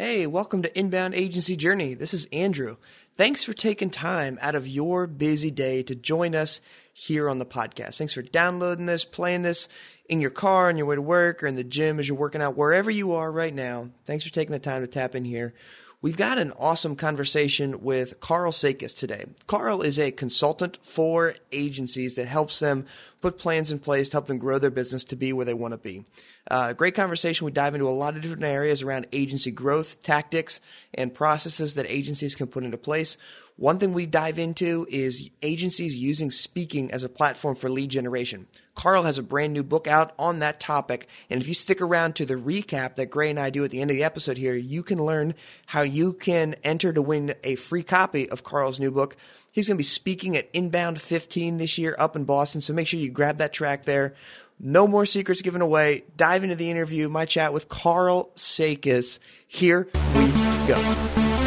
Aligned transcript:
Hey, 0.00 0.28
welcome 0.28 0.62
to 0.62 0.78
Inbound 0.78 1.16
Agency 1.16 1.56
Journey. 1.56 1.92
This 1.94 2.14
is 2.14 2.28
Andrew. 2.32 2.76
Thanks 3.16 3.42
for 3.42 3.52
taking 3.52 3.90
time 3.90 4.38
out 4.40 4.54
of 4.54 4.68
your 4.68 5.08
busy 5.08 5.50
day 5.50 5.82
to 5.82 5.96
join 5.96 6.36
us 6.36 6.60
here 6.92 7.28
on 7.28 7.40
the 7.40 7.44
podcast. 7.44 7.98
Thanks 7.98 8.14
for 8.14 8.22
downloading 8.22 8.86
this, 8.86 9.04
playing 9.04 9.42
this 9.42 9.68
in 10.08 10.20
your 10.20 10.30
car 10.30 10.68
on 10.68 10.76
your 10.76 10.86
way 10.86 10.94
to 10.94 11.02
work 11.02 11.42
or 11.42 11.48
in 11.48 11.56
the 11.56 11.64
gym 11.64 11.98
as 11.98 12.06
you're 12.06 12.16
working 12.16 12.40
out, 12.40 12.56
wherever 12.56 12.92
you 12.92 13.10
are 13.14 13.32
right 13.32 13.52
now. 13.52 13.90
Thanks 14.04 14.24
for 14.24 14.32
taking 14.32 14.52
the 14.52 14.60
time 14.60 14.82
to 14.82 14.86
tap 14.86 15.16
in 15.16 15.24
here. 15.24 15.52
We've 16.00 16.16
got 16.16 16.38
an 16.38 16.52
awesome 16.52 16.94
conversation 16.94 17.82
with 17.82 18.20
Karl 18.20 18.52
Sakas 18.52 18.96
today. 18.96 19.24
Karl 19.48 19.82
is 19.82 19.98
a 19.98 20.12
consultant 20.12 20.78
for 20.80 21.34
agencies 21.50 22.14
that 22.14 22.28
helps 22.28 22.60
them 22.60 22.86
put 23.20 23.36
plans 23.36 23.72
in 23.72 23.80
place 23.80 24.08
to 24.08 24.14
help 24.14 24.28
them 24.28 24.38
grow 24.38 24.60
their 24.60 24.70
business 24.70 25.02
to 25.02 25.16
be 25.16 25.32
where 25.32 25.44
they 25.44 25.54
want 25.54 25.74
to 25.74 25.78
be. 25.78 26.04
Uh, 26.48 26.72
great 26.72 26.94
conversation. 26.94 27.46
We 27.46 27.50
dive 27.50 27.74
into 27.74 27.88
a 27.88 27.90
lot 27.90 28.14
of 28.14 28.22
different 28.22 28.44
areas 28.44 28.80
around 28.80 29.08
agency 29.10 29.50
growth, 29.50 30.00
tactics, 30.00 30.60
and 30.94 31.12
processes 31.12 31.74
that 31.74 31.86
agencies 31.88 32.36
can 32.36 32.46
put 32.46 32.62
into 32.62 32.78
place. 32.78 33.16
One 33.56 33.80
thing 33.80 33.92
we 33.92 34.06
dive 34.06 34.38
into 34.38 34.86
is 34.88 35.30
agencies 35.42 35.96
using 35.96 36.30
speaking 36.30 36.92
as 36.92 37.02
a 37.02 37.08
platform 37.08 37.56
for 37.56 37.68
lead 37.68 37.90
generation. 37.90 38.46
Karl 38.78 39.02
has 39.02 39.18
a 39.18 39.24
brand 39.24 39.52
new 39.52 39.64
book 39.64 39.88
out 39.88 40.12
on 40.20 40.38
that 40.38 40.60
topic. 40.60 41.08
And 41.28 41.42
if 41.42 41.48
you 41.48 41.54
stick 41.54 41.80
around 41.80 42.14
to 42.14 42.24
the 42.24 42.36
recap 42.36 42.94
that 42.94 43.10
Gray 43.10 43.28
and 43.28 43.38
I 43.38 43.50
do 43.50 43.64
at 43.64 43.72
the 43.72 43.80
end 43.80 43.90
of 43.90 43.96
the 43.96 44.04
episode 44.04 44.38
here, 44.38 44.54
you 44.54 44.84
can 44.84 45.04
learn 45.04 45.34
how 45.66 45.82
you 45.82 46.12
can 46.12 46.54
enter 46.62 46.92
to 46.92 47.02
win 47.02 47.34
a 47.42 47.56
free 47.56 47.82
copy 47.82 48.30
of 48.30 48.44
Karl's 48.44 48.78
new 48.78 48.92
book. 48.92 49.16
He's 49.50 49.66
going 49.66 49.74
to 49.74 49.78
be 49.78 49.82
speaking 49.82 50.36
at 50.36 50.48
Inbound 50.52 51.00
15 51.00 51.58
this 51.58 51.76
year 51.76 51.96
up 51.98 52.14
in 52.14 52.22
Boston. 52.22 52.60
So 52.60 52.72
make 52.72 52.86
sure 52.86 53.00
you 53.00 53.10
grab 53.10 53.38
that 53.38 53.52
track 53.52 53.84
there. 53.84 54.14
No 54.60 54.86
more 54.86 55.06
secrets 55.06 55.42
given 55.42 55.60
away. 55.60 56.04
Dive 56.16 56.44
into 56.44 56.54
the 56.54 56.70
interview, 56.70 57.08
my 57.08 57.24
chat 57.24 57.52
with 57.52 57.68
Karl 57.68 58.30
Sakas. 58.36 59.18
Here 59.48 59.88
we 60.14 60.28
go. 60.68 61.37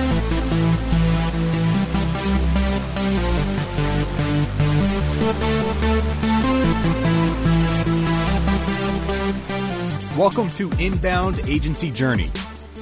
Welcome 10.18 10.50
to 10.52 10.70
Inbound 10.78 11.40
Agency 11.48 11.90
Journey. 11.90 12.28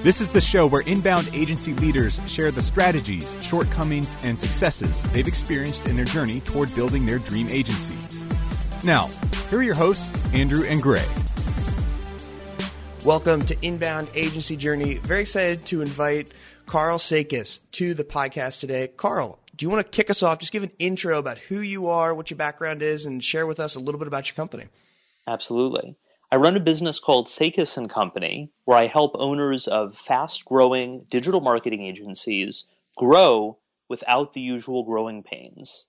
This 0.01 0.19
is 0.19 0.31
the 0.31 0.41
show 0.41 0.65
where 0.65 0.81
inbound 0.87 1.29
agency 1.31 1.75
leaders 1.75 2.19
share 2.25 2.49
the 2.49 2.63
strategies, 2.63 3.37
shortcomings, 3.39 4.15
and 4.23 4.39
successes 4.39 5.03
they've 5.11 5.27
experienced 5.27 5.85
in 5.85 5.93
their 5.95 6.05
journey 6.05 6.39
toward 6.39 6.73
building 6.73 7.05
their 7.05 7.19
dream 7.19 7.47
agency. 7.51 8.25
Now, 8.83 9.11
here 9.51 9.59
are 9.59 9.63
your 9.63 9.75
hosts, 9.75 10.33
Andrew 10.33 10.65
and 10.65 10.81
Gray. 10.81 11.05
Welcome 13.05 13.41
to 13.41 13.55
Inbound 13.61 14.07
Agency 14.15 14.57
Journey. 14.57 14.95
Very 14.95 15.21
excited 15.21 15.67
to 15.67 15.83
invite 15.83 16.33
Karl 16.65 16.97
Sakas 16.97 17.59
to 17.73 17.93
the 17.93 18.03
podcast 18.03 18.59
today. 18.59 18.87
Karl, 18.87 19.37
do 19.55 19.67
you 19.67 19.69
want 19.69 19.85
to 19.85 19.91
kick 19.91 20.09
us 20.09 20.23
off? 20.23 20.39
Just 20.39 20.51
give 20.51 20.63
an 20.63 20.71
intro 20.79 21.19
about 21.19 21.37
who 21.37 21.59
you 21.59 21.89
are, 21.89 22.15
what 22.15 22.31
your 22.31 22.39
background 22.39 22.81
is, 22.81 23.05
and 23.05 23.23
share 23.23 23.45
with 23.45 23.59
us 23.59 23.75
a 23.75 23.79
little 23.79 23.99
bit 23.99 24.07
about 24.07 24.27
your 24.27 24.35
company. 24.35 24.65
Absolutely. 25.27 25.95
I 26.31 26.35
run 26.35 26.55
a 26.55 26.59
business 26.59 26.99
called 26.99 27.27
Sakas 27.27 27.77
and 27.77 27.89
Company, 27.89 28.51
where 28.65 28.77
I 28.77 28.87
help 28.87 29.13
owners 29.15 29.67
of 29.67 29.97
fast-growing 29.97 31.05
digital 31.09 31.41
marketing 31.41 31.85
agencies 31.85 32.65
grow 32.95 33.57
without 33.87 34.33
the 34.33 34.41
usual 34.41 34.83
growing 34.83 35.23
pains. 35.23 35.87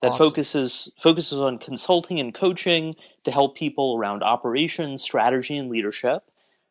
That 0.00 0.12
awesome. 0.12 0.30
focuses 0.30 0.92
focuses 0.98 1.40
on 1.40 1.58
consulting 1.58 2.20
and 2.20 2.34
coaching 2.34 2.96
to 3.24 3.30
help 3.30 3.56
people 3.56 3.96
around 3.98 4.22
operations, 4.22 5.02
strategy, 5.02 5.56
and 5.56 5.70
leadership. 5.70 6.24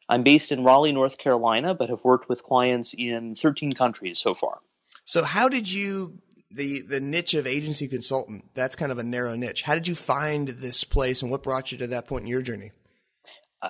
I'm 0.10 0.24
based 0.24 0.52
in 0.52 0.64
Raleigh, 0.64 0.92
North 0.92 1.18
Carolina, 1.18 1.74
but 1.74 1.90
have 1.90 2.04
worked 2.04 2.30
with 2.30 2.44
clients 2.44 2.94
in 2.94 3.36
13 3.36 3.74
countries 3.74 4.20
so 4.20 4.34
far. 4.34 4.60
So, 5.06 5.24
how 5.24 5.50
did 5.50 5.72
you 5.72 6.20
the 6.54 6.82
the 6.82 7.00
niche 7.00 7.34
of 7.34 7.48
agency 7.48 7.88
consultant 7.88 8.46
that's 8.54 8.76
kind 8.76 8.92
of 8.92 9.00
a 9.00 9.04
narrow 9.04 9.36
niche. 9.36 9.64
How 9.64 9.74
did 9.74 9.88
you 9.88 9.96
find 9.96 10.48
this 10.48 10.84
place 10.84 11.22
and 11.22 11.32
what 11.32 11.44
brought 11.44 11.72
you 11.72 11.78
to 11.80 11.88
that 11.88 12.08
point 12.08 12.24
in 12.24 12.28
your 12.28 12.42
journey? 12.42 12.72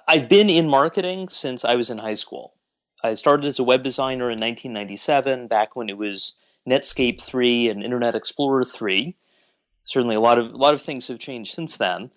I've 0.07 0.27
been 0.27 0.49
in 0.49 0.67
marketing 0.67 1.29
since 1.29 1.63
i 1.63 1.75
was 1.75 1.89
in 1.89 1.97
high 1.97 2.15
school. 2.15 2.53
I 3.03 3.13
started 3.13 3.45
as 3.45 3.59
a 3.59 3.63
web 3.63 3.83
designer 3.83 4.25
in 4.25 4.39
1997 4.39 5.47
back 5.47 5.75
when 5.75 5.89
it 5.89 5.97
was 5.97 6.35
netscape 6.67 7.21
3 7.21 7.69
and 7.69 7.83
internet 7.83 8.15
explorer 8.15 8.65
3 8.65 9.15
certainly 9.85 10.15
a 10.15 10.19
lot 10.19 10.39
of 10.39 10.53
a 10.53 10.57
lot 10.57 10.73
of 10.73 10.81
things 10.81 11.07
have 11.07 11.19
changed 11.19 11.53
since 11.53 11.77
then. 11.77 12.11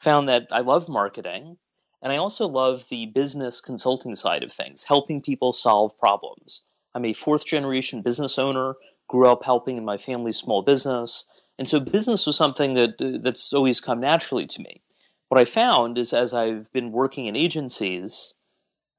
Found 0.00 0.28
that 0.28 0.48
i 0.50 0.60
love 0.60 0.88
marketing 0.88 1.58
and 2.02 2.12
i 2.12 2.16
also 2.16 2.46
love 2.46 2.84
the 2.88 3.06
business 3.06 3.60
consulting 3.60 4.14
side 4.14 4.42
of 4.42 4.52
things 4.52 4.84
helping 4.84 5.22
people 5.22 5.52
solve 5.52 5.98
problems. 5.98 6.64
I'm 6.94 7.04
a 7.04 7.12
fourth 7.12 7.44
generation 7.46 8.02
business 8.02 8.38
owner 8.38 8.74
grew 9.08 9.26
up 9.28 9.44
helping 9.44 9.76
in 9.76 9.84
my 9.84 9.96
family's 9.96 10.36
small 10.36 10.62
business. 10.62 11.26
And 11.58 11.68
so 11.68 11.80
business 11.80 12.26
was 12.26 12.36
something 12.36 12.74
that 12.74 13.20
that's 13.22 13.52
always 13.52 13.80
come 13.80 14.00
naturally 14.00 14.46
to 14.46 14.62
me. 14.62 14.82
What 15.28 15.40
I 15.40 15.44
found 15.44 15.98
is 15.98 16.12
as 16.12 16.32
I've 16.32 16.72
been 16.72 16.92
working 16.92 17.26
in 17.26 17.36
agencies 17.36 18.34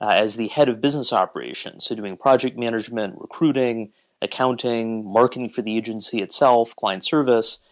uh, 0.01 0.13
as 0.15 0.35
the 0.35 0.47
head 0.47 0.69
of 0.69 0.81
business 0.81 1.13
operations, 1.13 1.85
so 1.85 1.95
doing 1.95 2.17
project 2.17 2.57
management, 2.57 3.15
recruiting, 3.17 3.91
accounting, 4.21 5.11
marketing 5.11 5.49
for 5.49 5.61
the 5.61 5.77
agency 5.77 6.21
itself, 6.21 6.75
client 6.75 7.03
service, 7.03 7.63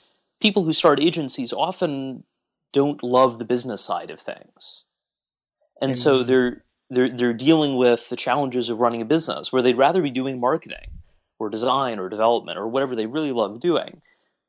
people 0.41 0.63
who 0.63 0.73
start 0.73 0.99
agencies 0.99 1.53
often 1.53 2.23
don't 2.73 3.03
love 3.03 3.39
the 3.39 3.45
business 3.45 3.81
side 3.81 4.11
of 4.11 4.19
things. 4.19 4.85
And 5.81 5.91
mm-hmm. 5.91 5.99
so 5.99 6.23
they're 6.23 6.63
they're 6.89 7.15
they're 7.15 7.33
dealing 7.33 7.75
with 7.75 8.07
the 8.09 8.15
challenges 8.15 8.69
of 8.69 8.79
running 8.79 9.01
a 9.01 9.05
business 9.05 9.51
where 9.51 9.61
they'd 9.61 9.77
rather 9.77 10.01
be 10.01 10.11
doing 10.11 10.39
marketing 10.39 10.96
or 11.39 11.49
design 11.49 11.99
or 11.99 12.09
development 12.09 12.57
or 12.57 12.67
whatever 12.67 12.95
they 12.95 13.05
really 13.05 13.31
love 13.31 13.59
doing. 13.59 14.01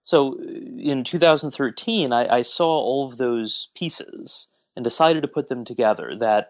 So 0.03 0.35
uh, 0.35 0.43
in 0.43 1.05
2013, 1.05 2.13
I, 2.13 2.37
I, 2.39 2.43
saw 2.43 2.69
all 2.69 3.07
of 3.07 3.19
those 3.19 3.69
pieces 3.77 4.49
and 4.75 4.85
decided 4.85 5.23
to 5.23 5.29
put 5.29 5.49
them 5.49 5.65
together 5.65 6.13
that 6.21 6.49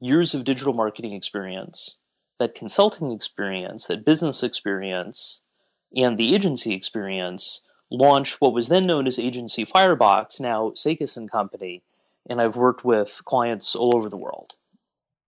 years 0.00 0.34
of 0.34 0.44
digital 0.44 0.74
marketing 0.74 1.14
experience, 1.14 1.98
that 2.38 2.54
consulting 2.54 3.12
experience, 3.12 3.86
that 3.86 4.04
business 4.04 4.42
experience, 4.42 5.40
and 5.94 6.18
the 6.18 6.34
agency 6.34 6.74
experience 6.74 7.62
launched 7.90 8.40
what 8.40 8.52
was 8.52 8.68
then 8.68 8.86
known 8.86 9.06
as 9.06 9.18
Agency 9.18 9.64
Firebox, 9.64 10.40
now 10.40 10.70
Sakas 10.70 11.16
and 11.16 11.30
Company, 11.30 11.82
and 12.28 12.40
I've 12.40 12.56
worked 12.56 12.84
with 12.84 13.22
clients 13.24 13.74
all 13.74 13.96
over 13.96 14.08
the 14.08 14.16
world. 14.16 14.54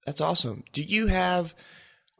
That's 0.06 0.20
awesome. 0.20 0.64
Do 0.72 0.82
you 0.82 1.08
have 1.08 1.54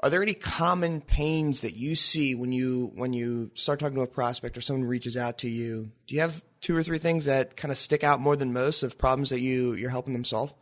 are 0.02 0.10
there 0.10 0.22
any 0.22 0.34
common 0.34 1.00
pains 1.00 1.60
that 1.60 1.76
you 1.76 1.94
see 1.94 2.34
when 2.34 2.50
you 2.50 2.90
when 2.96 3.12
you 3.12 3.50
start 3.54 3.78
talking 3.78 3.94
to 3.94 4.02
a 4.02 4.06
prospect 4.06 4.56
or 4.56 4.60
someone 4.60 4.86
reaches 4.86 5.16
out 5.16 5.38
to 5.38 5.48
you? 5.48 5.92
Do 6.08 6.14
you 6.14 6.20
have 6.20 6.44
two 6.60 6.76
or 6.76 6.82
three 6.82 6.98
things 6.98 7.26
that 7.26 7.56
kind 7.56 7.70
of 7.70 7.78
stick 7.78 8.02
out 8.02 8.20
more 8.20 8.34
than 8.34 8.52
most 8.52 8.82
of 8.82 8.98
problems 8.98 9.30
that 9.30 9.40
you 9.40 9.74
you're 9.74 9.90
helping 9.90 10.12
them 10.12 10.24
solve? 10.24 10.52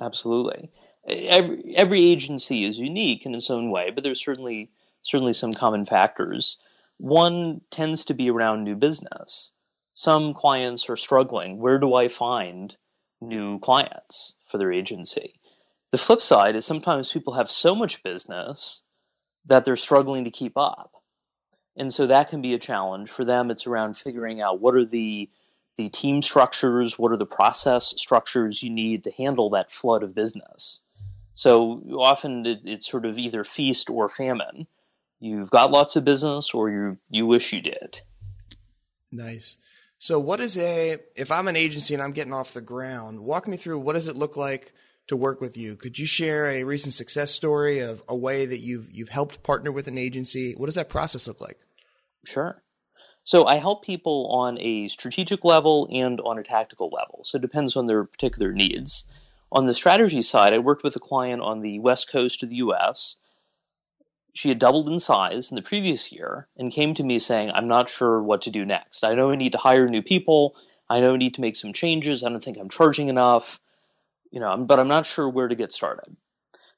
Absolutely. 0.00 0.70
Every 1.08 1.74
every 1.74 2.04
agency 2.04 2.64
is 2.64 2.78
unique 2.78 3.26
in 3.26 3.34
its 3.34 3.50
own 3.50 3.70
way, 3.70 3.90
but 3.90 4.04
there's 4.04 4.24
certainly 4.24 4.70
certainly 5.02 5.32
some 5.32 5.52
common 5.52 5.84
factors. 5.84 6.56
One 6.98 7.62
tends 7.70 8.06
to 8.06 8.14
be 8.14 8.30
around 8.30 8.62
new 8.62 8.76
business. 8.76 9.54
Some 9.94 10.34
clients 10.34 10.88
are 10.88 10.96
struggling. 10.96 11.58
Where 11.58 11.80
do 11.80 11.94
I 11.94 12.06
find 12.06 12.76
new 13.20 13.58
clients 13.58 14.36
for 14.46 14.58
their 14.58 14.72
agency? 14.72 15.34
The 15.90 15.98
flip 15.98 16.22
side 16.22 16.56
is 16.56 16.66
sometimes 16.66 17.12
people 17.12 17.34
have 17.34 17.50
so 17.50 17.74
much 17.74 18.02
business 18.02 18.82
that 19.46 19.64
they're 19.64 19.76
struggling 19.76 20.24
to 20.24 20.30
keep 20.30 20.56
up. 20.56 20.92
And 21.76 21.94
so 21.94 22.06
that 22.08 22.28
can 22.28 22.42
be 22.42 22.54
a 22.54 22.58
challenge 22.58 23.08
for 23.08 23.24
them. 23.24 23.50
It's 23.50 23.66
around 23.66 23.96
figuring 23.96 24.40
out 24.42 24.60
what 24.60 24.74
are 24.74 24.84
the 24.84 25.30
the 25.76 25.88
team 25.88 26.22
structures, 26.22 26.98
what 26.98 27.12
are 27.12 27.16
the 27.16 27.24
process 27.24 27.94
structures 27.96 28.60
you 28.64 28.68
need 28.68 29.04
to 29.04 29.12
handle 29.12 29.50
that 29.50 29.70
flood 29.72 30.02
of 30.02 30.12
business. 30.12 30.82
So 31.34 31.80
often 31.96 32.44
it, 32.44 32.62
it's 32.64 32.90
sort 32.90 33.06
of 33.06 33.16
either 33.16 33.44
feast 33.44 33.88
or 33.88 34.08
famine. 34.08 34.66
You've 35.20 35.50
got 35.50 35.70
lots 35.70 35.94
of 35.94 36.04
business, 36.04 36.52
or 36.52 36.68
you 36.68 36.98
you 37.10 37.26
wish 37.26 37.52
you 37.52 37.60
did. 37.60 38.00
Nice. 39.10 39.56
So, 39.98 40.18
what 40.18 40.40
is 40.40 40.56
a 40.58 40.98
if 41.16 41.30
I'm 41.30 41.48
an 41.48 41.56
agency 41.56 41.94
and 41.94 42.02
I'm 42.02 42.12
getting 42.12 42.32
off 42.32 42.54
the 42.54 42.60
ground? 42.60 43.20
Walk 43.20 43.48
me 43.48 43.56
through 43.56 43.80
what 43.80 43.94
does 43.94 44.08
it 44.08 44.16
look 44.16 44.36
like 44.36 44.72
to 45.08 45.16
work 45.16 45.40
with 45.40 45.56
you. 45.56 45.74
Could 45.74 45.98
you 45.98 46.06
share 46.06 46.46
a 46.46 46.64
recent 46.64 46.94
success 46.94 47.32
story 47.32 47.80
of 47.80 48.02
a 48.08 48.16
way 48.16 48.46
that 48.46 48.60
you've 48.60 48.90
you've 48.92 49.08
helped 49.08 49.42
partner 49.42 49.72
with 49.72 49.88
an 49.88 49.98
agency? 49.98 50.52
What 50.52 50.66
does 50.66 50.76
that 50.76 50.88
process 50.88 51.26
look 51.26 51.40
like? 51.40 51.58
Sure. 52.24 52.62
So 53.24 53.46
I 53.46 53.56
help 53.56 53.84
people 53.84 54.28
on 54.30 54.58
a 54.58 54.88
strategic 54.88 55.44
level 55.44 55.88
and 55.90 56.20
on 56.20 56.38
a 56.38 56.42
tactical 56.42 56.88
level. 56.88 57.20
So 57.24 57.36
it 57.36 57.42
depends 57.42 57.76
on 57.76 57.86
their 57.86 58.04
particular 58.04 58.52
needs. 58.52 59.06
On 59.50 59.66
the 59.66 59.74
strategy 59.74 60.22
side, 60.22 60.54
I 60.54 60.58
worked 60.58 60.82
with 60.82 60.96
a 60.96 61.00
client 61.00 61.42
on 61.42 61.60
the 61.60 61.78
west 61.78 62.10
coast 62.10 62.42
of 62.42 62.50
the 62.50 62.56
US. 62.56 63.16
She 64.34 64.50
had 64.50 64.58
doubled 64.58 64.88
in 64.88 65.00
size 65.00 65.50
in 65.50 65.56
the 65.56 65.62
previous 65.62 66.12
year 66.12 66.48
and 66.56 66.72
came 66.72 66.94
to 66.94 67.02
me 67.02 67.18
saying, 67.18 67.50
I'm 67.52 67.68
not 67.68 67.88
sure 67.88 68.22
what 68.22 68.42
to 68.42 68.50
do 68.50 68.64
next. 68.64 69.04
I 69.04 69.14
know 69.14 69.30
I 69.30 69.36
need 69.36 69.52
to 69.52 69.58
hire 69.58 69.88
new 69.88 70.02
people. 70.02 70.54
I 70.88 71.00
know 71.00 71.14
I 71.14 71.16
need 71.16 71.34
to 71.34 71.40
make 71.40 71.56
some 71.56 71.72
changes. 71.72 72.22
I 72.22 72.28
don't 72.28 72.42
think 72.42 72.58
I'm 72.58 72.68
charging 72.68 73.08
enough 73.08 73.58
you 74.30 74.40
know, 74.40 74.56
but 74.56 74.78
I'm 74.78 74.88
not 74.88 75.06
sure 75.06 75.28
where 75.28 75.48
to 75.48 75.54
get 75.54 75.72
started. 75.72 76.16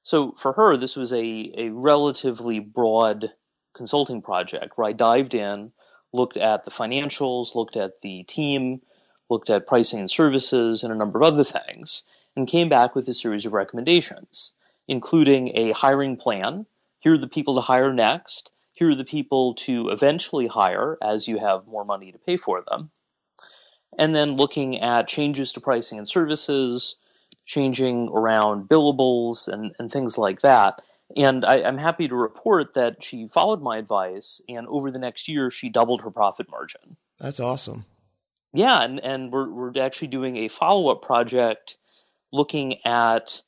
So 0.03 0.33
for 0.33 0.53
her, 0.53 0.77
this 0.77 0.97
was 0.97 1.13
a, 1.13 1.53
a 1.57 1.69
relatively 1.71 2.59
broad 2.59 3.33
consulting 3.75 4.23
project 4.23 4.77
where 4.77 4.89
I 4.89 4.93
dived 4.93 5.35
in, 5.35 5.73
looked 6.13 6.37
at 6.37 6.65
the 6.65 6.71
financials, 6.71 7.55
looked 7.55 7.77
at 7.77 8.01
the 8.01 8.25
team, 8.25 8.81
looked 9.29 9.51
at 9.51 9.67
pricing 9.67 10.01
and 10.01 10.11
services, 10.11 10.83
and 10.83 10.93
a 10.93 10.97
number 10.97 11.21
of 11.21 11.33
other 11.33 11.45
things, 11.45 12.05
and 12.35 12.49
came 12.49 12.69
back 12.69 12.95
with 12.95 13.09
a 13.09 13.15
series 13.15 13.47
of 13.47 13.53
recommendations, 13.53 14.53
including 14.89 15.57
a 15.57 15.73
hiring 15.73 16.17
plan. 16.17 16.67
Here 16.99 17.15
are 17.15 17.19
the 17.19 17.29
people 17.29 17.55
to 17.55 17.61
hire 17.61 17.93
next. 17.93 18.51
Here 18.73 18.91
are 18.91 18.97
the 18.97 19.05
people 19.05 19.55
to 19.67 19.91
eventually 19.91 20.47
hire 20.47 20.97
as 21.03 21.29
you 21.29 21.39
have 21.39 21.67
more 21.67 21.85
money 21.85 22.13
to 22.13 22.19
pay 22.19 22.37
for 22.37 22.63
them. 22.63 22.91
And 23.99 24.15
then 24.15 24.37
looking 24.37 24.81
at 24.81 25.09
changes 25.09 25.53
to 25.53 25.61
pricing 25.61 25.99
and 25.99 26.09
services, 26.09 26.97
changing 27.51 28.09
around 28.09 28.69
billables 28.69 29.49
and, 29.49 29.75
and 29.81 29.91
things 29.91 30.17
like 30.17 30.41
that. 30.43 30.81
And 31.17 31.45
I, 31.45 31.57
am 31.57 31.79
happy 31.79 32.07
to 32.07 32.15
report 32.15 32.75
that 32.75 33.03
she 33.03 33.27
followed 33.27 33.61
my 33.61 33.79
advice, 33.79 34.41
and 34.49 34.69
over 34.69 34.93
the 34.93 35.01
next 35.01 35.27
year, 35.27 35.51
she 35.51 35.69
doubled 35.69 36.03
her 36.03 36.11
profit 36.13 36.49
margin. 36.49 36.97
That's 37.19 37.41
awesome. 37.41 37.85
Yeah, 38.55 38.85
and, 38.85 39.01
and 39.01 39.33
we're, 39.33 39.51
we're 39.51 39.73
actually 39.81 40.09
doing 40.09 40.37
a 40.37 40.49
follow 40.49 40.93
up 40.93 41.03
project 41.03 41.77
looking 42.33 42.77
at 42.85 43.43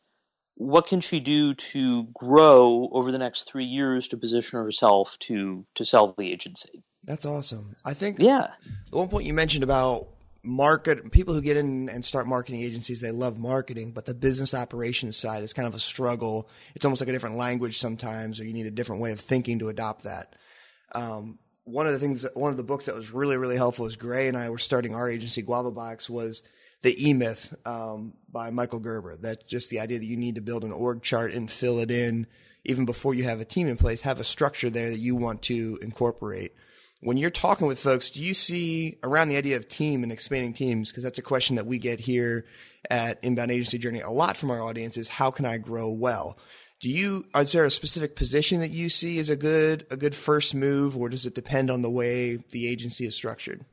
what 0.57 0.89
can 0.89 1.01
she 1.01 1.21
do 1.21 1.55
to 1.55 2.09
grow 2.13 2.89
over 2.91 3.13
the 3.13 3.19
next 3.19 3.45
three 3.49 3.65
years 3.65 4.09
to 4.09 4.17
position 4.17 4.59
herself 4.59 5.17
to 5.21 5.65
to 5.77 5.85
sell 5.85 6.15
the 6.19 6.31
agency. 6.31 6.83
That's 7.05 7.25
awesome. 7.25 7.77
I 7.85 7.95
think 7.95 8.19
yeah. 8.19 8.49
The 8.91 8.99
one 8.99 9.09
point 9.09 9.27
you 9.27 9.35
mentioned 9.35 9.65
about 9.65 10.09
market 10.45 11.13
people 11.13 11.35
who 11.35 11.41
get 11.41 11.57
in 11.57 11.89
and 11.89 12.05
start 12.05 12.27
marketing 12.27 12.63
agencies 12.63 13.01
they 13.01 13.13
love 13.13 13.39
marketing 13.39 13.93
but 13.93 14.07
the 14.07 14.15
business 14.15 14.55
operations 14.55 15.17
side 15.17 15.43
is 15.43 15.53
kind 15.53 15.69
of 15.69 15.75
a 15.75 15.79
struggle. 15.79 16.49
It's 16.75 16.85
almost 16.85 17.01
like 17.01 17.09
a 17.09 17.13
different 17.13 17.37
language 17.37 17.79
sometimes 17.79 18.41
or 18.41 18.45
you 18.45 18.53
need 18.53 18.67
a 18.67 18.71
different 18.71 19.01
way 19.01 19.13
of 19.13 19.21
thinking 19.21 19.61
to 19.61 19.69
adopt 19.69 20.05
that. 20.05 20.35
Um, 20.95 21.39
one 21.65 21.87
of 21.87 21.93
the 21.93 22.01
things 22.01 22.23
that, 22.23 22.37
one 22.37 22.51
of 22.51 22.57
the 22.57 22.65
books 22.65 22.87
that 22.87 22.95
was 22.97 23.13
really 23.13 23.37
really 23.37 23.57
helpful 23.57 23.87
as 23.87 23.95
gray 23.95 24.27
and 24.27 24.37
i 24.37 24.51
were 24.51 24.59
starting 24.59 24.97
our 24.97 25.09
agency 25.09 25.45
Guavabox 25.45 26.11
was 26.11 26.43
the 26.83 27.09
e-myth 27.09 27.55
um, 27.65 28.15
by 28.29 28.51
michael 28.51 28.81
gerber. 28.81 29.17
That's 29.17 29.45
just 29.45 29.71
the 29.71 29.79
idea 29.79 30.01
that 30.01 30.07
you 30.07 30.17
need 30.17 30.35
to 30.35 30.41
build 30.41 30.65
an 30.65 30.73
org 30.73 31.03
chart 31.03 31.33
and 31.33 31.49
fill 31.49 31.79
it 31.79 31.93
in 31.93 32.27
even 32.65 32.85
before 32.85 33.15
you 33.15 33.23
have 33.25 33.41
a 33.41 33.45
team 33.45 33.69
in 33.69 33.77
place 33.77 34.01
have 34.01 34.19
a 34.19 34.25
structure 34.25 34.71
there 34.71 34.91
that 34.91 34.99
you 34.99 35.15
want 35.15 35.43
to 35.43 35.79
incorporate 35.83 36.53
when 37.03 37.17
you're 37.17 37.31
talking 37.31 37.67
with 37.67 37.81
folks, 37.81 38.11
do 38.11 38.21
you 38.21 38.33
see 38.33 38.97
around 39.03 39.29
the 39.29 39.37
idea 39.37 39.57
of 39.57 39.69
team 39.69 40.05
and 40.05 40.13
expanding 40.13 40.53
teams? 40.53 40.91
Because 40.91 41.03
that's 41.03 41.19
a 41.19 41.23
question 41.23 41.57
that 41.57 41.67
we 41.67 41.79
get 41.79 41.99
here 41.99 42.47
at 42.89 43.19
Inbound 43.23 43.51
Agency 43.51 43.77
Journey 43.77 44.01
a 44.01 44.11
lot 44.11 44.37
from 44.37 44.53
our 44.53 44.63
audience 44.63 44.97
is 44.97 45.09
how 45.09 45.33
can 45.33 45.45
I 45.45 45.59
grow 45.59 45.91
well? 45.91 46.39
Do 46.81 46.89
you 46.89 47.25
is 47.35 47.53
there 47.53 47.65
a 47.65 47.71
specific 47.73 48.15
position 48.15 48.61
that 48.61 48.71
you 48.71 48.89
see 48.89 49.19
as 49.19 49.31
a 49.31 49.37
good 49.37 49.85
a 49.91 49.97
good 49.97 50.15
first 50.15 50.55
move, 50.55 50.97
or 50.97 51.09
does 51.09 51.27
it 51.27 51.35
depend 51.35 51.71
on 51.71 51.81
the 51.81 51.91
way 51.91 52.39
the 52.51 52.69
agency 52.69 53.05
is 53.05 53.17
structured? 53.17 53.65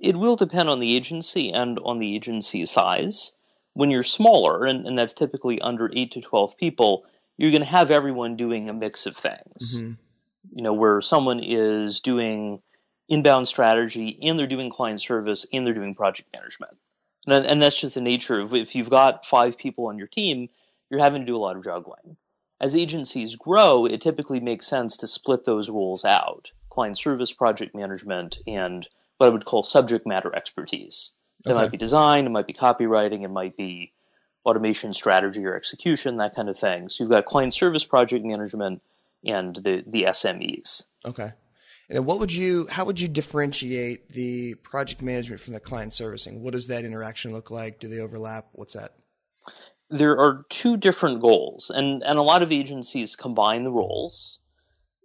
It 0.00 0.16
will 0.16 0.36
depend 0.36 0.68
on 0.68 0.78
the 0.78 0.96
agency 0.96 1.50
and 1.50 1.80
on 1.84 1.98
the 1.98 2.14
agency 2.14 2.64
size. 2.66 3.32
When 3.74 3.90
you're 3.90 4.02
smaller, 4.02 4.66
and, 4.66 4.86
and 4.86 4.98
that's 4.98 5.12
typically 5.12 5.60
under 5.60 5.90
eight 5.94 6.12
to 6.12 6.20
twelve 6.20 6.56
people, 6.56 7.04
you're 7.36 7.52
going 7.52 7.62
to 7.62 7.68
have 7.68 7.90
everyone 7.90 8.36
doing 8.36 8.68
a 8.68 8.72
mix 8.72 9.06
of 9.06 9.16
things. 9.16 9.76
Mm-hmm 9.80 9.92
you 10.52 10.62
know, 10.62 10.72
where 10.72 11.00
someone 11.00 11.40
is 11.42 12.00
doing 12.00 12.62
inbound 13.08 13.48
strategy 13.48 14.18
and 14.22 14.38
they're 14.38 14.46
doing 14.46 14.70
client 14.70 15.00
service 15.00 15.46
and 15.52 15.66
they're 15.66 15.74
doing 15.74 15.94
project 15.94 16.28
management. 16.34 16.76
And, 17.26 17.44
and 17.44 17.60
that's 17.60 17.80
just 17.80 17.94
the 17.94 18.00
nature 18.00 18.40
of 18.40 18.54
if 18.54 18.74
you've 18.74 18.90
got 18.90 19.26
five 19.26 19.58
people 19.58 19.86
on 19.86 19.98
your 19.98 20.06
team, 20.06 20.48
you're 20.90 21.00
having 21.00 21.22
to 21.22 21.26
do 21.26 21.36
a 21.36 21.38
lot 21.38 21.56
of 21.56 21.64
juggling. 21.64 22.16
As 22.60 22.76
agencies 22.76 23.36
grow, 23.36 23.86
it 23.86 24.00
typically 24.00 24.40
makes 24.40 24.66
sense 24.66 24.96
to 24.98 25.06
split 25.06 25.44
those 25.44 25.70
roles 25.70 26.04
out 26.04 26.52
client 26.68 26.96
service, 26.96 27.32
project 27.32 27.74
management, 27.74 28.38
and 28.46 28.86
what 29.18 29.26
I 29.26 29.30
would 29.30 29.44
call 29.44 29.62
subject 29.62 30.06
matter 30.06 30.34
expertise. 30.34 31.12
It 31.44 31.50
okay. 31.50 31.58
might 31.58 31.70
be 31.70 31.76
design, 31.76 32.26
it 32.26 32.30
might 32.30 32.46
be 32.46 32.52
copywriting, 32.52 33.24
it 33.24 33.30
might 33.30 33.56
be 33.56 33.92
automation 34.46 34.94
strategy 34.94 35.44
or 35.44 35.56
execution, 35.56 36.18
that 36.18 36.34
kind 36.34 36.48
of 36.48 36.58
thing. 36.58 36.88
So 36.88 37.02
you've 37.02 37.10
got 37.10 37.24
client 37.24 37.52
service 37.52 37.84
project 37.84 38.24
management, 38.24 38.82
and 39.24 39.56
the 39.56 39.84
the 39.86 40.04
SMEs. 40.04 40.84
Okay. 41.04 41.32
And 41.88 42.06
what 42.06 42.20
would 42.20 42.32
you 42.32 42.68
how 42.70 42.84
would 42.84 43.00
you 43.00 43.08
differentiate 43.08 44.10
the 44.12 44.54
project 44.54 45.02
management 45.02 45.40
from 45.40 45.54
the 45.54 45.60
client 45.60 45.92
servicing? 45.92 46.42
What 46.42 46.54
does 46.54 46.68
that 46.68 46.84
interaction 46.84 47.32
look 47.32 47.50
like? 47.50 47.80
Do 47.80 47.88
they 47.88 47.98
overlap? 47.98 48.46
What's 48.52 48.74
that? 48.74 48.94
There 49.88 50.20
are 50.20 50.46
two 50.48 50.76
different 50.76 51.20
goals, 51.20 51.70
and, 51.74 52.04
and 52.04 52.16
a 52.16 52.22
lot 52.22 52.42
of 52.42 52.52
agencies 52.52 53.16
combine 53.16 53.64
the 53.64 53.72
roles, 53.72 54.38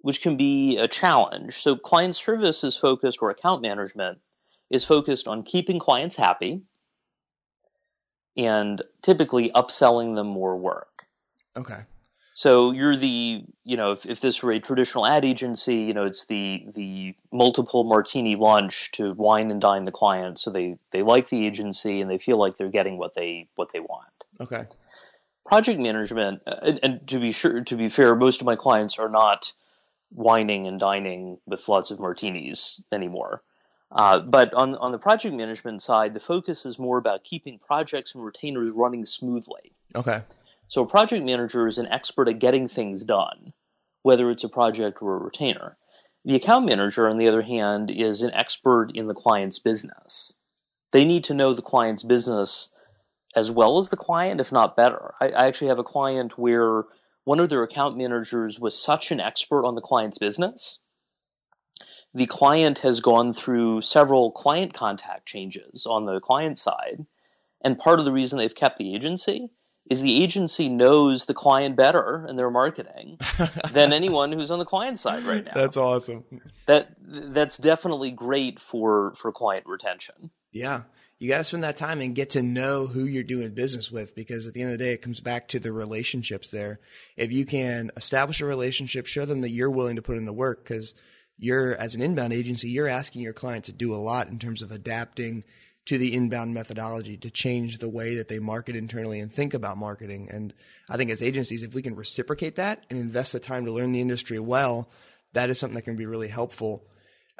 which 0.02 0.22
can 0.22 0.38
be 0.38 0.78
a 0.78 0.88
challenge. 0.88 1.56
So 1.56 1.76
client 1.76 2.16
service 2.16 2.64
is 2.64 2.78
focused 2.78 3.18
or 3.20 3.32
account 3.32 3.64
management 3.64 4.20
is 4.70 4.84
focused 4.84 5.28
on 5.28 5.42
keeping 5.42 5.80
clients 5.80 6.16
happy 6.16 6.62
and 8.38 8.84
typically 9.02 9.50
upselling 9.52 10.14
them 10.14 10.28
more 10.28 10.56
work. 10.56 11.08
Okay. 11.58 11.84
So 12.38 12.72
you're 12.72 12.98
the, 12.98 13.46
you 13.64 13.78
know, 13.78 13.94
if, 13.94 14.06
if 14.06 14.20
this 14.20 14.44
were 14.44 14.52
a 14.52 14.60
traditional 14.60 15.08
ad 15.08 15.24
agency, 15.24 15.78
you 15.78 15.94
know, 15.94 16.04
it's 16.04 16.26
the 16.26 16.66
the 16.76 17.16
multiple 17.32 17.86
martini 17.86 18.36
lunch 18.36 18.92
to 18.92 19.14
wine 19.14 19.52
and 19.52 19.62
dine 19.62 19.86
the 19.86 19.94
client, 19.94 20.38
so 20.38 20.52
they 20.52 20.78
they 20.92 21.02
like 21.02 21.30
the 21.30 21.48
agency 21.48 22.02
and 22.02 22.12
they 22.12 22.18
feel 22.18 22.38
like 22.38 22.58
they're 22.58 22.68
getting 22.68 22.98
what 22.98 23.16
they 23.16 23.48
what 23.56 23.72
they 23.72 23.80
want. 23.80 24.12
Okay. 24.42 24.66
Project 25.46 25.80
management, 25.80 26.42
uh, 26.46 26.56
and, 26.62 26.80
and 26.84 27.08
to 27.08 27.22
be 27.22 27.32
sure, 27.32 27.64
to 27.64 27.78
be 27.78 27.88
fair, 27.88 28.18
most 28.18 28.42
of 28.42 28.46
my 28.46 28.58
clients 28.58 29.00
are 29.00 29.08
not 29.10 29.54
wining 30.12 30.68
and 30.68 30.78
dining 30.78 31.38
with 31.46 31.66
lots 31.70 31.90
of 31.90 32.02
martinis 32.02 32.84
anymore. 32.92 33.44
Uh, 33.94 34.20
but 34.20 34.54
on 34.54 34.76
on 34.76 34.92
the 34.92 35.00
project 35.00 35.34
management 35.34 35.82
side, 35.82 36.14
the 36.14 36.20
focus 36.20 36.66
is 36.66 36.78
more 36.78 36.98
about 36.98 37.24
keeping 37.24 37.60
projects 37.60 38.14
and 38.14 38.26
retainers 38.26 38.72
running 38.72 39.06
smoothly. 39.06 39.72
Okay. 39.96 40.22
So 40.68 40.82
a 40.82 40.88
project 40.88 41.24
manager 41.24 41.68
is 41.68 41.78
an 41.78 41.88
expert 41.88 42.28
at 42.28 42.40
getting 42.40 42.68
things 42.68 43.06
done, 43.06 43.54
whether 44.02 44.32
it's 44.32 44.44
a 44.44 44.50
project 44.50 45.02
or 45.02 45.16
a 45.16 45.24
retainer. 45.24 45.78
The 46.24 46.36
account 46.36 46.66
manager, 46.66 47.08
on 47.08 47.18
the 47.18 47.28
other 47.28 47.44
hand, 47.44 47.92
is 47.92 48.24
an 48.24 48.34
expert 48.34 48.90
in 48.96 49.06
the 49.06 49.14
client's 49.14 49.60
business. 49.60 50.34
They 50.92 51.06
need 51.06 51.26
to 51.26 51.36
know 51.36 51.54
the 51.54 51.62
client's 51.62 52.02
business 52.02 52.74
as 53.36 53.52
well 53.52 53.78
as 53.78 53.90
the 53.90 53.98
client, 53.98 54.40
if 54.40 54.52
not 54.52 54.76
better. 54.76 55.14
I, 55.22 55.30
I 55.30 55.48
actually 55.48 55.68
have 55.68 55.80
a 55.80 55.84
client 55.84 56.38
where 56.38 56.86
one 57.26 57.40
of 57.40 57.50
their 57.50 57.62
account 57.62 57.96
managers 57.98 58.60
was 58.60 58.82
such 58.82 59.12
an 59.12 59.20
expert 59.20 59.66
on 59.66 59.76
the 59.76 59.82
client's 59.82 60.18
business. 60.18 60.80
The 62.14 62.26
client 62.26 62.80
has 62.80 63.02
gone 63.02 63.34
through 63.34 63.82
several 63.82 64.32
client 64.32 64.74
contact 64.74 65.28
changes 65.28 65.86
on 65.86 66.06
the 66.06 66.20
client 66.22 66.58
side. 66.58 67.06
And 67.62 67.78
part 67.78 68.00
of 68.00 68.06
the 68.06 68.14
reason 68.14 68.40
they've 68.40 68.56
kept 68.56 68.78
the 68.78 68.96
agency 68.96 69.50
is 69.90 70.02
the 70.02 70.24
agency 70.24 70.68
knows 70.68 71.26
the 71.26 71.34
client 71.34 71.76
better 71.76 72.26
in 72.28 72.36
their 72.36 72.50
marketing 72.50 73.20
than 73.72 73.94
anyone 73.94 74.32
who's 74.32 74.52
on 74.52 74.60
the 74.60 74.66
client 74.66 74.98
side 74.98 75.24
right 75.24 75.46
now. 75.46 75.54
That's 75.54 75.78
awesome. 75.78 76.24
That 76.66 76.96
that's 77.00 77.58
definitely 77.58 78.12
great 78.12 78.60
for 78.60 79.14
for 79.16 79.32
client 79.32 79.66
retention. 79.68 80.32
Yeah. 80.52 80.84
You 81.18 81.30
got 81.30 81.38
to 81.38 81.44
spend 81.46 81.64
that 81.64 81.78
time 81.78 82.02
and 82.02 82.14
get 82.14 82.32
to 82.32 82.44
know 82.44 82.88
who 82.88 83.06
you're 83.06 83.24
doing 83.24 83.54
business 83.54 83.90
with 83.90 84.16
because 84.16 84.48
at 84.48 84.54
the 84.54 84.62
end 84.62 84.74
of 84.74 84.78
the 84.78 84.84
day 84.84 84.94
it 84.94 85.02
comes 85.02 85.22
back 85.22 85.48
to 85.50 85.60
the 85.60 85.72
relationships 85.72 86.52
there. 86.52 86.82
If 87.16 87.32
you 87.32 87.46
can 87.46 87.90
establish 87.96 88.42
a 88.42 88.46
relationship, 88.46 89.06
show 89.06 89.26
them 89.26 89.40
that 89.42 89.50
you're 89.50 89.72
willing 89.72 89.96
to 89.96 90.02
put 90.02 90.18
in 90.18 90.26
the 90.26 90.34
work 90.34 90.66
cuz 90.66 90.94
you're 91.38 91.76
as 91.76 91.96
an 91.96 92.02
inbound 92.02 92.34
agency, 92.34 92.70
you're 92.70 92.88
asking 92.88 93.22
your 93.22 93.34
client 93.34 93.66
to 93.66 93.72
do 93.72 93.94
a 93.94 93.98
lot 93.98 94.28
in 94.28 94.40
terms 94.40 94.62
of 94.62 94.72
adapting 94.72 95.46
to 95.86 95.98
the 96.00 96.14
inbound 96.16 96.54
methodology 96.54 97.16
to 97.18 97.30
change 97.30 97.78
the 97.78 97.90
way 97.90 98.16
that 98.16 98.28
they 98.28 98.40
market 98.40 98.76
internally 98.76 99.20
and 99.20 99.32
think 99.32 99.54
about 99.54 99.78
marketing. 99.78 100.28
And 100.32 100.54
I 100.90 100.98
think 100.98 101.12
as 101.12 101.22
agencies, 101.22 101.62
if 101.62 101.76
we 101.76 101.84
can 101.84 101.96
reciprocate 101.96 102.56
that 102.56 102.86
and 102.90 103.00
invest 103.00 103.34
the 103.34 103.40
time 103.40 103.66
to 103.66 103.72
learn 103.72 103.92
the 103.92 104.02
industry 104.02 104.40
well, 104.40 104.90
that 105.34 105.50
is 105.50 105.60
something 105.60 105.76
that 105.76 105.84
can 105.84 105.96
be 105.96 106.08
really 106.08 106.28
helpful. 106.28 106.88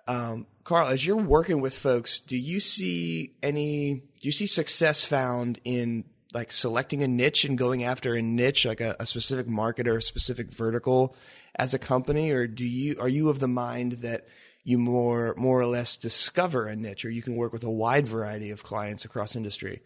Um, 0.08 0.46
Karl, 0.64 0.88
as 0.88 1.06
you're 1.06 1.18
working 1.18 1.60
with 1.60 1.76
folks, 1.76 2.20
do 2.20 2.38
you 2.38 2.60
see 2.60 3.34
any, 3.42 4.04
do 4.22 4.28
you 4.28 4.32
see 4.32 4.46
success 4.46 5.04
found 5.04 5.60
in 5.64 6.06
like 6.34 6.52
selecting 6.52 7.02
a 7.02 7.08
niche 7.08 7.46
and 7.46 7.58
going 7.58 7.84
after 7.84 8.14
a 8.14 8.22
niche, 8.22 8.66
like 8.66 8.82
a, 8.82 8.96
a 9.00 9.06
specific 9.08 9.48
market 9.48 9.88
or 9.88 9.98
a 9.98 10.02
specific 10.02 10.54
vertical 10.54 11.16
as 11.56 11.74
a 11.74 11.80
company? 11.80 12.30
Or 12.32 12.46
do 12.46 12.66
you, 12.66 12.96
are 13.00 13.10
you 13.10 13.30
of 13.30 13.40
the 13.40 13.48
mind 13.48 13.94
that 13.94 14.28
you 14.66 14.78
more 14.78 15.34
more 15.38 15.62
or 15.62 15.66
less 15.66 15.96
discover 15.96 16.68
a 16.68 16.76
niche 16.76 17.06
or 17.06 17.10
you 17.10 17.22
can 17.22 17.36
work 17.36 17.54
with 17.54 17.64
a 17.64 17.72
wide 17.72 18.08
variety 18.08 18.52
of 18.52 18.64
clients 18.64 19.06
across 19.06 19.36
industry? 19.36 19.82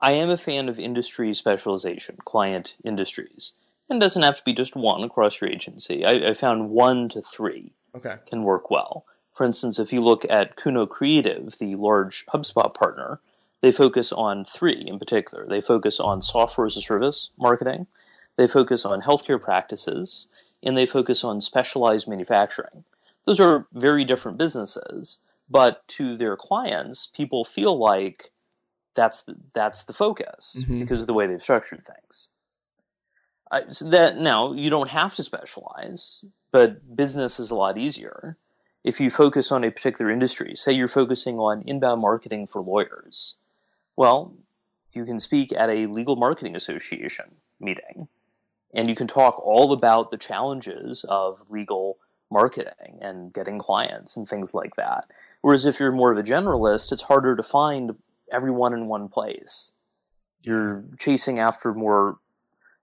I 0.00 0.12
am 0.12 0.28
a 0.28 0.36
fan 0.36 0.68
of 0.68 0.78
industry 0.78 1.32
specialization 1.32 2.18
client 2.24 2.76
industries. 2.84 3.54
And 3.90 3.98
doesn't 3.98 4.22
have 4.22 4.36
to 4.36 4.44
be 4.44 4.52
just 4.52 4.76
one 4.76 5.02
across 5.02 5.40
your 5.40 5.48
agency. 5.48 6.04
I, 6.04 6.28
I 6.28 6.32
found 6.34 6.68
one 6.68 7.08
to 7.10 7.22
three 7.22 7.72
okay. 7.96 8.16
can 8.26 8.42
work 8.42 8.70
well. 8.70 9.06
For 9.32 9.46
instance 9.46 9.78
if 9.78 9.94
you 9.94 10.02
look 10.02 10.26
at 10.28 10.56
kuno 10.56 10.84
creative 10.84 11.56
the 11.58 11.74
large 11.76 12.26
hubspot 12.26 12.74
partner 12.74 13.20
they 13.62 13.72
focus 13.72 14.12
on 14.12 14.44
three 14.44 14.84
in 14.86 14.98
particular. 14.98 15.46
They 15.48 15.62
focus 15.62 15.98
on 15.98 16.20
software 16.20 16.66
as 16.66 16.76
a 16.76 16.82
service 16.82 17.30
marketing 17.38 17.86
they 18.38 18.46
focus 18.46 18.84
on 18.84 19.02
healthcare 19.02 19.42
practices, 19.42 20.28
and 20.62 20.78
they 20.78 20.86
focus 20.86 21.24
on 21.24 21.40
specialized 21.40 22.06
manufacturing. 22.06 22.84
Those 23.28 23.40
are 23.40 23.66
very 23.74 24.06
different 24.06 24.38
businesses, 24.38 25.20
but 25.50 25.86
to 25.88 26.16
their 26.16 26.34
clients, 26.34 27.08
people 27.08 27.44
feel 27.44 27.78
like 27.78 28.32
that's 28.94 29.24
the, 29.24 29.36
that's 29.52 29.84
the 29.84 29.92
focus 29.92 30.56
mm-hmm. 30.58 30.80
because 30.80 31.02
of 31.02 31.06
the 31.08 31.12
way 31.12 31.26
they've 31.26 31.42
structured 31.42 31.84
things. 31.84 32.28
Uh, 33.50 33.68
so 33.68 33.90
that 33.90 34.16
now 34.16 34.54
you 34.54 34.70
don't 34.70 34.88
have 34.88 35.14
to 35.16 35.22
specialize, 35.22 36.24
but 36.52 36.96
business 36.96 37.38
is 37.38 37.50
a 37.50 37.54
lot 37.54 37.76
easier 37.76 38.38
if 38.82 38.98
you 38.98 39.10
focus 39.10 39.52
on 39.52 39.62
a 39.62 39.70
particular 39.70 40.10
industry. 40.10 40.54
Say 40.54 40.72
you're 40.72 40.88
focusing 40.88 41.38
on 41.38 41.64
inbound 41.66 42.00
marketing 42.00 42.46
for 42.46 42.62
lawyers. 42.62 43.36
Well, 43.94 44.38
you 44.94 45.04
can 45.04 45.18
speak 45.18 45.52
at 45.52 45.68
a 45.68 45.84
legal 45.84 46.16
marketing 46.16 46.56
association 46.56 47.26
meeting 47.60 48.08
and 48.72 48.88
you 48.88 48.96
can 48.96 49.06
talk 49.06 49.38
all 49.38 49.74
about 49.74 50.10
the 50.10 50.16
challenges 50.16 51.04
of 51.04 51.42
legal 51.50 51.98
marketing 52.30 52.98
and 53.00 53.32
getting 53.32 53.58
clients 53.58 54.16
and 54.16 54.28
things 54.28 54.54
like 54.54 54.76
that. 54.76 55.06
Whereas 55.40 55.66
if 55.66 55.80
you're 55.80 55.92
more 55.92 56.12
of 56.12 56.18
a 56.18 56.22
generalist, 56.22 56.92
it's 56.92 57.02
harder 57.02 57.36
to 57.36 57.42
find 57.42 57.94
everyone 58.30 58.74
in 58.74 58.86
one 58.86 59.08
place. 59.08 59.72
You're 60.42 60.84
chasing 60.98 61.38
after 61.38 61.72
more 61.74 62.18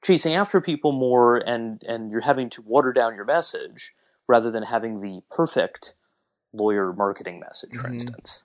chasing 0.03 0.35
after 0.35 0.61
people 0.61 0.91
more 0.91 1.37
and 1.37 1.81
and 1.83 2.11
you're 2.11 2.21
having 2.21 2.49
to 2.51 2.61
water 2.61 2.93
down 2.93 3.15
your 3.15 3.25
message 3.25 3.93
rather 4.27 4.51
than 4.51 4.63
having 4.63 5.01
the 5.01 5.21
perfect 5.31 5.93
lawyer 6.53 6.93
marketing 6.93 7.39
message, 7.39 7.75
for 7.75 7.83
mm-hmm. 7.83 7.93
instance. 7.93 8.43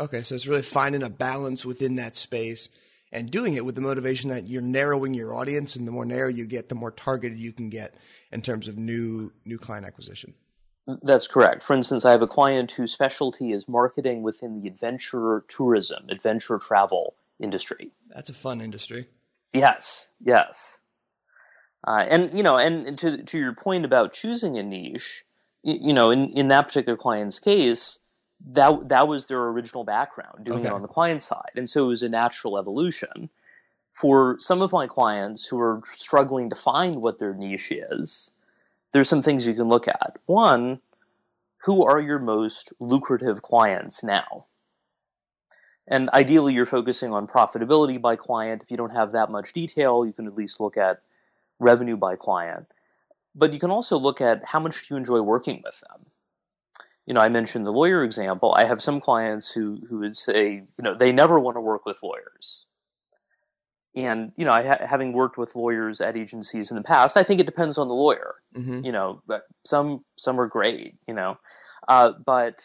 Okay, 0.00 0.22
so 0.22 0.34
it's 0.34 0.46
really 0.46 0.62
finding 0.62 1.02
a 1.02 1.10
balance 1.10 1.64
within 1.66 1.96
that 1.96 2.16
space 2.16 2.68
and 3.10 3.30
doing 3.30 3.54
it 3.54 3.64
with 3.64 3.74
the 3.74 3.80
motivation 3.80 4.30
that 4.30 4.48
you're 4.48 4.62
narrowing 4.62 5.14
your 5.14 5.34
audience, 5.34 5.76
and 5.76 5.86
the 5.86 5.92
more 5.92 6.04
narrow 6.04 6.28
you 6.28 6.46
get, 6.46 6.68
the 6.68 6.74
more 6.74 6.90
targeted 6.90 7.38
you 7.38 7.52
can 7.52 7.68
get 7.68 7.94
in 8.32 8.42
terms 8.42 8.68
of 8.68 8.76
new 8.76 9.32
new 9.44 9.58
client 9.58 9.86
acquisition. 9.86 10.34
That's 11.02 11.26
correct. 11.26 11.62
For 11.62 11.74
instance, 11.74 12.06
I 12.06 12.12
have 12.12 12.22
a 12.22 12.26
client 12.26 12.72
whose 12.72 12.92
specialty 12.92 13.52
is 13.52 13.68
marketing 13.68 14.22
within 14.22 14.62
the 14.62 14.68
adventure 14.68 15.44
tourism, 15.48 16.08
adventure 16.08 16.58
travel 16.58 17.14
industry. 17.38 17.90
That's 18.08 18.30
a 18.30 18.34
fun 18.34 18.62
industry. 18.62 19.06
Yes, 19.52 20.12
yes. 20.24 20.80
Uh, 21.86 22.04
and 22.08 22.34
you 22.34 22.42
know, 22.42 22.56
and 22.56 22.98
to 22.98 23.22
to 23.22 23.38
your 23.38 23.54
point 23.54 23.84
about 23.84 24.12
choosing 24.12 24.58
a 24.58 24.62
niche, 24.62 25.24
you, 25.62 25.92
know, 25.92 26.10
in 26.10 26.30
in 26.30 26.48
that 26.48 26.68
particular 26.68 26.96
client's 26.96 27.38
case, 27.38 28.00
that 28.52 28.88
that 28.88 29.08
was 29.08 29.26
their 29.26 29.42
original 29.42 29.84
background, 29.84 30.44
doing 30.44 30.60
okay. 30.60 30.68
it 30.68 30.72
on 30.72 30.82
the 30.82 30.88
client 30.88 31.22
side, 31.22 31.52
and 31.54 31.68
so 31.68 31.84
it 31.84 31.88
was 31.88 32.02
a 32.02 32.08
natural 32.08 32.58
evolution. 32.58 33.30
For 34.00 34.36
some 34.38 34.62
of 34.62 34.72
my 34.72 34.86
clients 34.86 35.44
who 35.44 35.58
are 35.58 35.82
struggling 35.86 36.50
to 36.50 36.56
find 36.56 36.96
what 36.96 37.18
their 37.18 37.34
niche 37.34 37.72
is, 37.72 38.32
there's 38.92 39.08
some 39.08 39.22
things 39.22 39.46
you 39.46 39.54
can 39.54 39.68
look 39.68 39.88
at. 39.88 40.18
One, 40.26 40.80
who 41.64 41.84
are 41.84 42.00
your 42.00 42.18
most 42.18 42.72
lucrative 42.78 43.42
clients 43.42 44.04
now? 44.04 44.46
And 45.88 46.10
ideally, 46.10 46.54
you're 46.54 46.66
focusing 46.66 47.12
on 47.12 47.26
profitability 47.26 48.00
by 48.00 48.14
client. 48.14 48.62
If 48.62 48.70
you 48.70 48.76
don't 48.76 48.94
have 48.94 49.12
that 49.12 49.30
much 49.30 49.52
detail, 49.52 50.06
you 50.06 50.12
can 50.12 50.26
at 50.26 50.36
least 50.36 50.60
look 50.60 50.76
at 50.76 51.02
revenue 51.58 51.96
by 51.96 52.14
client. 52.14 52.66
But 53.34 53.52
you 53.52 53.58
can 53.58 53.70
also 53.70 53.98
look 53.98 54.20
at 54.20 54.44
how 54.44 54.60
much 54.60 54.86
do 54.86 54.94
you 54.94 54.98
enjoy 54.98 55.20
working 55.22 55.62
with 55.64 55.80
them 55.80 56.06
you 57.08 57.14
know, 57.14 57.20
I 57.20 57.30
mentioned 57.30 57.64
the 57.64 57.72
lawyer 57.72 58.04
example. 58.04 58.52
I 58.54 58.66
have 58.66 58.82
some 58.82 59.00
clients 59.00 59.50
who 59.50 59.78
who 59.88 60.00
would 60.00 60.14
say, 60.14 60.52
you 60.52 60.82
know, 60.82 60.94
they 60.94 61.10
never 61.10 61.40
want 61.40 61.56
to 61.56 61.60
work 61.62 61.86
with 61.86 62.02
lawyers. 62.02 62.66
And 63.98 64.32
you 64.36 64.44
know, 64.44 64.52
I 64.52 64.66
ha- 64.66 64.86
having 64.86 65.12
worked 65.12 65.36
with 65.36 65.56
lawyers 65.56 66.00
at 66.00 66.16
agencies 66.16 66.70
in 66.70 66.76
the 66.76 66.82
past, 66.82 67.16
I 67.16 67.22
think 67.22 67.40
it 67.40 67.46
depends 67.46 67.78
on 67.78 67.88
the 67.88 67.94
lawyer. 67.94 68.36
Mm-hmm. 68.56 68.84
You 68.84 68.92
know, 68.92 69.22
some 69.64 70.04
some 70.16 70.40
are 70.40 70.46
great, 70.46 70.94
you 71.06 71.14
know, 71.14 71.38
uh, 71.88 72.12
but 72.24 72.62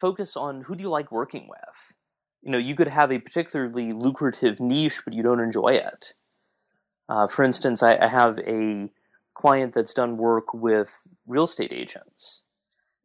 focus 0.00 0.36
on 0.36 0.62
who 0.62 0.76
do 0.76 0.82
you 0.82 0.90
like 0.90 1.10
working 1.10 1.48
with. 1.48 1.94
You 2.42 2.52
know, 2.52 2.58
you 2.58 2.74
could 2.74 2.88
have 2.88 3.12
a 3.12 3.18
particularly 3.18 3.90
lucrative 3.90 4.60
niche, 4.60 5.02
but 5.04 5.14
you 5.14 5.22
don't 5.22 5.40
enjoy 5.40 5.74
it. 5.74 6.14
Uh, 7.08 7.26
for 7.26 7.44
instance, 7.44 7.82
I, 7.82 7.98
I 8.00 8.06
have 8.06 8.38
a 8.38 8.88
client 9.34 9.74
that's 9.74 9.94
done 9.94 10.16
work 10.16 10.54
with 10.54 10.96
real 11.26 11.44
estate 11.44 11.72
agents 11.72 12.44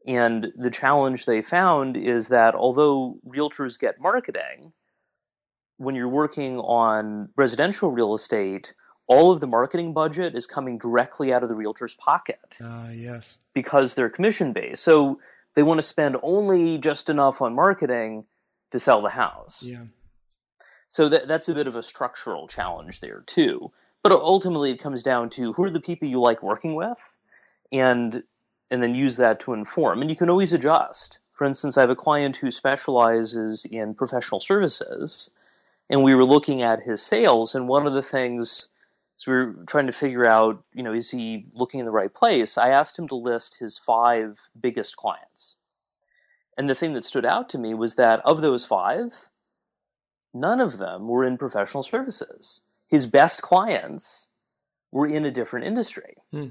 and 0.08 0.52
the 0.56 0.70
challenge 0.70 1.26
they 1.26 1.42
found 1.42 1.98
is 1.98 2.28
that 2.28 2.56
although 2.56 3.18
realtors 3.28 3.80
get 3.80 4.00
marketing, 4.00 4.72
when 5.78 5.96
you're 5.96 6.08
working 6.08 6.58
on 6.58 7.30
residential 7.36 7.92
real 7.92 8.14
estate, 8.14 8.74
all 9.08 9.32
of 9.32 9.40
the 9.40 9.48
marketing 9.48 9.94
budget 9.94 10.36
is 10.36 10.48
coming 10.48 10.78
directly 10.78 11.34
out 11.34 11.44
of 11.44 11.50
the 11.50 11.56
realtor's 11.56 11.96
pocket. 11.96 12.58
Uh, 12.64 12.90
yes. 12.94 13.38
Because 13.54 13.94
they're 13.94 14.10
commission 14.10 14.54
based. 14.54 14.84
So 14.84 15.20
they 15.54 15.64
want 15.64 15.78
to 15.78 15.84
spend 15.84 16.18
only 16.24 16.78
just 16.78 17.10
enough 17.10 17.42
on 17.42 17.56
marketing 17.56 18.26
to 18.72 18.80
sell 18.80 19.02
the 19.02 19.10
house. 19.10 19.64
Yeah. 19.64 19.86
So 20.90 21.10
that, 21.10 21.28
that's 21.28 21.50
a 21.50 21.54
bit 21.54 21.68
of 21.68 21.76
a 21.76 21.84
structural 21.84 22.48
challenge 22.48 23.00
there, 23.00 23.24
too. 23.26 23.72
But 24.04 24.12
ultimately, 24.12 24.72
it 24.72 24.80
comes 24.80 25.04
down 25.04 25.30
to 25.32 25.54
who 25.54 25.64
are 25.64 25.70
the 25.70 25.82
people 25.82 26.08
you 26.08 26.22
like 26.22 26.44
working 26.44 26.76
with 26.76 27.14
and 27.72 28.24
and 28.72 28.82
then 28.82 28.96
use 28.96 29.18
that 29.18 29.40
to 29.42 29.54
inform. 29.54 30.02
And 30.02 30.10
you 30.10 30.16
can 30.16 30.30
always 30.30 30.54
adjust. 30.54 31.20
For 31.34 31.46
instance, 31.46 31.78
I 31.78 31.82
have 31.82 31.90
a 31.90 31.96
client 31.96 32.38
who 32.38 32.50
specializes 32.50 33.66
in 33.66 33.94
professional 33.94 34.40
services, 34.40 35.32
and 35.90 36.04
we 36.04 36.16
were 36.16 36.26
looking 36.26 36.62
at 36.62 36.84
his 36.84 37.02
sales, 37.02 37.56
and 37.56 37.68
one 37.68 37.88
of 37.88 37.94
the 37.94 38.04
things 38.04 38.70
so 39.18 39.32
we 39.32 39.38
were 39.38 39.56
trying 39.66 39.86
to 39.86 39.94
figure 39.94 40.26
out, 40.26 40.64
you 40.74 40.84
know, 40.84 40.94
is 40.94 41.10
he 41.10 41.46
looking 41.54 41.80
in 41.80 41.86
the 41.86 41.92
right 41.92 42.14
place? 42.14 42.58
I 42.58 42.70
asked 42.70 43.00
him 43.00 43.08
to 43.08 43.16
list 43.16 43.58
his 43.58 43.78
five 43.78 44.40
biggest 44.60 44.98
clients. 44.98 45.58
And 46.58 46.70
the 46.70 46.76
thing 46.76 46.94
that 46.94 47.04
stood 47.04 47.26
out 47.26 47.50
to 47.50 47.58
me 47.58 47.74
was 47.74 47.96
that 47.96 48.22
of 48.26 48.42
those 48.42 48.66
five, 48.66 49.14
none 50.34 50.60
of 50.60 50.78
them 50.78 51.08
were 51.08 51.24
in 51.24 51.38
professional 51.38 51.84
services. 51.84 52.62
His 52.88 53.08
best 53.08 53.42
clients 53.42 54.30
were 54.92 55.08
in 55.08 55.26
a 55.26 55.32
different 55.32 55.66
industry. 55.66 56.16
Hmm. 56.32 56.48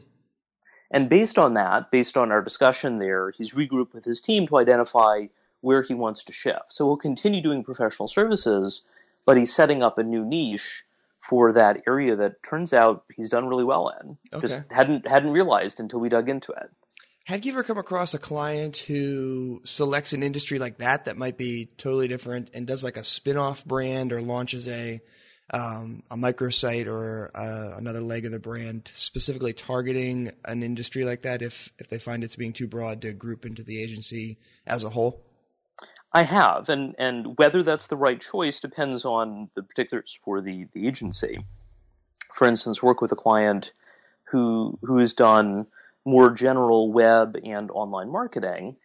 And 0.90 1.08
based 1.08 1.38
on 1.38 1.54
that, 1.54 1.90
based 1.90 2.16
on 2.16 2.32
our 2.32 2.42
discussion 2.42 2.98
there, 2.98 3.30
he's 3.30 3.54
regrouped 3.54 3.94
with 3.94 4.04
his 4.04 4.20
team 4.20 4.46
to 4.48 4.58
identify 4.58 5.26
where 5.60 5.82
he 5.82 5.94
wants 5.94 6.24
to 6.24 6.32
shift. 6.32 6.72
So 6.72 6.86
he'll 6.86 6.96
continue 6.96 7.42
doing 7.42 7.64
professional 7.64 8.08
services, 8.08 8.86
but 9.24 9.36
he's 9.36 9.54
setting 9.54 9.82
up 9.82 9.98
a 9.98 10.02
new 10.02 10.24
niche 10.24 10.84
for 11.20 11.52
that 11.52 11.82
area 11.86 12.16
that 12.16 12.42
turns 12.42 12.72
out 12.72 13.04
he's 13.16 13.30
done 13.30 13.46
really 13.46 13.64
well 13.64 13.92
in. 14.00 14.18
Okay. 14.32 14.42
Just 14.42 14.60
hadn't 14.70 15.08
hadn't 15.08 15.30
realized 15.30 15.80
until 15.80 16.00
we 16.00 16.08
dug 16.08 16.28
into 16.28 16.52
it. 16.52 16.70
Have 17.24 17.46
you 17.46 17.52
ever 17.52 17.62
come 17.62 17.78
across 17.78 18.12
a 18.12 18.18
client 18.18 18.76
who 18.76 19.62
selects 19.64 20.12
an 20.12 20.22
industry 20.22 20.58
like 20.58 20.76
that 20.78 21.06
that 21.06 21.16
might 21.16 21.38
be 21.38 21.70
totally 21.78 22.06
different 22.06 22.50
and 22.52 22.66
does 22.66 22.84
like 22.84 22.98
a 22.98 23.02
spin-off 23.02 23.64
brand 23.64 24.12
or 24.12 24.20
launches 24.20 24.68
a 24.68 25.00
um, 25.50 26.02
a 26.10 26.16
microsite 26.16 26.86
or 26.86 27.30
uh, 27.34 27.78
another 27.78 28.00
leg 28.00 28.26
of 28.26 28.32
the 28.32 28.38
brand 28.38 28.90
specifically 28.92 29.54
targeting 29.54 30.32
an 30.44 30.62
industry 30.62 31.04
like 31.04 31.22
that 31.22 31.40
if 31.40 31.72
if 31.78 31.88
they 31.88 31.98
find 31.98 32.22
it's 32.22 32.36
being 32.36 32.52
too 32.52 32.66
broad 32.66 33.00
to 33.02 33.14
group 33.14 33.46
into 33.46 33.62
the 33.62 33.82
agency 33.82 34.36
as 34.66 34.84
a 34.84 34.90
whole? 34.90 35.22
I 36.14 36.22
have, 36.22 36.68
and 36.68 36.94
and 36.98 37.36
whether 37.38 37.62
that's 37.62 37.88
the 37.88 37.96
right 37.96 38.20
choice 38.20 38.60
depends 38.60 39.04
on 39.04 39.50
the 39.54 39.62
particulars 39.62 40.18
for 40.24 40.40
the 40.40 40.66
the 40.72 40.86
agency. 40.86 41.44
For 42.32 42.46
instance, 42.46 42.82
work 42.82 43.00
with 43.00 43.12
a 43.12 43.16
client 43.16 43.72
who 44.24 44.78
who 44.82 44.98
has 44.98 45.14
done 45.14 45.66
more 46.04 46.30
general 46.30 46.92
web 46.92 47.36
and 47.44 47.70
online 47.70 48.10
marketing, 48.10 48.76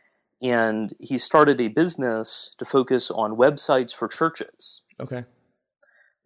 and 0.41 0.93
he 0.99 1.17
started 1.17 1.61
a 1.61 1.67
business 1.67 2.55
to 2.57 2.65
focus 2.65 3.11
on 3.11 3.37
websites 3.37 3.93
for 3.93 4.07
churches. 4.07 4.81
Okay 4.99 5.23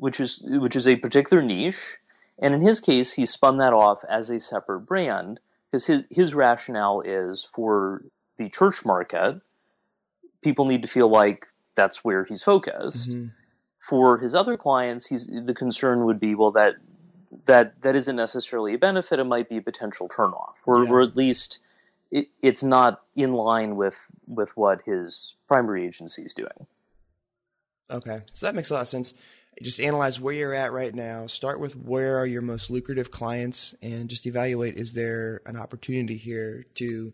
which 0.03 0.19
is 0.19 0.41
which 0.43 0.75
is 0.75 0.87
a 0.87 0.97
particular 0.97 1.41
niche. 1.41 1.97
And 2.39 2.53
in 2.53 2.61
his 2.61 2.81
case, 2.81 3.13
he 3.13 3.25
spun 3.25 3.57
that 3.59 3.71
off 3.71 4.03
as 4.09 4.29
a 4.29 4.39
separate 4.39 4.81
brand 4.81 5.39
because 5.71 5.85
his 5.85 6.07
his 6.11 6.35
rationale 6.35 7.01
is 7.05 7.47
for 7.53 8.03
the 8.37 8.49
church 8.49 8.83
market, 8.83 9.39
people 10.43 10.65
need 10.65 10.81
to 10.83 10.87
feel 10.87 11.09
like 11.09 11.47
that's 11.75 12.03
where 12.03 12.23
he's 12.25 12.43
focused. 12.43 13.11
Mm-hmm. 13.11 13.27
For 13.79 14.17
his 14.17 14.33
other 14.33 14.55
clients, 14.55 15.05
he's 15.05 15.27
the 15.27 15.53
concern 15.53 16.05
would 16.05 16.19
be 16.19 16.35
well 16.35 16.51
that 16.51 16.75
that 17.45 17.81
that 17.81 17.95
isn't 17.95 18.15
necessarily 18.15 18.75
a 18.75 18.77
benefit. 18.77 19.19
It 19.19 19.25
might 19.25 19.49
be 19.49 19.57
a 19.57 19.61
potential 19.61 20.07
turnoff, 20.07 20.61
or, 20.65 20.83
yeah. 20.83 20.89
or 20.89 21.01
at 21.01 21.15
least 21.17 21.59
it, 22.09 22.29
it's 22.41 22.63
not 22.63 23.01
in 23.15 23.33
line 23.33 23.75
with 23.75 24.09
with 24.27 24.55
what 24.55 24.81
his 24.85 25.35
primary 25.47 25.85
agency 25.85 26.21
is 26.23 26.33
doing. 26.33 26.67
Okay, 27.91 28.21
so 28.31 28.45
that 28.45 28.55
makes 28.55 28.69
a 28.69 28.73
lot 28.73 28.83
of 28.83 28.87
sense 28.87 29.13
just 29.61 29.79
analyze 29.79 30.19
where 30.19 30.33
you're 30.33 30.53
at 30.53 30.71
right 30.71 30.93
now. 30.93 31.27
Start 31.27 31.59
with 31.59 31.75
where 31.75 32.17
are 32.17 32.25
your 32.25 32.41
most 32.41 32.69
lucrative 32.69 33.11
clients 33.11 33.75
and 33.81 34.09
just 34.09 34.25
evaluate 34.25 34.75
is 34.75 34.93
there 34.93 35.41
an 35.45 35.57
opportunity 35.57 36.17
here 36.17 36.65
to 36.75 37.13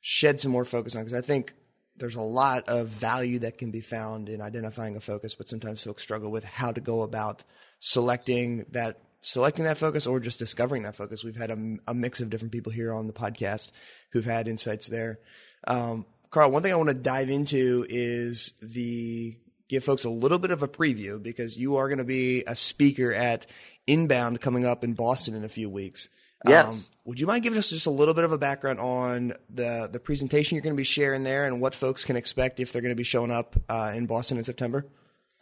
shed 0.00 0.40
some 0.40 0.50
more 0.50 0.64
focus 0.64 0.96
on? 0.96 1.04
Because 1.04 1.18
I 1.18 1.24
think 1.24 1.54
there's 1.98 2.16
a 2.16 2.20
lot 2.20 2.68
of 2.68 2.88
value 2.88 3.38
that 3.40 3.58
can 3.58 3.70
be 3.70 3.80
found 3.80 4.28
in 4.28 4.40
identifying 4.40 4.96
a 4.96 5.00
focus, 5.00 5.34
but 5.34 5.48
sometimes 5.48 5.82
folks 5.82 6.02
struggle 6.02 6.30
with 6.30 6.44
how 6.44 6.72
to 6.72 6.80
go 6.80 7.02
about 7.02 7.44
selecting 7.78 8.66
that 8.70 8.98
selecting 9.20 9.64
that 9.64 9.76
focus 9.76 10.06
or 10.06 10.20
just 10.20 10.38
discovering 10.38 10.84
that 10.84 10.94
focus. 10.94 11.24
We've 11.24 11.36
had 11.36 11.50
a, 11.50 11.76
a 11.88 11.94
mix 11.94 12.20
of 12.20 12.30
different 12.30 12.52
people 12.52 12.70
here 12.70 12.92
on 12.92 13.06
the 13.06 13.12
podcast 13.12 13.72
who've 14.12 14.24
had 14.24 14.46
insights 14.46 14.86
there. 14.86 15.18
Um, 15.66 16.06
Karl, 16.30 16.50
one 16.50 16.62
thing 16.62 16.72
I 16.72 16.76
want 16.76 16.90
to 16.90 16.94
dive 16.94 17.30
into 17.30 17.86
is 17.88 18.52
the 18.62 19.36
give 19.68 19.82
folks 19.82 20.04
a 20.04 20.10
little 20.10 20.38
bit 20.38 20.52
of 20.52 20.62
a 20.62 20.68
preview 20.68 21.20
because 21.20 21.56
you 21.56 21.76
are 21.76 21.88
going 21.88 21.98
to 21.98 22.04
be 22.04 22.44
a 22.46 22.54
speaker 22.54 23.12
at 23.12 23.46
Inbound 23.86 24.40
coming 24.40 24.66
up 24.66 24.84
in 24.84 24.94
Boston 24.94 25.34
in 25.34 25.44
a 25.44 25.48
few 25.48 25.70
weeks. 25.70 26.08
Yes. 26.44 26.92
Um, 26.92 27.00
would 27.06 27.20
you 27.20 27.26
mind 27.26 27.42
giving 27.42 27.58
us 27.58 27.70
just 27.70 27.86
a 27.86 27.90
little 27.90 28.14
bit 28.14 28.24
of 28.24 28.32
a 28.32 28.38
background 28.38 28.78
on 28.78 29.32
the 29.48 29.88
the 29.90 29.98
presentation 29.98 30.54
you're 30.54 30.62
going 30.62 30.74
to 30.74 30.80
be 30.80 30.84
sharing 30.84 31.24
there 31.24 31.46
and 31.46 31.60
what 31.60 31.74
folks 31.74 32.04
can 32.04 32.16
expect 32.16 32.60
if 32.60 32.72
they're 32.72 32.82
going 32.82 32.92
to 32.92 32.96
be 32.96 33.04
showing 33.04 33.30
up 33.30 33.56
uh, 33.68 33.92
in 33.94 34.06
Boston 34.06 34.38
in 34.38 34.44
September? 34.44 34.86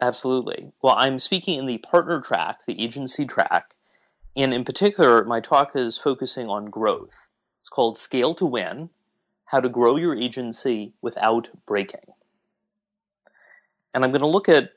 Absolutely. 0.01 0.71
Well, 0.81 0.95
I'm 0.97 1.19
speaking 1.19 1.59
in 1.59 1.65
the 1.65 1.77
partner 1.77 2.21
track, 2.21 2.65
the 2.65 2.81
agency 2.81 3.25
track, 3.25 3.75
and 4.35 4.53
in 4.53 4.65
particular, 4.65 5.23
my 5.23 5.39
talk 5.39 5.75
is 5.75 5.97
focusing 5.97 6.49
on 6.49 6.65
growth. 6.65 7.27
It's 7.59 7.69
called 7.69 7.97
Scale 7.97 8.33
to 8.35 8.45
Win 8.45 8.89
How 9.45 9.59
to 9.59 9.69
Grow 9.69 9.95
Your 9.95 10.15
Agency 10.15 10.93
Without 11.01 11.49
Breaking. 11.65 12.13
And 13.93 14.03
I'm 14.03 14.11
going 14.11 14.21
to 14.21 14.27
look 14.27 14.49
at 14.49 14.73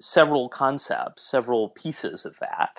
several 0.00 0.48
concepts, 0.48 1.22
several 1.22 1.68
pieces 1.68 2.24
of 2.24 2.38
that. 2.38 2.78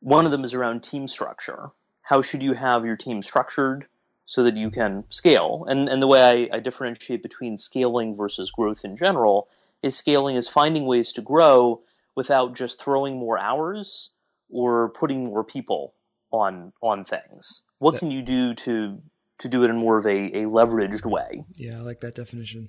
One 0.00 0.24
of 0.24 0.30
them 0.30 0.44
is 0.44 0.54
around 0.54 0.82
team 0.82 1.08
structure. 1.08 1.70
How 2.02 2.20
should 2.22 2.42
you 2.42 2.52
have 2.52 2.84
your 2.84 2.96
team 2.96 3.22
structured 3.22 3.86
so 4.26 4.44
that 4.44 4.56
you 4.56 4.70
can 4.70 5.04
scale? 5.08 5.64
And, 5.68 5.88
and 5.88 6.02
the 6.02 6.06
way 6.06 6.48
I, 6.52 6.56
I 6.56 6.60
differentiate 6.60 7.22
between 7.22 7.56
scaling 7.58 8.16
versus 8.16 8.50
growth 8.50 8.84
in 8.84 8.96
general 8.96 9.48
is 9.82 9.96
scaling 9.96 10.36
is 10.36 10.48
finding 10.48 10.84
ways 10.84 11.12
to 11.14 11.22
grow 11.22 11.82
without 12.14 12.54
just 12.54 12.82
throwing 12.82 13.18
more 13.18 13.38
hours 13.38 14.10
or 14.50 14.90
putting 14.90 15.24
more 15.24 15.44
people 15.44 15.94
on 16.30 16.72
on 16.80 17.04
things. 17.04 17.62
What 17.78 17.98
can 17.98 18.10
you 18.10 18.22
do 18.22 18.54
to 18.54 19.02
to 19.38 19.48
do 19.48 19.64
it 19.64 19.70
in 19.70 19.76
more 19.76 19.98
of 19.98 20.06
a, 20.06 20.10
a 20.10 20.40
leveraged 20.44 21.04
way? 21.04 21.44
Yeah, 21.54 21.78
I 21.78 21.80
like 21.80 22.00
that 22.00 22.14
definition. 22.14 22.68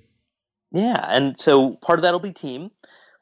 Yeah, 0.72 1.04
and 1.08 1.38
so 1.38 1.72
part 1.72 1.98
of 1.98 2.02
that 2.02 2.12
will 2.12 2.20
be 2.20 2.32
team. 2.32 2.70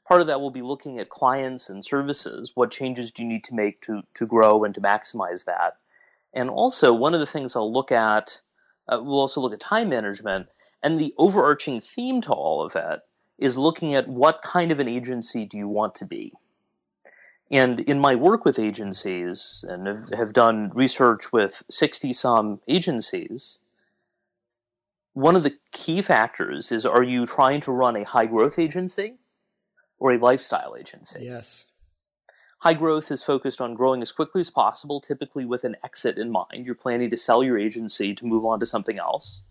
Part 0.06 0.20
of 0.20 0.28
that 0.28 0.40
will 0.40 0.50
be 0.50 0.62
looking 0.62 0.98
at 0.98 1.08
clients 1.08 1.70
and 1.70 1.84
services. 1.84 2.52
What 2.54 2.70
changes 2.70 3.12
do 3.12 3.22
you 3.22 3.28
need 3.28 3.44
to 3.44 3.54
make 3.54 3.82
to 3.82 4.02
to 4.14 4.26
grow 4.26 4.64
and 4.64 4.74
to 4.74 4.80
maximize 4.80 5.44
that? 5.44 5.76
And 6.34 6.48
also, 6.48 6.92
one 6.92 7.14
of 7.14 7.20
the 7.20 7.26
things 7.26 7.56
I'll 7.56 7.72
look 7.72 7.92
at, 7.92 8.40
uh, 8.88 8.98
we'll 9.02 9.20
also 9.20 9.40
look 9.40 9.52
at 9.52 9.60
time 9.60 9.88
management. 9.88 10.48
And 10.82 10.98
the 10.98 11.14
overarching 11.18 11.80
theme 11.80 12.20
to 12.22 12.32
all 12.32 12.62
of 12.64 12.74
it 12.74 13.02
is 13.38 13.58
looking 13.58 13.94
at 13.94 14.08
what 14.08 14.42
kind 14.42 14.72
of 14.72 14.80
an 14.80 14.88
agency 14.88 15.44
do 15.44 15.58
you 15.58 15.68
want 15.68 15.96
to 15.96 16.06
be. 16.06 16.32
And 17.50 17.80
in 17.80 18.00
my 18.00 18.14
work 18.14 18.44
with 18.46 18.58
agencies, 18.58 19.64
and 19.68 19.86
have, 19.86 20.08
have 20.10 20.32
done 20.32 20.70
research 20.74 21.32
with 21.32 21.62
60 21.70 22.14
some 22.14 22.60
agencies, 22.66 23.60
one 25.12 25.36
of 25.36 25.42
the 25.42 25.54
key 25.70 26.00
factors 26.00 26.72
is 26.72 26.86
are 26.86 27.02
you 27.02 27.26
trying 27.26 27.60
to 27.62 27.72
run 27.72 27.96
a 27.96 28.04
high 28.04 28.26
growth 28.26 28.58
agency 28.58 29.14
or 29.98 30.12
a 30.12 30.18
lifestyle 30.18 30.76
agency? 30.78 31.24
Yes. 31.24 31.66
High 32.62 32.74
growth 32.74 33.10
is 33.10 33.24
focused 33.24 33.60
on 33.60 33.74
growing 33.74 34.02
as 34.02 34.12
quickly 34.12 34.38
as 34.38 34.48
possible, 34.48 35.00
typically 35.00 35.44
with 35.44 35.64
an 35.64 35.74
exit 35.82 36.16
in 36.16 36.30
mind. 36.30 36.64
You're 36.64 36.76
planning 36.76 37.10
to 37.10 37.16
sell 37.16 37.42
your 37.42 37.58
agency 37.58 38.14
to 38.14 38.24
move 38.24 38.44
on 38.44 38.60
to 38.60 38.66
something 38.66 39.00
else. 39.00 39.42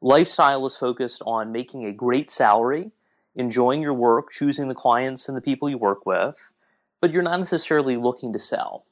Lifestyle 0.00 0.66
is 0.66 0.74
focused 0.74 1.22
on 1.24 1.52
making 1.52 1.86
a 1.86 1.92
great 1.92 2.32
salary, 2.32 2.90
enjoying 3.36 3.80
your 3.80 3.94
work, 3.94 4.32
choosing 4.32 4.66
the 4.66 4.74
clients 4.74 5.28
and 5.28 5.36
the 5.36 5.40
people 5.40 5.70
you 5.70 5.78
work 5.78 6.04
with, 6.04 6.36
but 7.00 7.12
you're 7.12 7.22
not 7.22 7.38
necessarily 7.38 7.96
looking 7.96 8.32
to 8.32 8.40
sell. 8.40 8.86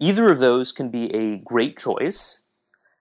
Either 0.00 0.32
of 0.32 0.40
those 0.40 0.72
can 0.72 0.88
be 0.88 1.14
a 1.14 1.36
great 1.36 1.78
choice. 1.78 2.42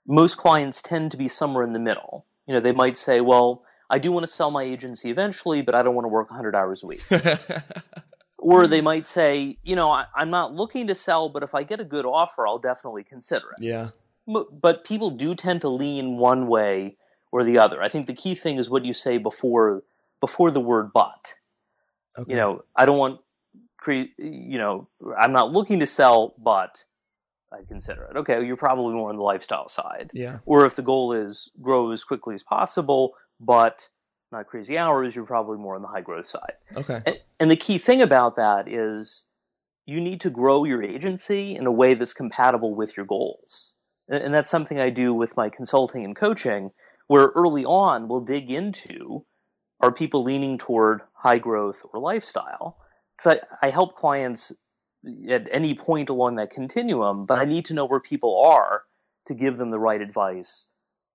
Most 0.06 0.38
clients 0.38 0.84
tend 0.84 1.10
to 1.10 1.18
be 1.18 1.30
somewhere 1.30 1.64
in 1.64 1.74
the 1.74 1.80
middle. 1.80 2.28
You 2.46 2.54
know, 2.54 2.60
they 2.60 2.74
might 2.74 2.96
say, 2.96 3.22
well, 3.22 3.64
I 3.90 3.98
do 3.98 4.12
want 4.12 4.28
to 4.28 4.32
sell 4.32 4.52
my 4.52 4.62
agency 4.62 5.10
eventually, 5.10 5.64
but 5.64 5.74
I 5.74 5.82
don't 5.82 5.96
want 5.96 6.06
to 6.06 6.10
work 6.10 6.30
100 6.30 6.56
hours 6.56 6.84
a 6.84 6.86
week. 6.86 7.04
or 8.40 8.68
they 8.68 8.80
mm. 8.80 8.86
might 8.86 9.08
say, 9.08 9.58
you 9.64 9.76
know, 9.76 9.92
I, 9.92 10.06
am 10.18 10.30
not 10.30 10.54
looking 10.54 10.88
to 10.88 10.96
sell, 10.96 11.30
but 11.30 11.44
if 11.44 11.54
I 11.54 11.64
get 11.64 11.80
a 11.80 11.84
good 11.84 12.06
offer, 12.06 12.48
I'll 12.48 12.60
definitely 12.60 13.04
consider 13.04 13.52
it. 13.52 13.64
Yeah. 13.64 13.90
But 14.28 14.86
people 14.86 15.10
do 15.12 15.36
tend 15.36 15.62
to 15.62 15.70
lean 15.70 16.18
one 16.18 16.48
way 16.48 16.98
or 17.32 17.44
the 17.44 17.60
other. 17.60 17.82
I 17.82 17.90
think 17.90 18.08
the 18.08 18.14
key 18.14 18.36
thing 18.36 18.58
is 18.58 18.70
what 18.70 18.86
you 18.86 18.94
say 18.94 19.18
before 19.18 19.84
before 20.20 20.52
the 20.52 20.60
word 20.60 20.92
but. 20.94 21.34
Okay. 22.18 22.32
You 22.32 22.38
know, 22.38 22.64
I 22.76 22.86
don't 22.86 22.98
want 22.98 23.22
create. 23.78 24.12
You 24.18 24.58
know, 24.58 24.88
I'm 25.18 25.32
not 25.32 25.52
looking 25.52 25.80
to 25.80 25.86
sell, 25.86 26.36
but 26.38 26.84
I 27.52 27.64
consider 27.68 28.04
it. 28.04 28.18
Okay, 28.18 28.46
you're 28.46 28.58
probably 28.58 28.94
more 28.94 29.10
on 29.10 29.16
the 29.16 29.24
lifestyle 29.24 29.70
side. 29.70 30.12
Yeah. 30.14 30.40
Or 30.46 30.66
if 30.66 30.76
the 30.76 30.84
goal 30.84 31.14
is 31.14 31.50
grow 31.62 31.92
as 31.92 32.04
quickly 32.04 32.36
as 32.36 32.44
possible, 32.44 33.16
but 33.40 33.90
not 34.32 34.48
crazy 34.48 34.78
hours, 34.78 35.16
you're 35.16 35.26
probably 35.26 35.58
more 35.58 35.76
on 35.76 35.82
the 35.82 35.88
high 35.88 36.02
growth 36.02 36.26
side. 36.26 36.54
Okay. 36.76 37.02
And, 37.06 37.20
and 37.40 37.52
the 37.52 37.56
key 37.56 37.78
thing 37.78 38.02
about 38.02 38.36
that 38.36 38.68
is 38.68 39.26
you 39.86 40.02
need 40.02 40.22
to 40.22 40.30
grow 40.30 40.66
your 40.66 40.84
agency 40.84 41.56
in 41.56 41.66
a 41.66 41.72
way 41.72 41.96
that's 41.96 42.14
compatible 42.14 42.76
with 42.76 42.96
your 42.96 43.06
goals. 43.06 43.74
And 44.08 44.34
that's 44.34 44.50
something 44.50 44.80
I 44.80 44.90
do 44.90 45.14
with 45.14 45.38
my 45.38 45.50
consulting 45.50 46.04
and 46.04 46.16
coaching, 46.16 46.72
where 47.08 47.32
early 47.36 47.66
on 47.66 48.08
we'll 48.08 48.22
dig 48.22 48.50
into 48.50 49.26
are 49.80 49.92
people 49.92 50.24
leaning 50.24 50.58
toward 50.58 51.02
high 51.14 51.40
growth 51.40 51.86
or 51.94 52.00
lifestyle? 52.00 52.78
Because 53.16 53.40
I, 53.62 53.68
I 53.68 53.70
help 53.70 53.96
clients 53.96 54.52
at 55.30 55.48
any 55.52 55.74
point 55.74 56.10
along 56.10 56.36
that 56.36 56.50
continuum, 56.50 57.26
but 57.26 57.40
I 57.40 57.46
need 57.46 57.66
to 57.66 57.74
know 57.74 57.86
where 57.86 58.00
people 58.00 58.44
are 58.46 58.84
to 59.26 59.34
give 59.34 59.58
them 59.58 59.72
the 59.72 59.80
right 59.80 60.02
advice 60.02 60.68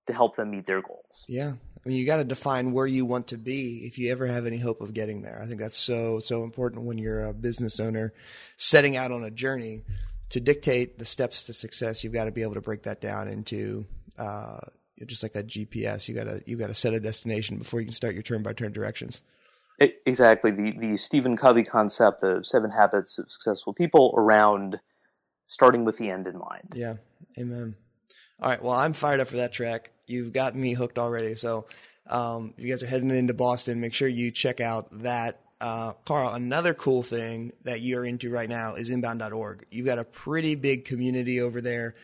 to 0.07 0.13
help 0.13 0.35
them 0.35 0.51
meet 0.51 0.65
their 0.65 0.81
goals. 0.81 1.25
Yeah. 1.27 1.53
I 1.85 1.89
mean, 1.89 1.97
you 1.99 2.05
got 2.05 2.17
to 2.17 2.23
define 2.23 2.71
where 2.71 2.87
you 2.87 3.05
want 3.05 3.27
to 3.27 3.37
be 3.37 3.85
if 3.85 3.99
you 3.99 4.11
ever 4.11 4.25
have 4.25 4.47
any 4.47 4.57
hope 4.57 4.81
of 4.81 4.93
getting 4.93 5.21
there. 5.21 5.39
I 5.41 5.45
think 5.45 5.59
that's 5.59 5.77
so, 5.77 6.19
so 6.19 6.43
important 6.43 6.85
when 6.85 6.97
you're 6.97 7.27
a 7.27 7.33
business 7.33 7.79
owner 7.79 8.11
setting 8.57 8.97
out 8.97 9.11
on 9.11 9.23
a 9.23 9.29
journey 9.29 9.83
to 10.29 10.39
dictate 10.39 10.97
the 10.97 11.05
steps 11.05 11.43
to 11.43 11.53
success, 11.53 12.03
you've 12.03 12.13
got 12.13 12.25
to 12.25 12.31
be 12.31 12.41
able 12.41 12.55
to 12.55 12.61
break 12.61 12.83
that 12.83 13.01
down 13.01 13.27
into 13.27 13.85
uh, 14.17 14.61
just 15.05 15.21
like 15.21 15.35
a 15.35 15.43
GPS. 15.43 16.07
You 16.07 16.15
got 16.15 16.23
to 16.23 16.41
you 16.47 16.57
got 16.57 16.67
to 16.67 16.73
set 16.73 16.93
a 16.93 16.99
destination 16.99 17.57
before 17.57 17.81
you 17.81 17.85
can 17.85 17.93
start 17.93 18.15
your 18.15 18.23
turn 18.23 18.41
by 18.41 18.53
turn 18.53 18.71
directions. 18.71 19.21
Exactly 19.79 20.51
the 20.51 20.71
the 20.77 20.97
Stephen 20.97 21.37
Covey 21.37 21.63
concept 21.63 22.23
of 22.23 22.47
seven 22.47 22.71
habits 22.71 23.19
of 23.19 23.29
successful 23.29 23.73
people 23.73 24.13
around 24.17 24.79
starting 25.45 25.85
with 25.85 25.97
the 25.97 26.09
end 26.09 26.27
in 26.27 26.39
mind. 26.39 26.73
Yeah, 26.73 26.95
amen. 27.37 27.75
All 28.41 28.49
right, 28.49 28.63
well, 28.63 28.73
I'm 28.73 28.93
fired 28.93 29.19
up 29.19 29.27
for 29.27 29.37
that 29.37 29.53
track. 29.53 29.91
You've 30.07 30.33
got 30.33 30.55
me 30.55 30.73
hooked 30.73 30.99
already. 30.99 31.35
So, 31.35 31.65
um, 32.07 32.53
if 32.57 32.63
you 32.63 32.69
guys 32.69 32.83
are 32.83 32.87
heading 32.87 33.09
into 33.09 33.33
Boston, 33.33 33.81
make 33.81 33.93
sure 33.93 34.07
you 34.07 34.31
check 34.31 34.61
out 34.61 34.87
that 35.03 35.41
uh, 35.61 35.93
Karl, 36.05 36.33
another 36.33 36.73
cool 36.73 37.01
thing 37.01 37.53
that 37.63 37.81
you're 37.81 38.05
into 38.05 38.29
right 38.29 38.49
now 38.49 38.75
is 38.75 38.89
inbound.org. 38.89 39.65
You've 39.71 39.85
got 39.85 39.99
a 39.99 40.03
pretty 40.03 40.55
big 40.55 40.85
community 40.85 41.41
over 41.41 41.61
there. 41.61 41.95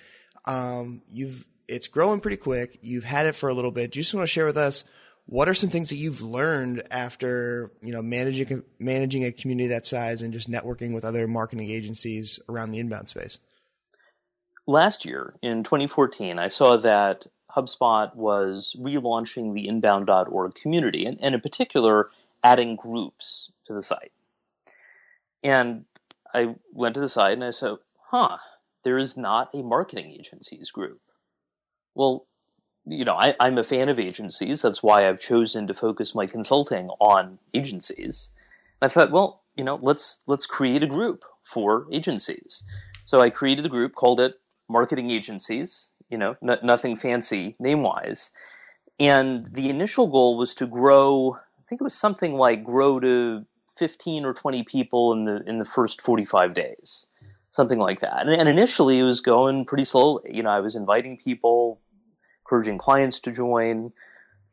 Um, 0.46 1.02
you've 1.12 1.48
it's 1.68 1.88
growing 1.88 2.20
pretty 2.20 2.38
quick. 2.38 2.80
You've 2.82 3.04
had 3.04 3.26
it 3.26 3.36
for 3.36 3.50
a 3.50 3.54
little 3.54 3.72
bit. 3.72 3.92
Do 3.92 4.00
you 4.00 4.04
just 4.04 4.14
want 4.14 4.24
to 4.24 4.32
share 4.32 4.46
with 4.46 4.58
us 4.58 4.84
what 5.26 5.48
are 5.48 5.54
some 5.54 5.70
things 5.70 5.90
that 5.90 5.96
you've 5.96 6.22
learned 6.22 6.84
after 6.92 7.72
you 7.82 7.92
know 7.92 8.02
managing 8.02 8.64
managing 8.80 9.26
a 9.26 9.32
community 9.32 9.70
that 9.70 9.86
size 9.86 10.22
and 10.22 10.34
just 10.34 10.50
networking 10.50 10.94
with 10.94 11.06
other 11.06 11.28
marketing 11.28 11.70
agencies 11.70 12.40
around 12.50 12.72
the 12.72 12.80
inbound 12.80 13.10
space? 13.10 13.38
Last 14.68 15.06
year 15.06 15.34
in 15.42 15.64
2014, 15.64 16.40
I 16.40 16.48
saw 16.48 16.78
that 16.78 17.28
HubSpot 17.56 18.16
was 18.16 18.76
relaunching 18.80 19.54
the 19.54 19.68
inbound.org 19.68 20.56
community, 20.56 21.06
and, 21.06 21.18
and 21.22 21.36
in 21.36 21.42
particular 21.42 22.10
adding 22.44 22.76
groups 22.76 23.52
to 23.66 23.74
the 23.74 23.82
site. 23.82 24.12
And 25.44 25.86
I 26.34 26.56
went 26.74 26.96
to 26.96 27.02
the 27.02 27.08
site 27.08 27.34
and 27.34 27.44
I 27.44 27.52
said, 27.52 27.78
huh, 28.08 28.38
there 28.84 28.98
is 28.98 29.18
not 29.18 29.50
a 29.54 29.62
marketing 29.62 30.12
agencies 30.12 30.72
group. 30.72 31.02
Well, 31.96 32.26
you 32.86 33.06
know, 33.06 33.16
I, 33.16 33.36
am 33.40 33.58
a 33.58 33.64
fan 33.64 33.90
of 33.90 34.00
agencies. 34.00 34.62
That's 34.62 34.82
why 34.82 35.08
I've 35.08 35.20
chosen 35.20 35.68
to 35.68 35.74
focus 35.74 36.16
my 36.16 36.26
consulting 36.26 36.90
on 37.00 37.38
agencies. 37.54 38.34
And 38.82 38.90
I 38.90 38.94
thought, 38.94 39.12
well, 39.12 39.44
you 39.56 39.64
know, 39.64 39.78
let's 39.82 40.24
let's 40.26 40.48
create 40.48 40.82
a 40.82 40.88
group 40.88 41.24
for 41.44 41.86
agencies. 41.92 42.64
So 43.06 43.22
I 43.22 43.30
created 43.30 43.66
a 43.66 43.70
group, 43.70 43.94
called 43.94 44.20
it 44.20 44.40
Marketing 44.70 45.12
Agencies. 45.12 45.92
You 46.12 46.18
know, 46.18 46.36
n- 46.48 46.60
nothing 46.64 46.96
fancy 46.96 47.56
name 47.60 47.82
wise. 47.82 48.32
And 49.00 49.48
the 49.48 49.70
initial 49.70 50.08
goal 50.08 50.38
was 50.38 50.56
to 50.56 50.68
grow 50.68 51.36
I 51.36 51.64
think 51.70 51.82
it 51.82 51.84
was 51.86 51.96
something 51.96 52.36
like 52.36 52.66
grow 52.66 53.00
to 53.00 53.46
15 53.78 54.26
or 54.26 54.34
20 54.34 54.64
people 54.64 55.14
in 55.14 55.26
the 55.26 55.42
in 55.48 55.58
the 55.58 55.66
first 55.66 56.02
45 56.02 56.54
days 56.54 57.08
something 57.50 57.80
like 57.80 58.00
that. 58.00 58.28
And, 58.28 58.32
and, 58.32 58.48
initially 58.48 59.00
it 59.00 59.04
was 59.04 59.20
going 59.20 59.66
pretty 59.66 59.86
slowly. 59.86 60.32
You 60.34 60.44
know 60.44 60.50
i 60.50 60.60
was 60.60 60.76
inviting 60.76 61.18
people 61.18 61.80
encouraging 62.46 62.78
clients 62.78 63.20
to 63.22 63.32
join 63.32 63.94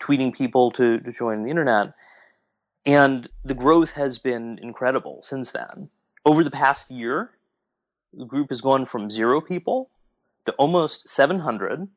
tweeting 0.00 0.32
people 0.32 0.70
to, 0.72 1.00
to 1.00 1.12
join 1.12 1.42
the 1.42 1.50
internet. 1.50 1.94
And 2.86 3.28
the 3.44 3.54
growth 3.54 3.92
has 3.92 4.18
been 4.18 4.58
incredible 4.62 5.20
since 5.22 5.50
then. 5.50 5.90
Over 6.24 6.44
the 6.44 6.50
past 6.50 6.90
year 6.90 7.30
The 8.14 8.24
group 8.24 8.48
has 8.50 8.60
gone 8.60 8.86
from 8.86 9.10
zero 9.10 9.40
people 9.40 9.90
to 10.48 10.54
almost 10.54 11.08
700 11.08 11.88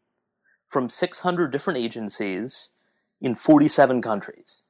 from 0.69 0.89
600 0.89 1.51
different 1.51 1.79
agencies 1.79 2.71
in 3.19 3.35
47 3.35 4.01
countries. 4.01 4.65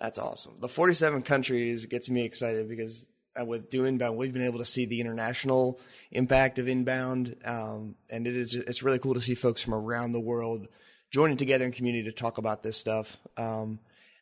That's 0.00 0.18
awesome. 0.18 0.56
The 0.60 0.68
47 0.68 1.22
countries 1.22 1.86
gets 1.86 2.08
me 2.08 2.24
excited 2.24 2.68
because 2.68 3.08
uh, 3.40 3.44
with 3.44 3.70
Do 3.70 3.84
Inbound, 3.84 4.16
we've 4.16 4.32
been 4.32 4.42
able 4.42 4.58
to 4.58 4.64
see 4.64 4.86
the 4.86 5.00
international 5.00 5.80
impact 6.10 6.58
of 6.58 6.68
inbound, 6.68 7.36
um, 7.44 7.96
and 8.10 8.26
it 8.26 8.36
is 8.36 8.54
it's 8.54 8.82
really 8.82 8.98
cool 8.98 9.14
to 9.14 9.20
see 9.20 9.34
folks 9.34 9.60
from 9.60 9.74
around 9.74 10.12
the 10.12 10.20
world 10.20 10.68
joining 11.10 11.36
together 11.36 11.64
in 11.64 11.72
community 11.72 12.04
to 12.04 12.12
talk 12.12 12.38
about 12.38 12.62
this 12.62 12.76
stuff. 12.76 13.16
Um, 13.36 13.80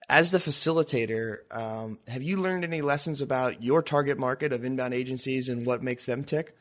as 0.08 0.30
the 0.30 0.38
facilitator, 0.38 1.38
um, 1.50 1.98
have 2.06 2.22
you 2.22 2.36
learned 2.36 2.64
any 2.64 2.80
lessons 2.80 3.20
about 3.20 3.62
your 3.62 3.82
target 3.82 4.18
market 4.18 4.52
of 4.52 4.64
inbound 4.64 4.94
agencies 4.94 5.48
and 5.48 5.66
what 5.66 5.82
makes 5.82 6.04
them 6.04 6.22
tick? 6.22 6.56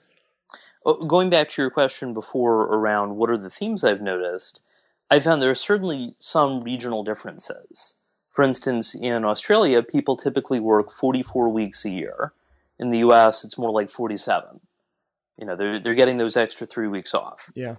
Oh, 0.86 1.06
going 1.06 1.30
back 1.30 1.50
to 1.50 1.62
your 1.62 1.72
question 1.72 2.14
before 2.14 2.62
around 2.62 3.16
what 3.16 3.30
are 3.30 3.38
the 3.38 3.50
themes 3.50 3.84
I've 3.84 4.02
noticed, 4.02 4.62
I 5.10 5.20
found 5.20 5.42
there 5.42 5.50
are 5.50 5.56
certainly 5.56 6.16
some 6.18 6.62
regional 6.62 7.04
differences. 7.04 7.96
For 8.32 8.44
instance, 8.44 8.96
in 8.96 9.24
Australia, 9.26 9.82
people 9.82 10.18
typically 10.18 10.60
work 10.60 10.92
44 10.92 11.50
weeks 11.50 11.86
a 11.86 11.90
year. 11.90 12.34
In 12.80 12.90
the 12.90 13.00
US, 13.00 13.46
it's 13.46 13.58
more 13.58 13.72
like 13.72 13.90
47. 13.90 14.60
You 15.38 15.46
know, 15.46 15.56
they're, 15.56 15.80
they're 15.80 15.96
getting 15.96 16.18
those 16.18 16.38
extra 16.38 16.68
three 16.68 16.88
weeks 16.88 17.14
off. 17.14 17.52
Yeah. 17.56 17.76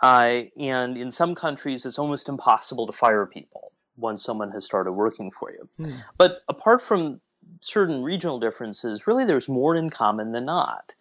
Uh, 0.00 0.42
and 0.58 0.96
in 0.96 1.10
some 1.10 1.34
countries, 1.34 1.86
it's 1.86 1.98
almost 1.98 2.28
impossible 2.28 2.86
to 2.86 2.92
fire 2.92 3.26
people 3.26 3.72
once 3.96 4.22
someone 4.22 4.52
has 4.52 4.64
started 4.64 4.92
working 4.92 5.30
for 5.30 5.50
you. 5.50 5.68
Hmm. 5.76 5.98
But 6.16 6.42
apart 6.48 6.82
from 6.82 7.20
certain 7.60 8.02
regional 8.02 8.38
differences, 8.38 9.06
really 9.06 9.24
there's 9.24 9.48
more 9.48 9.74
in 9.74 9.90
common 9.90 10.32
than 10.32 10.44
not. 10.44 10.94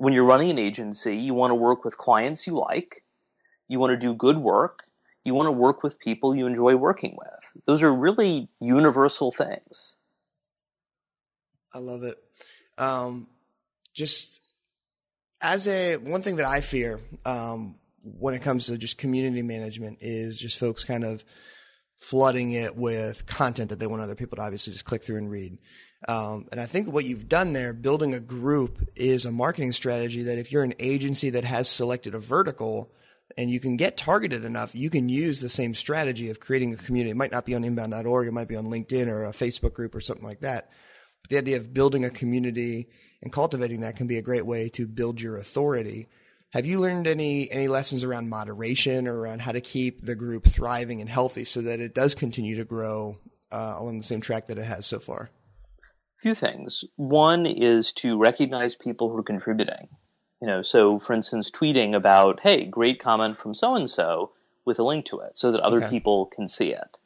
When 0.00 0.14
you're 0.14 0.24
running 0.24 0.48
an 0.48 0.58
agency, 0.58 1.14
you 1.14 1.34
want 1.34 1.50
to 1.50 1.54
work 1.54 1.84
with 1.84 1.98
clients 1.98 2.46
you 2.46 2.54
like, 2.54 3.04
you 3.68 3.78
want 3.78 3.90
to 3.90 3.98
do 3.98 4.14
good 4.14 4.38
work, 4.38 4.84
you 5.24 5.34
want 5.34 5.48
to 5.48 5.52
work 5.52 5.82
with 5.82 5.98
people 5.98 6.34
you 6.34 6.46
enjoy 6.46 6.74
working 6.74 7.18
with. 7.18 7.62
Those 7.66 7.82
are 7.82 7.92
really 7.92 8.48
universal 8.62 9.30
things. 9.30 9.98
I 11.74 11.80
love 11.80 12.02
it. 12.04 12.16
Um, 12.78 13.26
just 13.92 14.40
as 15.42 15.68
a 15.68 15.96
one 15.98 16.22
thing 16.22 16.36
that 16.36 16.46
I 16.46 16.62
fear 16.62 16.98
um, 17.26 17.74
when 18.02 18.32
it 18.32 18.40
comes 18.40 18.68
to 18.68 18.78
just 18.78 18.96
community 18.96 19.42
management 19.42 19.98
is 20.00 20.38
just 20.38 20.58
folks 20.58 20.82
kind 20.82 21.04
of 21.04 21.22
flooding 21.98 22.52
it 22.52 22.74
with 22.74 23.26
content 23.26 23.68
that 23.68 23.78
they 23.78 23.86
want 23.86 24.00
other 24.00 24.14
people 24.14 24.36
to 24.36 24.42
obviously 24.42 24.72
just 24.72 24.86
click 24.86 25.04
through 25.04 25.18
and 25.18 25.30
read. 25.30 25.58
Um, 26.08 26.46
and 26.50 26.60
I 26.60 26.66
think 26.66 26.88
what 26.88 27.04
you've 27.04 27.28
done 27.28 27.52
there, 27.52 27.72
building 27.72 28.14
a 28.14 28.20
group, 28.20 28.88
is 28.96 29.26
a 29.26 29.32
marketing 29.32 29.72
strategy 29.72 30.22
that 30.22 30.38
if 30.38 30.50
you're 30.50 30.64
an 30.64 30.74
agency 30.78 31.30
that 31.30 31.44
has 31.44 31.68
selected 31.68 32.14
a 32.14 32.18
vertical 32.18 32.90
and 33.36 33.50
you 33.50 33.60
can 33.60 33.76
get 33.76 33.96
targeted 33.96 34.44
enough, 34.44 34.74
you 34.74 34.90
can 34.90 35.08
use 35.08 35.40
the 35.40 35.48
same 35.48 35.74
strategy 35.74 36.30
of 36.30 36.40
creating 36.40 36.72
a 36.72 36.76
community. 36.76 37.10
It 37.10 37.16
might 37.16 37.32
not 37.32 37.44
be 37.44 37.54
on 37.54 37.64
inbound.org, 37.64 38.26
it 38.26 38.32
might 38.32 38.48
be 38.48 38.56
on 38.56 38.66
LinkedIn 38.66 39.08
or 39.08 39.24
a 39.24 39.32
Facebook 39.32 39.74
group 39.74 39.94
or 39.94 40.00
something 40.00 40.24
like 40.24 40.40
that. 40.40 40.70
But 41.22 41.30
the 41.30 41.38
idea 41.38 41.58
of 41.58 41.74
building 41.74 42.04
a 42.04 42.10
community 42.10 42.88
and 43.22 43.32
cultivating 43.32 43.80
that 43.80 43.96
can 43.96 44.06
be 44.06 44.16
a 44.16 44.22
great 44.22 44.46
way 44.46 44.68
to 44.70 44.86
build 44.86 45.20
your 45.20 45.36
authority 45.36 46.08
have 46.50 46.66
you 46.66 46.80
learned 46.80 47.06
any 47.06 47.50
any 47.50 47.68
lessons 47.68 48.02
around 48.02 48.28
moderation 48.28 49.06
or 49.06 49.16
around 49.16 49.40
how 49.40 49.52
to 49.52 49.60
keep 49.60 50.04
the 50.04 50.16
group 50.16 50.46
thriving 50.46 51.00
and 51.00 51.08
healthy 51.08 51.44
so 51.44 51.62
that 51.62 51.78
it 51.78 51.94
does 51.94 52.14
continue 52.14 52.56
to 52.56 52.64
grow 52.64 53.18
uh, 53.52 53.74
along 53.78 53.98
the 53.98 54.04
same 54.04 54.20
track 54.20 54.48
that 54.48 54.58
it 54.58 54.64
has 54.64 54.84
so 54.84 54.98
far? 54.98 55.30
Few 56.20 56.34
things. 56.34 56.84
One 56.96 57.46
is 57.46 57.92
to 57.94 58.18
recognize 58.18 58.74
people 58.74 59.10
who 59.10 59.18
are 59.18 59.22
contributing. 59.22 59.88
You 60.40 60.46
know, 60.46 60.62
so 60.62 60.98
for 60.98 61.12
instance, 61.12 61.50
tweeting 61.50 61.94
about, 61.94 62.40
"Hey, 62.40 62.64
great 62.64 63.00
comment 63.00 63.38
from 63.38 63.54
so 63.54 63.74
and 63.74 63.88
so," 63.88 64.32
with 64.64 64.78
a 64.78 64.84
link 64.84 65.06
to 65.06 65.20
it, 65.20 65.36
so 65.36 65.50
that 65.50 65.60
other 65.60 65.78
okay. 65.78 65.88
people 65.88 66.26
can 66.26 66.46
see 66.48 66.72
it. 66.72 66.98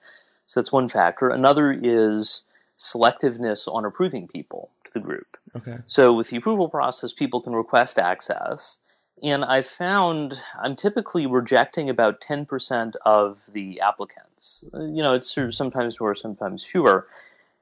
So 0.47 0.61
that's 0.61 0.73
one 0.73 0.89
factor. 0.89 1.29
Another 1.29 1.73
is 1.73 2.45
selectiveness 2.77 3.73
on 3.73 3.85
approving 3.85 4.27
people 4.29 4.71
to 4.85 4.93
the 4.93 5.01
group. 5.01 5.37
Okay. 5.57 5.79
So 5.87 6.13
with 6.13 6.31
the 6.31 6.37
approval 6.37 6.69
process, 6.69 7.13
people 7.13 7.41
can 7.41 7.55
request 7.55 7.99
access 7.99 8.79
and 9.23 9.45
I 9.45 9.63
found 9.63 10.41
I'm 10.59 10.77
typically 10.77 11.27
rejecting 11.27 11.89
about 11.89 12.21
10% 12.21 12.97
of 13.07 13.41
the 13.53 13.81
applicants. 13.81 14.65
You 14.73 15.03
know, 15.03 15.15
it's 15.15 15.33
sort 15.33 15.47
of 15.47 15.55
sometimes 15.55 16.01
more, 16.01 16.15
sometimes 16.15 16.65
fewer. 16.65 17.07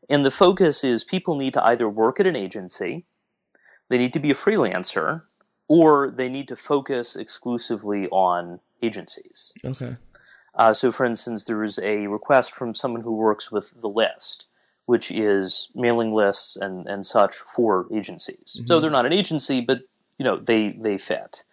And 0.08 0.24
the 0.24 0.30
focus 0.30 0.84
is 0.84 1.04
people 1.04 1.36
need 1.36 1.54
to 1.54 1.64
either 1.64 1.88
work 1.88 2.20
at 2.20 2.26
an 2.26 2.36
agency, 2.36 3.04
they 3.88 3.98
need 3.98 4.14
to 4.14 4.20
be 4.20 4.30
a 4.30 4.34
freelancer, 4.34 5.22
or 5.68 6.10
they 6.10 6.28
need 6.28 6.48
to 6.48 6.56
focus 6.56 7.16
exclusively 7.16 8.08
on 8.08 8.60
agencies. 8.82 9.52
Okay. 9.64 9.96
Uh, 10.54 10.72
so, 10.72 10.90
for 10.92 11.06
instance, 11.06 11.44
there 11.44 11.58
was 11.58 11.78
a 11.78 12.06
request 12.06 12.54
from 12.54 12.74
someone 12.74 13.02
who 13.02 13.12
works 13.12 13.50
with 13.50 13.72
the 13.80 13.88
list, 13.88 14.46
which 14.86 15.10
is 15.10 15.70
mailing 15.74 16.12
lists 16.12 16.56
and, 16.56 16.86
and 16.86 17.06
such 17.06 17.34
for 17.36 17.86
agencies. 17.92 18.56
Mm-hmm. 18.56 18.66
So 18.66 18.80
they're 18.80 18.90
not 18.90 19.06
an 19.06 19.12
agency, 19.12 19.60
but 19.60 19.82
you 20.18 20.24
know 20.24 20.36
they 20.36 20.70
they 20.78 20.98
fit. 20.98 21.44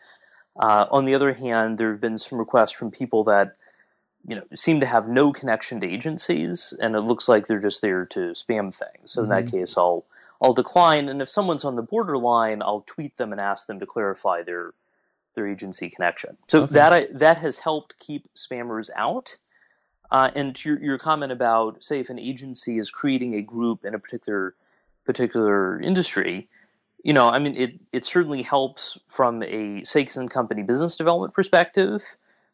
Uh, 0.59 0.85
on 0.91 1.05
the 1.05 1.15
other 1.15 1.33
hand, 1.33 1.77
there 1.77 1.91
have 1.91 2.01
been 2.01 2.17
some 2.17 2.37
requests 2.37 2.71
from 2.71 2.91
people 2.91 3.23
that 3.25 3.55
you 4.27 4.35
know 4.35 4.43
seem 4.55 4.79
to 4.79 4.85
have 4.85 5.07
no 5.07 5.31
connection 5.31 5.79
to 5.81 5.87
agencies, 5.87 6.73
and 6.81 6.95
it 6.95 7.01
looks 7.01 7.27
like 7.27 7.47
they're 7.47 7.59
just 7.59 7.81
there 7.81 8.05
to 8.07 8.31
spam 8.31 8.73
things. 8.73 9.11
So 9.11 9.21
mm-hmm. 9.21 9.31
in 9.31 9.37
that 9.37 9.45
mm-hmm. 9.45 9.57
case, 9.57 9.77
I'll 9.77 10.05
I'll 10.41 10.53
decline. 10.53 11.09
And 11.09 11.21
if 11.21 11.29
someone's 11.29 11.65
on 11.65 11.75
the 11.75 11.83
borderline, 11.83 12.61
I'll 12.61 12.83
tweet 12.87 13.17
them 13.17 13.31
and 13.31 13.41
ask 13.41 13.67
them 13.67 13.79
to 13.79 13.85
clarify 13.85 14.43
their 14.43 14.73
their 15.35 15.47
agency 15.47 15.89
connection. 15.89 16.37
So 16.47 16.63
okay. 16.63 16.73
that 16.73 17.19
that 17.19 17.37
has 17.37 17.59
helped 17.59 17.99
keep 17.99 18.27
spammers 18.35 18.89
out. 18.95 19.37
Uh, 20.11 20.31
and 20.33 20.55
to 20.55 20.69
your, 20.69 20.79
your 20.83 20.97
comment 20.97 21.31
about, 21.31 21.83
say, 21.83 21.99
if 21.99 22.09
an 22.09 22.17
agency 22.17 22.79
is 22.79 22.89
creating 22.89 23.35
a 23.35 23.43
group 23.43 23.85
in 23.85 23.93
a 23.93 23.99
particular 23.99 24.55
particular 25.05 25.79
industry, 25.79 26.47
you 27.03 27.13
know, 27.13 27.29
I 27.29 27.39
mean, 27.39 27.55
it, 27.55 27.79
it 27.91 28.05
certainly 28.05 28.41
helps 28.41 28.97
from 29.07 29.41
a 29.43 29.81
Sakas 29.81 30.17
and 30.17 30.29
Company 30.29 30.63
business 30.63 30.97
development 30.97 31.33
perspective, 31.33 32.03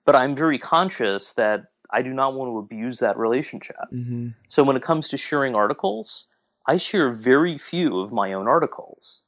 but 0.06 0.16
I'm 0.16 0.36
very 0.36 0.60
conscious 0.60 1.34
that 1.34 1.66
I 1.92 2.02
do 2.02 2.14
not 2.14 2.34
want 2.34 2.50
to 2.50 2.58
abuse 2.58 3.00
that 3.00 3.18
relationship. 3.18 3.76
Mm-hmm. 3.94 4.30
So 4.48 4.64
when 4.64 4.76
it 4.76 4.82
comes 4.82 5.10
to 5.10 5.18
sharing 5.18 5.56
articles, 5.56 6.28
I 6.68 6.78
share 6.78 7.12
very 7.12 7.58
few 7.58 8.00
of 8.00 8.12
my 8.12 8.34
own 8.34 8.48
articles 8.48 9.24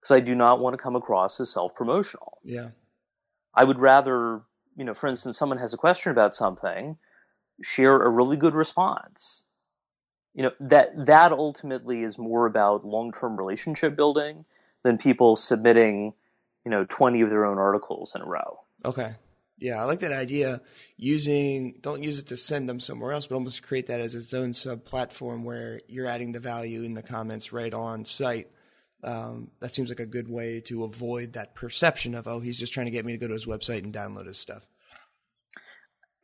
because 0.00 0.16
I 0.16 0.20
do 0.20 0.34
not 0.34 0.60
want 0.60 0.74
to 0.74 0.82
come 0.82 0.96
across 0.96 1.40
as 1.40 1.50
self 1.50 1.74
promotional. 1.74 2.38
Yeah. 2.44 2.68
I 3.54 3.64
would 3.64 3.78
rather, 3.78 4.42
you 4.76 4.84
know, 4.84 4.94
for 4.94 5.08
instance, 5.08 5.36
someone 5.36 5.58
has 5.58 5.74
a 5.74 5.76
question 5.76 6.12
about 6.12 6.34
something, 6.34 6.96
share 7.62 7.96
a 7.96 8.08
really 8.08 8.36
good 8.36 8.54
response 8.54 9.48
you 10.38 10.44
know 10.44 10.52
that 10.60 11.06
that 11.06 11.32
ultimately 11.32 12.02
is 12.02 12.16
more 12.16 12.46
about 12.46 12.86
long-term 12.86 13.36
relationship 13.36 13.96
building 13.96 14.44
than 14.84 14.96
people 14.96 15.34
submitting 15.34 16.14
you 16.64 16.70
know 16.70 16.86
20 16.88 17.22
of 17.22 17.30
their 17.30 17.44
own 17.44 17.58
articles 17.58 18.14
in 18.14 18.22
a 18.22 18.24
row 18.24 18.60
okay 18.84 19.14
yeah 19.58 19.80
i 19.80 19.84
like 19.84 20.00
that 20.00 20.12
idea 20.12 20.60
using 20.96 21.74
don't 21.80 22.02
use 22.02 22.18
it 22.18 22.26
to 22.26 22.36
send 22.36 22.68
them 22.68 22.80
somewhere 22.80 23.12
else 23.12 23.26
but 23.26 23.34
almost 23.34 23.62
create 23.62 23.86
that 23.86 24.00
as 24.00 24.14
its 24.14 24.32
own 24.34 24.54
sub 24.54 24.84
platform 24.84 25.44
where 25.44 25.80
you're 25.88 26.06
adding 26.06 26.32
the 26.32 26.40
value 26.40 26.82
in 26.82 26.94
the 26.94 27.02
comments 27.02 27.52
right 27.52 27.74
on 27.74 28.04
site 28.04 28.48
um, 29.04 29.52
that 29.60 29.72
seems 29.72 29.88
like 29.90 30.00
a 30.00 30.06
good 30.06 30.28
way 30.28 30.60
to 30.60 30.82
avoid 30.82 31.34
that 31.34 31.54
perception 31.54 32.14
of 32.14 32.26
oh 32.26 32.40
he's 32.40 32.58
just 32.58 32.72
trying 32.72 32.86
to 32.86 32.92
get 32.92 33.04
me 33.04 33.12
to 33.12 33.18
go 33.18 33.28
to 33.28 33.34
his 33.34 33.46
website 33.46 33.84
and 33.84 33.94
download 33.94 34.26
his 34.26 34.38
stuff 34.38 34.66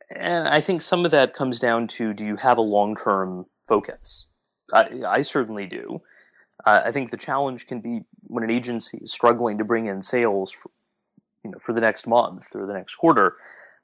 and 0.09 0.47
i 0.47 0.61
think 0.61 0.81
some 0.81 1.05
of 1.05 1.11
that 1.11 1.33
comes 1.33 1.59
down 1.59 1.87
to 1.87 2.13
do 2.13 2.25
you 2.25 2.35
have 2.35 2.57
a 2.57 2.61
long-term 2.61 3.45
focus. 3.67 4.27
I, 4.73 5.01
I 5.07 5.21
certainly 5.21 5.65
do. 5.65 6.01
Uh, 6.65 6.81
I 6.85 6.91
think 6.91 7.11
the 7.11 7.17
challenge 7.17 7.67
can 7.67 7.81
be 7.81 8.01
when 8.23 8.43
an 8.43 8.49
agency 8.49 8.99
is 9.01 9.11
struggling 9.11 9.59
to 9.59 9.65
bring 9.65 9.87
in 9.87 10.01
sales, 10.01 10.55
you 11.45 11.51
know, 11.51 11.59
for 11.59 11.73
the 11.73 11.81
next 11.81 12.07
month 12.07 12.55
or 12.55 12.67
the 12.67 12.73
next 12.73 12.95
quarter. 12.95 13.35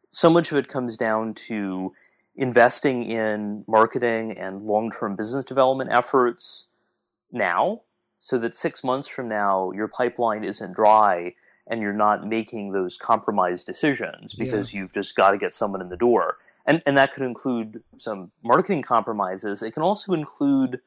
So 0.09 0.29
much 0.29 0.51
of 0.51 0.57
it 0.57 0.67
comes 0.67 0.97
down 0.97 1.35
to 1.47 1.93
investing 2.35 3.03
in 3.03 3.63
marketing 3.67 4.37
and 4.37 4.63
long-term 4.63 5.15
business 5.15 5.45
development 5.45 5.91
efforts 5.93 6.67
now, 7.31 7.81
so 8.19 8.37
that 8.39 8.55
six 8.55 8.83
months 8.83 9.07
from 9.07 9.29
now 9.29 9.71
your 9.71 9.87
pipeline 9.87 10.43
isn't 10.43 10.75
dry 10.75 11.33
and 11.67 11.79
you're 11.79 11.93
not 11.93 12.27
making 12.27 12.73
those 12.73 12.97
compromised 12.97 13.65
decisions 13.65 14.33
because 14.33 14.73
yeah. 14.73 14.81
you've 14.81 14.91
just 14.91 15.15
got 15.15 15.31
to 15.31 15.37
get 15.37 15.53
someone 15.53 15.81
in 15.81 15.89
the 15.89 15.97
door 15.97 16.37
and 16.65 16.81
and 16.85 16.97
that 16.97 17.13
could 17.13 17.23
include 17.23 17.83
some 17.97 18.31
marketing 18.43 18.81
compromises. 18.81 19.63
It 19.63 19.71
can 19.71 19.83
also 19.83 20.13
include, 20.13 20.79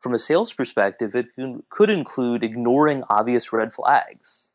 from 0.00 0.14
a 0.14 0.18
sales 0.18 0.52
perspective, 0.52 1.14
it 1.14 1.34
can, 1.34 1.62
could 1.68 1.90
include 1.90 2.44
ignoring 2.44 3.02
obvious 3.08 3.52
red 3.52 3.72
flags. 3.72 4.52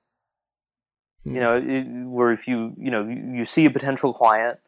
Hmm. 1.23 1.36
You 1.36 1.41
know, 1.41 1.57
it, 1.57 1.83
where 2.07 2.31
if 2.31 2.47
you 2.47 2.73
you 2.77 2.91
know 2.91 3.07
you, 3.07 3.45
see 3.45 3.65
a 3.65 3.69
potential 3.71 4.13
client, 4.13 4.59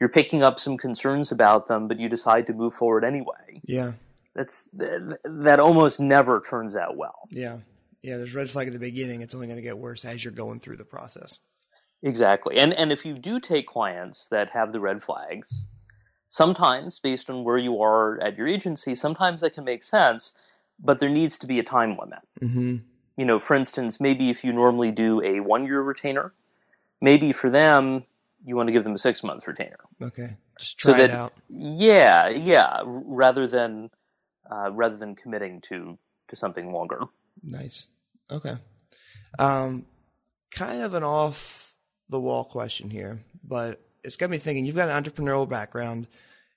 you're 0.00 0.08
picking 0.08 0.42
up 0.42 0.58
some 0.58 0.76
concerns 0.76 1.32
about 1.32 1.68
them, 1.68 1.88
but 1.88 1.98
you 1.98 2.08
decide 2.08 2.46
to 2.48 2.52
move 2.52 2.74
forward 2.74 3.04
anyway. 3.04 3.60
Yeah, 3.64 3.92
that's 4.34 4.64
that, 4.74 5.18
that 5.24 5.60
almost 5.60 6.00
never 6.00 6.40
turns 6.40 6.76
out 6.76 6.96
well. 6.96 7.28
Yeah, 7.30 7.58
Yeah, 8.02 8.18
there's 8.18 8.34
red 8.34 8.50
flag 8.50 8.66
at 8.66 8.72
the 8.72 8.80
beginning. 8.80 9.22
It's 9.22 9.34
only 9.34 9.46
going 9.46 9.56
to 9.56 9.62
get 9.62 9.78
worse 9.78 10.04
as 10.04 10.24
you're 10.24 10.32
going 10.32 10.60
through 10.60 10.76
the 10.76 10.84
process. 10.84 11.40
Exactly. 12.02 12.58
And 12.58 12.74
and 12.74 12.92
if 12.92 13.06
you 13.06 13.14
do 13.14 13.40
take 13.40 13.66
clients 13.66 14.28
that 14.28 14.50
have 14.50 14.72
the 14.72 14.80
red 14.80 15.02
flags, 15.02 15.68
sometimes 16.28 17.00
based 17.00 17.30
on 17.30 17.44
where 17.44 17.58
you 17.58 17.80
are 17.80 18.20
at 18.20 18.36
your 18.36 18.46
agency, 18.46 18.94
sometimes 18.94 19.40
that 19.40 19.54
can 19.54 19.64
make 19.64 19.82
sense, 19.82 20.36
but 20.78 20.98
there 20.98 21.08
needs 21.08 21.38
to 21.38 21.46
be 21.46 21.58
a 21.58 21.62
time 21.62 21.96
limit. 21.98 22.18
Mm-hmm. 22.42 22.76
You 23.16 23.24
know, 23.24 23.38
for 23.38 23.54
instance, 23.54 24.00
maybe 24.00 24.30
if 24.30 24.44
you 24.44 24.52
normally 24.52 24.90
do 24.90 25.22
a 25.22 25.40
one 25.40 25.66
year 25.66 25.80
retainer, 25.80 26.32
maybe 27.00 27.32
for 27.32 27.50
them 27.50 28.04
you 28.44 28.56
want 28.56 28.68
to 28.68 28.72
give 28.72 28.84
them 28.84 28.94
a 28.94 28.98
six 28.98 29.22
month 29.22 29.46
retainer. 29.46 29.78
Okay, 30.02 30.36
just 30.58 30.78
try 30.78 30.92
so 30.92 30.98
that, 30.98 31.10
it 31.10 31.16
out. 31.16 31.32
Yeah, 31.48 32.28
yeah. 32.28 32.80
Rather 32.84 33.46
than 33.46 33.90
uh, 34.50 34.70
rather 34.72 34.96
than 34.96 35.14
committing 35.14 35.60
to 35.62 35.98
to 36.28 36.36
something 36.36 36.72
longer. 36.72 37.00
Nice. 37.42 37.86
Okay. 38.30 38.56
Um, 39.38 39.86
kind 40.50 40.82
of 40.82 40.94
an 40.94 41.02
off 41.02 41.74
the 42.08 42.20
wall 42.20 42.44
question 42.44 42.90
here, 42.90 43.20
but 43.42 43.80
it's 44.02 44.16
got 44.16 44.30
me 44.30 44.38
thinking. 44.38 44.64
You've 44.64 44.76
got 44.76 44.88
an 44.88 45.02
entrepreneurial 45.02 45.48
background. 45.48 46.06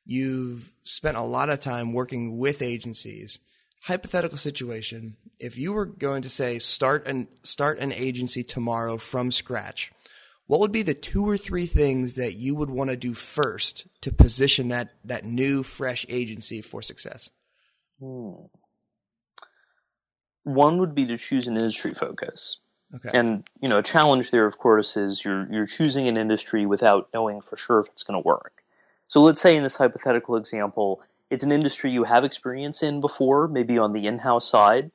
You've 0.05 0.71
spent 0.83 1.17
a 1.17 1.21
lot 1.21 1.49
of 1.49 1.59
time 1.59 1.93
working 1.93 2.37
with 2.37 2.61
agencies. 2.61 3.39
Hypothetical 3.83 4.37
situation: 4.37 5.17
If 5.39 5.57
you 5.57 5.73
were 5.73 5.85
going 5.85 6.21
to 6.23 6.29
say 6.29 6.59
start 6.59 7.07
an 7.07 7.27
start 7.43 7.79
an 7.79 7.93
agency 7.93 8.43
tomorrow 8.43 8.97
from 8.97 9.31
scratch, 9.31 9.91
what 10.47 10.59
would 10.61 10.71
be 10.71 10.81
the 10.81 10.93
two 10.93 11.27
or 11.27 11.37
three 11.37 11.65
things 11.65 12.15
that 12.15 12.35
you 12.35 12.55
would 12.55 12.69
want 12.69 12.89
to 12.89 12.97
do 12.97 13.13
first 13.13 13.85
to 14.01 14.11
position 14.11 14.69
that 14.69 14.89
that 15.05 15.25
new 15.25 15.63
fresh 15.63 16.05
agency 16.09 16.61
for 16.61 16.81
success? 16.81 17.29
Hmm. 17.99 18.31
One 20.43 20.77
would 20.77 20.95
be 20.95 21.05
to 21.07 21.17
choose 21.17 21.47
an 21.47 21.57
industry 21.57 21.91
focus. 21.93 22.57
Okay. 22.95 23.09
And 23.13 23.43
you 23.61 23.67
know, 23.67 23.79
a 23.79 23.83
challenge 23.83 24.31
there, 24.31 24.45
of 24.45 24.57
course, 24.57 24.95
is 24.95 25.23
you're 25.23 25.51
you're 25.51 25.65
choosing 25.65 26.07
an 26.07 26.17
industry 26.17 26.65
without 26.65 27.09
knowing 27.13 27.41
for 27.41 27.57
sure 27.57 27.81
if 27.81 27.87
it's 27.87 28.03
going 28.03 28.21
to 28.21 28.25
work. 28.25 28.63
So 29.07 29.21
let's 29.21 29.41
say 29.41 29.57
in 29.57 29.63
this 29.63 29.75
hypothetical 29.75 30.37
example, 30.37 31.01
it's 31.29 31.43
an 31.43 31.51
industry 31.51 31.91
you 31.91 32.03
have 32.03 32.23
experience 32.23 32.83
in 32.83 33.01
before, 33.01 33.47
maybe 33.47 33.77
on 33.77 33.93
the 33.93 34.07
in-house 34.07 34.49
side, 34.49 34.91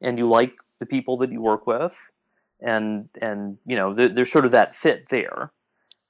and 0.00 0.18
you 0.18 0.28
like 0.28 0.52
the 0.78 0.86
people 0.86 1.18
that 1.18 1.32
you 1.32 1.40
work 1.40 1.66
with, 1.66 2.10
and 2.60 3.08
and 3.20 3.58
you 3.66 3.76
know, 3.76 3.94
there's 3.94 4.32
sort 4.32 4.44
of 4.44 4.52
that 4.52 4.76
fit 4.76 5.08
there. 5.08 5.52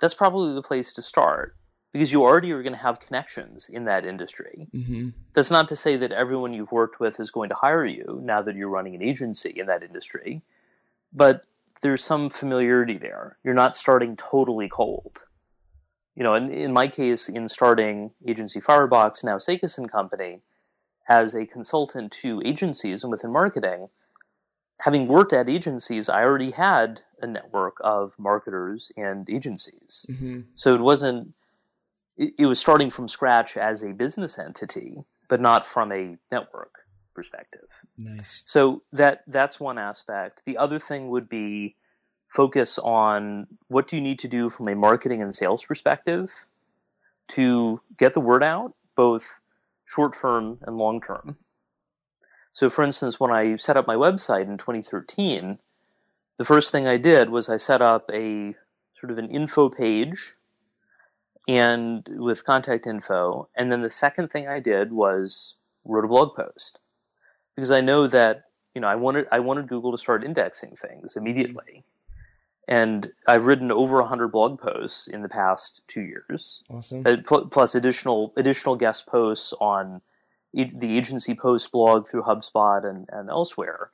That's 0.00 0.14
probably 0.14 0.54
the 0.54 0.62
place 0.62 0.94
to 0.94 1.02
start 1.02 1.56
because 1.92 2.12
you 2.12 2.22
already 2.22 2.52
are 2.52 2.62
going 2.62 2.72
to 2.72 2.78
have 2.78 3.00
connections 3.00 3.68
in 3.68 3.84
that 3.84 4.06
industry. 4.06 4.68
Mm-hmm. 4.72 5.10
That's 5.34 5.50
not 5.50 5.68
to 5.68 5.76
say 5.76 5.96
that 5.96 6.12
everyone 6.12 6.54
you've 6.54 6.72
worked 6.72 7.00
with 7.00 7.18
is 7.18 7.30
going 7.30 7.48
to 7.48 7.54
hire 7.54 7.84
you 7.84 8.20
now 8.22 8.42
that 8.42 8.54
you're 8.54 8.68
running 8.68 8.94
an 8.94 9.02
agency 9.02 9.52
in 9.56 9.66
that 9.66 9.82
industry, 9.82 10.42
but 11.12 11.44
there's 11.82 12.04
some 12.04 12.30
familiarity 12.30 12.98
there. 12.98 13.36
You're 13.42 13.54
not 13.54 13.76
starting 13.76 14.16
totally 14.16 14.68
cold. 14.68 15.24
You 16.20 16.24
know, 16.24 16.34
in, 16.34 16.50
in 16.50 16.74
my 16.74 16.86
case, 16.86 17.30
in 17.30 17.48
starting 17.48 18.10
agency 18.28 18.60
Firebox, 18.60 19.24
now 19.24 19.36
Sakas 19.36 19.78
and 19.78 19.90
Company, 19.90 20.42
as 21.08 21.34
a 21.34 21.46
consultant 21.46 22.12
to 22.12 22.42
agencies 22.44 23.02
and 23.02 23.10
within 23.10 23.32
marketing, 23.32 23.88
having 24.80 25.08
worked 25.08 25.32
at 25.32 25.48
agencies, 25.48 26.10
I 26.10 26.22
already 26.22 26.50
had 26.50 27.00
a 27.22 27.26
network 27.26 27.78
of 27.80 28.14
marketers 28.18 28.92
and 28.98 29.30
agencies. 29.30 30.04
Mm-hmm. 30.10 30.40
So 30.56 30.74
it 30.74 30.82
wasn't 30.82 31.32
it, 32.18 32.44
was 32.44 32.60
starting 32.60 32.90
from 32.90 33.08
scratch 33.08 33.56
as 33.56 33.82
a 33.82 33.94
business 33.94 34.38
entity, 34.38 34.98
but 35.26 35.40
not 35.40 35.66
from 35.66 35.90
a 35.90 36.18
network 36.30 36.74
perspective. 37.14 37.70
Nice. 37.96 38.42
So 38.44 38.82
that 38.92 39.22
that's 39.26 39.58
one 39.58 39.78
aspect. 39.78 40.42
The 40.44 40.58
other 40.58 40.78
thing 40.78 41.08
would 41.08 41.30
be 41.30 41.76
focus 42.30 42.78
on 42.78 43.46
what 43.68 43.88
do 43.88 43.96
you 43.96 44.02
need 44.02 44.20
to 44.20 44.28
do 44.28 44.48
from 44.48 44.68
a 44.68 44.74
marketing 44.74 45.20
and 45.20 45.34
sales 45.34 45.64
perspective 45.64 46.32
to 47.28 47.80
get 47.98 48.14
the 48.14 48.20
word 48.20 48.42
out, 48.42 48.72
both 48.96 49.40
short 49.84 50.14
term 50.14 50.58
and 50.62 50.78
long 50.78 51.00
term. 51.00 51.36
So, 52.52 52.70
for 52.70 52.82
instance, 52.82 53.20
when 53.20 53.30
I 53.30 53.56
set 53.56 53.76
up 53.76 53.86
my 53.86 53.96
website 53.96 54.42
in 54.42 54.58
2013, 54.58 55.58
the 56.38 56.44
first 56.44 56.72
thing 56.72 56.86
I 56.86 56.96
did 56.96 57.30
was 57.30 57.48
I 57.48 57.58
set 57.58 57.82
up 57.82 58.08
a 58.12 58.54
sort 59.00 59.10
of 59.10 59.18
an 59.18 59.30
info 59.30 59.68
page 59.68 60.34
and 61.48 62.06
with 62.08 62.44
contact 62.44 62.86
info. 62.86 63.48
And 63.56 63.70
then 63.70 63.82
the 63.82 63.90
second 63.90 64.28
thing 64.28 64.46
I 64.48 64.60
did 64.60 64.92
was 64.92 65.56
wrote 65.84 66.04
a 66.04 66.08
blog 66.08 66.36
post 66.36 66.78
because 67.54 67.70
I 67.70 67.80
know 67.80 68.06
that 68.06 68.44
you 68.74 68.80
know 68.80 68.88
I 68.88 68.96
wanted 68.96 69.26
I 69.32 69.40
wanted 69.40 69.68
Google 69.68 69.92
to 69.92 69.98
start 69.98 70.24
indexing 70.24 70.76
things 70.76 71.14
mm-hmm. 71.14 71.26
immediately. 71.26 71.84
And 72.70 73.12
I've 73.26 73.46
written 73.46 73.70
over 73.72 74.00
hundred 74.02 74.28
blog 74.28 74.60
posts 74.60 75.08
in 75.08 75.22
the 75.22 75.28
past 75.28 75.82
two 75.88 76.02
years, 76.02 76.62
awesome. 76.70 77.04
Uh, 77.04 77.16
plus 77.50 77.74
additional 77.74 78.32
additional 78.36 78.76
guest 78.76 79.06
posts 79.06 79.52
on 79.60 80.00
the 80.54 80.96
agency 80.96 81.34
post 81.34 81.72
blog 81.72 82.08
through 82.08 82.22
HubSpot 82.22 82.88
and, 82.88 83.08
and 83.12 83.28
elsewhere 83.28 83.90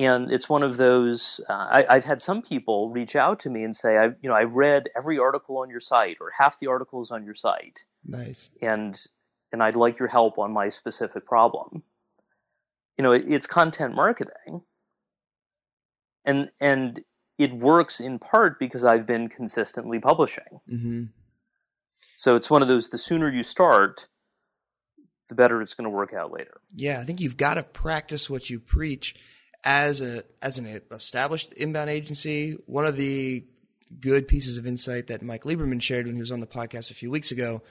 and 0.00 0.32
it's 0.32 0.48
one 0.48 0.62
of 0.62 0.76
those. 0.76 1.40
Uh, 1.48 1.84
I, 1.88 1.94
have 1.94 2.04
had 2.04 2.22
some 2.22 2.42
people 2.42 2.90
reach 2.90 3.16
out 3.16 3.40
to 3.40 3.50
me 3.50 3.64
and 3.64 3.74
say, 3.74 3.96
"I, 3.96 4.06
you 4.06 4.28
know, 4.28 4.34
I've 4.34 4.54
read 4.54 4.88
every 4.96 5.18
article 5.18 5.58
on 5.58 5.70
your 5.70 5.80
site, 5.80 6.16
or 6.20 6.30
half 6.36 6.58
the 6.58 6.68
articles 6.68 7.10
on 7.10 7.24
your 7.24 7.34
site, 7.34 7.84
nice, 8.04 8.50
and 8.62 8.98
and 9.52 9.62
I'd 9.62 9.76
like 9.76 9.98
your 9.98 10.08
help 10.08 10.38
on 10.38 10.52
my 10.52 10.68
specific 10.68 11.26
problem." 11.26 11.82
You 12.96 13.04
know, 13.04 13.12
it, 13.12 13.24
it's 13.26 13.46
content 13.46 13.94
marketing, 13.94 14.62
and 16.24 16.50
and 16.60 17.00
it 17.40 17.54
works 17.54 18.00
in 18.00 18.18
part 18.18 18.58
because 18.58 18.84
I've 18.84 19.06
been 19.06 19.28
consistently 19.28 19.98
publishing. 19.98 20.60
Mm-hmm. 20.70 21.04
So 22.16 22.36
it's 22.36 22.50
one 22.50 22.60
of 22.60 22.68
those. 22.68 22.90
The 22.90 22.98
sooner 22.98 23.30
you 23.30 23.42
start, 23.42 24.06
the 25.30 25.34
better 25.34 25.62
it's 25.62 25.72
going 25.72 25.86
to 25.86 25.90
work 25.90 26.12
out 26.12 26.30
later. 26.32 26.60
Yeah, 26.74 27.00
I 27.00 27.04
think 27.04 27.18
you've 27.18 27.38
got 27.38 27.54
to 27.54 27.62
practice 27.62 28.28
what 28.28 28.50
you 28.50 28.60
preach 28.60 29.14
as 29.64 30.02
a 30.02 30.24
as 30.42 30.58
an 30.58 30.82
established 30.90 31.54
inbound 31.54 31.88
agency, 31.88 32.58
one 32.66 32.84
of 32.84 32.98
the 32.98 33.46
good 34.00 34.28
pieces 34.28 34.58
of 34.58 34.66
insight 34.66 35.06
that 35.06 35.22
Mike 35.22 35.44
Lieberman 35.44 35.80
shared 35.80 36.04
when 36.04 36.16
he 36.16 36.20
was 36.20 36.30
on 36.30 36.40
the 36.40 36.46
podcast 36.46 36.90
a 36.90 36.94
few 36.94 37.10
weeks 37.10 37.32
ago 37.32 37.62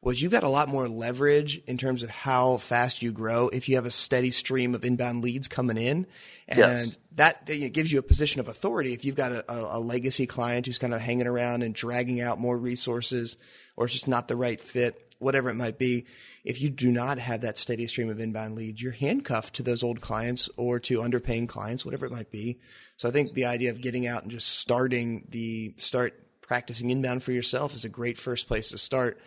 was 0.00 0.22
you've 0.22 0.32
got 0.32 0.44
a 0.44 0.48
lot 0.48 0.68
more 0.68 0.88
leverage 0.88 1.60
in 1.66 1.76
terms 1.76 2.02
of 2.02 2.10
how 2.10 2.56
fast 2.56 3.02
you 3.02 3.10
grow 3.10 3.48
if 3.48 3.68
you 3.68 3.74
have 3.74 3.86
a 3.86 3.90
steady 3.90 4.30
stream 4.30 4.74
of 4.74 4.84
inbound 4.84 5.22
leads 5.22 5.48
coming 5.48 5.76
in. 5.76 6.06
And 6.46 6.58
yes. 6.58 6.98
that 7.16 7.46
gives 7.46 7.92
you 7.92 7.98
a 7.98 8.02
position 8.02 8.40
of 8.40 8.48
authority. 8.48 8.92
If 8.92 9.04
you've 9.04 9.16
got 9.16 9.32
a, 9.32 9.44
a, 9.48 9.80
legacy 9.80 10.26
client 10.26 10.66
who's 10.66 10.78
kind 10.78 10.94
of 10.94 11.00
hanging 11.00 11.26
around 11.26 11.62
and 11.62 11.74
dragging 11.74 12.20
out 12.20 12.38
more 12.38 12.56
resources 12.56 13.36
or 13.76 13.86
it's 13.86 13.94
just 13.94 14.08
not 14.08 14.28
the 14.28 14.36
right 14.36 14.60
fit, 14.60 15.14
whatever 15.18 15.50
it 15.50 15.54
might 15.54 15.78
be, 15.78 16.06
if 16.44 16.60
you 16.60 16.70
do 16.70 16.92
not 16.92 17.18
have 17.18 17.40
that 17.40 17.58
steady 17.58 17.88
stream 17.88 18.08
of 18.08 18.20
inbound 18.20 18.54
leads, 18.54 18.80
you're 18.80 18.92
handcuffed 18.92 19.56
to 19.56 19.64
those 19.64 19.82
old 19.82 20.00
clients 20.00 20.48
or 20.56 20.78
to 20.78 21.00
underpaying 21.00 21.48
clients, 21.48 21.84
whatever 21.84 22.06
it 22.06 22.12
might 22.12 22.30
be. 22.30 22.60
So 22.96 23.08
I 23.08 23.12
think 23.12 23.32
the 23.32 23.46
idea 23.46 23.70
of 23.70 23.80
getting 23.80 24.06
out 24.06 24.22
and 24.22 24.30
just 24.30 24.48
starting 24.48 25.26
the 25.28 25.74
start 25.76 26.14
practicing 26.40 26.90
inbound 26.90 27.22
for 27.22 27.32
yourself 27.32 27.74
is 27.74 27.84
a 27.84 27.88
great 27.88 28.16
first 28.16 28.46
place 28.46 28.70
to 28.70 28.78
start. 28.78 29.20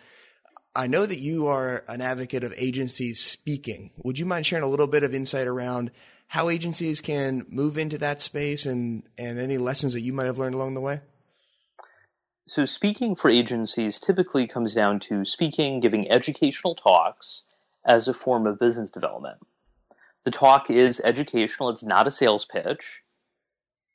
I 0.74 0.86
know 0.86 1.04
that 1.04 1.18
you 1.18 1.48
are 1.48 1.84
an 1.88 2.00
advocate 2.00 2.44
of 2.44 2.54
agencies 2.56 3.20
speaking. 3.22 3.90
Would 3.98 4.18
you 4.18 4.24
mind 4.24 4.46
sharing 4.46 4.64
a 4.64 4.68
little 4.68 4.86
bit 4.86 5.04
of 5.04 5.14
insight 5.14 5.46
around 5.46 5.90
how 6.28 6.48
agencies 6.48 7.00
can 7.00 7.44
move 7.50 7.76
into 7.76 7.98
that 7.98 8.20
space 8.22 8.64
and, 8.64 9.02
and 9.18 9.38
any 9.38 9.58
lessons 9.58 9.92
that 9.92 10.00
you 10.00 10.14
might 10.14 10.24
have 10.24 10.38
learned 10.38 10.54
along 10.54 10.74
the 10.74 10.80
way? 10.80 11.00
so 12.46 12.64
speaking 12.64 13.14
for 13.14 13.30
agencies 13.30 14.00
typically 14.00 14.46
comes 14.46 14.74
down 14.74 14.98
to 14.98 15.24
speaking, 15.24 15.80
giving 15.80 16.10
educational 16.10 16.74
talks 16.74 17.44
as 17.84 18.08
a 18.08 18.14
form 18.14 18.46
of 18.46 18.58
business 18.58 18.90
development. 18.90 19.38
The 20.24 20.32
talk 20.32 20.70
is 20.70 21.00
educational, 21.02 21.70
it's 21.70 21.84
not 21.84 22.06
a 22.06 22.10
sales 22.10 22.44
pitch. 22.44 23.02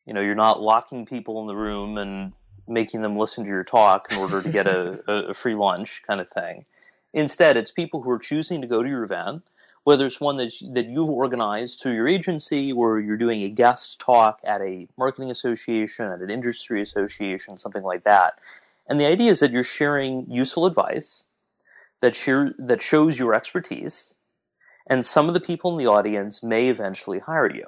You 0.06 0.14
know, 0.14 0.22
you're 0.22 0.36
not 0.36 0.62
locking 0.62 1.06
people 1.06 1.42
in 1.42 1.48
the 1.48 1.56
room 1.56 1.98
and 1.98 2.34
making 2.68 3.02
them 3.02 3.18
listen 3.18 3.44
to 3.44 3.50
your 3.50 3.64
talk 3.64 4.12
in 4.12 4.18
order 4.18 4.42
to 4.42 4.50
get 4.50 4.68
a, 4.68 5.30
a 5.30 5.34
free 5.34 5.56
lunch 5.56 6.04
kind 6.06 6.22
of 6.22 6.30
thing. 6.30 6.66
Instead, 7.14 7.58
it's 7.58 7.72
people 7.72 8.02
who 8.02 8.12
are 8.12 8.20
choosing 8.20 8.62
to 8.62 8.68
go 8.68 8.84
to 8.84 8.90
your 8.90 9.04
event, 9.04 9.44
whether 9.84 10.06
it's 10.06 10.20
one 10.20 10.38
that, 10.38 10.54
that 10.74 10.88
you've 10.88 11.10
organized 11.10 11.80
through 11.80 11.94
your 11.94 12.08
agency 12.08 12.74
or 12.74 13.00
you're 13.00 13.18
doing 13.18 13.44
a 13.44 13.50
guest 13.50 14.00
talk 14.00 14.42
at 14.44 14.62
a 14.62 14.88
marketing 14.98 15.32
association, 15.32 16.06
at 16.06 16.20
an 16.20 16.30
industry 16.30 16.82
association, 16.82 17.58
something 17.58 17.84
like 17.84 18.04
that. 18.04 18.40
And 18.88 19.00
the 19.00 19.06
idea 19.06 19.32
is 19.32 19.40
that 19.40 19.52
you're 19.52 19.64
sharing 19.64 20.30
useful 20.30 20.66
advice 20.66 21.28
that 22.02 22.16
share, 22.16 22.54
that 22.60 22.82
shows 22.82 23.18
your 23.18 23.34
expertise, 23.34 24.18
and 24.88 25.06
some 25.06 25.28
of 25.28 25.34
the 25.34 25.40
people 25.40 25.72
in 25.72 25.78
the 25.78 25.90
audience 25.90 26.44
may 26.44 26.70
eventually 26.70 27.20
hire 27.20 27.54
you. 27.54 27.68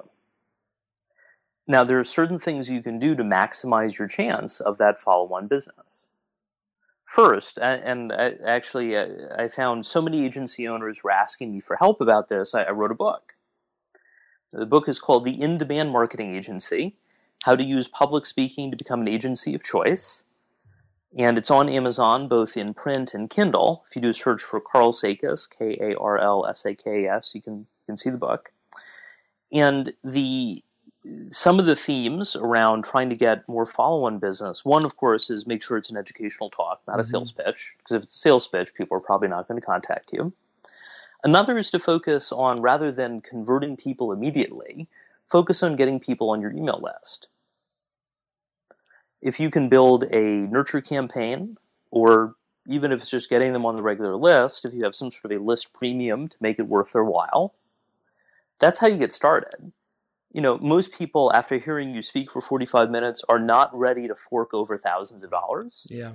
Now, 1.66 1.84
there 1.84 2.00
are 2.00 2.04
certain 2.04 2.38
things 2.38 2.68
you 2.68 2.82
can 2.82 2.98
do 2.98 3.14
to 3.14 3.22
maximize 3.22 3.98
your 3.98 4.08
chance 4.08 4.60
of 4.60 4.78
that 4.78 4.98
follow-on 4.98 5.46
business 5.46 6.10
first, 7.10 7.58
and 7.60 8.12
I, 8.12 8.34
actually, 8.46 8.96
uh, 8.96 9.06
I 9.36 9.48
found 9.48 9.84
so 9.84 10.00
many 10.00 10.24
agency 10.24 10.68
owners 10.68 11.02
were 11.02 11.10
asking 11.10 11.50
me 11.52 11.60
for 11.60 11.74
help 11.74 12.00
about 12.00 12.28
this. 12.28 12.54
I, 12.54 12.62
I 12.62 12.70
wrote 12.70 12.92
a 12.92 12.94
book. 12.94 13.34
The 14.52 14.66
book 14.66 14.88
is 14.88 15.00
called 15.00 15.24
The 15.24 15.42
In 15.42 15.58
Demand 15.58 15.90
Marketing 15.90 16.36
Agency 16.36 16.96
How 17.42 17.56
to 17.56 17.64
Use 17.64 17.88
Public 17.88 18.26
Speaking 18.26 18.70
to 18.70 18.76
Become 18.76 19.00
an 19.00 19.08
Agency 19.08 19.56
of 19.56 19.64
Choice. 19.64 20.24
And 21.18 21.36
it's 21.36 21.50
on 21.50 21.68
Amazon 21.68 22.28
both 22.28 22.56
in 22.56 22.74
print 22.74 23.14
and 23.14 23.28
Kindle. 23.28 23.84
If 23.88 23.96
you 23.96 24.02
do 24.02 24.10
a 24.10 24.14
search 24.14 24.42
for 24.42 24.60
Karl 24.60 24.92
Sakas, 24.92 25.50
K 25.50 25.78
A 25.80 25.98
R 25.98 26.18
L 26.18 26.46
S 26.46 26.64
A 26.64 26.76
K 26.76 27.06
S, 27.06 27.34
you 27.34 27.42
can, 27.42 27.58
you 27.58 27.86
can 27.86 27.96
see 27.96 28.10
the 28.10 28.18
book. 28.18 28.52
And 29.52 29.92
the 30.04 30.62
some 31.30 31.58
of 31.58 31.66
the 31.66 31.76
themes 31.76 32.36
around 32.36 32.84
trying 32.84 33.10
to 33.10 33.16
get 33.16 33.48
more 33.48 33.64
follow-on 33.64 34.18
business. 34.18 34.64
One, 34.64 34.84
of 34.84 34.96
course, 34.96 35.30
is 35.30 35.46
make 35.46 35.62
sure 35.62 35.78
it's 35.78 35.90
an 35.90 35.96
educational 35.96 36.50
talk, 36.50 36.82
not 36.86 36.98
a 36.98 37.02
mm-hmm. 37.02 37.10
sales 37.10 37.32
pitch, 37.32 37.74
because 37.78 37.96
if 37.96 38.02
it's 38.02 38.14
a 38.14 38.18
sales 38.18 38.48
pitch, 38.48 38.74
people 38.74 38.96
are 38.96 39.00
probably 39.00 39.28
not 39.28 39.48
going 39.48 39.60
to 39.60 39.66
contact 39.66 40.12
you. 40.12 40.32
Another 41.22 41.58
is 41.58 41.70
to 41.70 41.78
focus 41.78 42.32
on 42.32 42.60
rather 42.60 42.92
than 42.92 43.20
converting 43.20 43.76
people 43.76 44.12
immediately, 44.12 44.88
focus 45.26 45.62
on 45.62 45.76
getting 45.76 46.00
people 46.00 46.30
on 46.30 46.40
your 46.40 46.52
email 46.52 46.80
list. 46.82 47.28
If 49.22 49.38
you 49.38 49.50
can 49.50 49.68
build 49.68 50.04
a 50.04 50.22
nurture 50.22 50.80
campaign, 50.80 51.56
or 51.90 52.34
even 52.66 52.92
if 52.92 53.00
it's 53.00 53.10
just 53.10 53.30
getting 53.30 53.52
them 53.52 53.66
on 53.66 53.76
the 53.76 53.82
regular 53.82 54.16
list, 54.16 54.64
if 54.64 54.72
you 54.72 54.84
have 54.84 54.94
some 54.94 55.10
sort 55.10 55.32
of 55.32 55.40
a 55.40 55.44
list 55.44 55.72
premium 55.72 56.28
to 56.28 56.36
make 56.40 56.58
it 56.58 56.66
worth 56.66 56.92
their 56.92 57.04
while, 57.04 57.54
that's 58.58 58.78
how 58.78 58.86
you 58.86 58.96
get 58.96 59.12
started. 59.12 59.72
You 60.32 60.40
know, 60.40 60.58
most 60.58 60.92
people, 60.92 61.32
after 61.34 61.58
hearing 61.58 61.94
you 61.94 62.02
speak 62.02 62.30
for 62.30 62.40
45 62.40 62.90
minutes, 62.90 63.22
are 63.28 63.38
not 63.38 63.76
ready 63.76 64.06
to 64.08 64.14
fork 64.14 64.54
over 64.54 64.78
thousands 64.78 65.24
of 65.24 65.30
dollars. 65.30 65.86
Yeah 65.90 66.12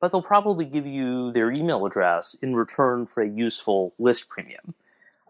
but 0.00 0.12
they'll 0.12 0.22
probably 0.22 0.64
give 0.64 0.86
you 0.86 1.32
their 1.32 1.50
email 1.50 1.84
address 1.86 2.34
in 2.34 2.54
return 2.54 3.06
for 3.06 3.22
a 3.22 3.28
useful 3.28 3.94
list 3.98 4.28
premium. 4.28 4.74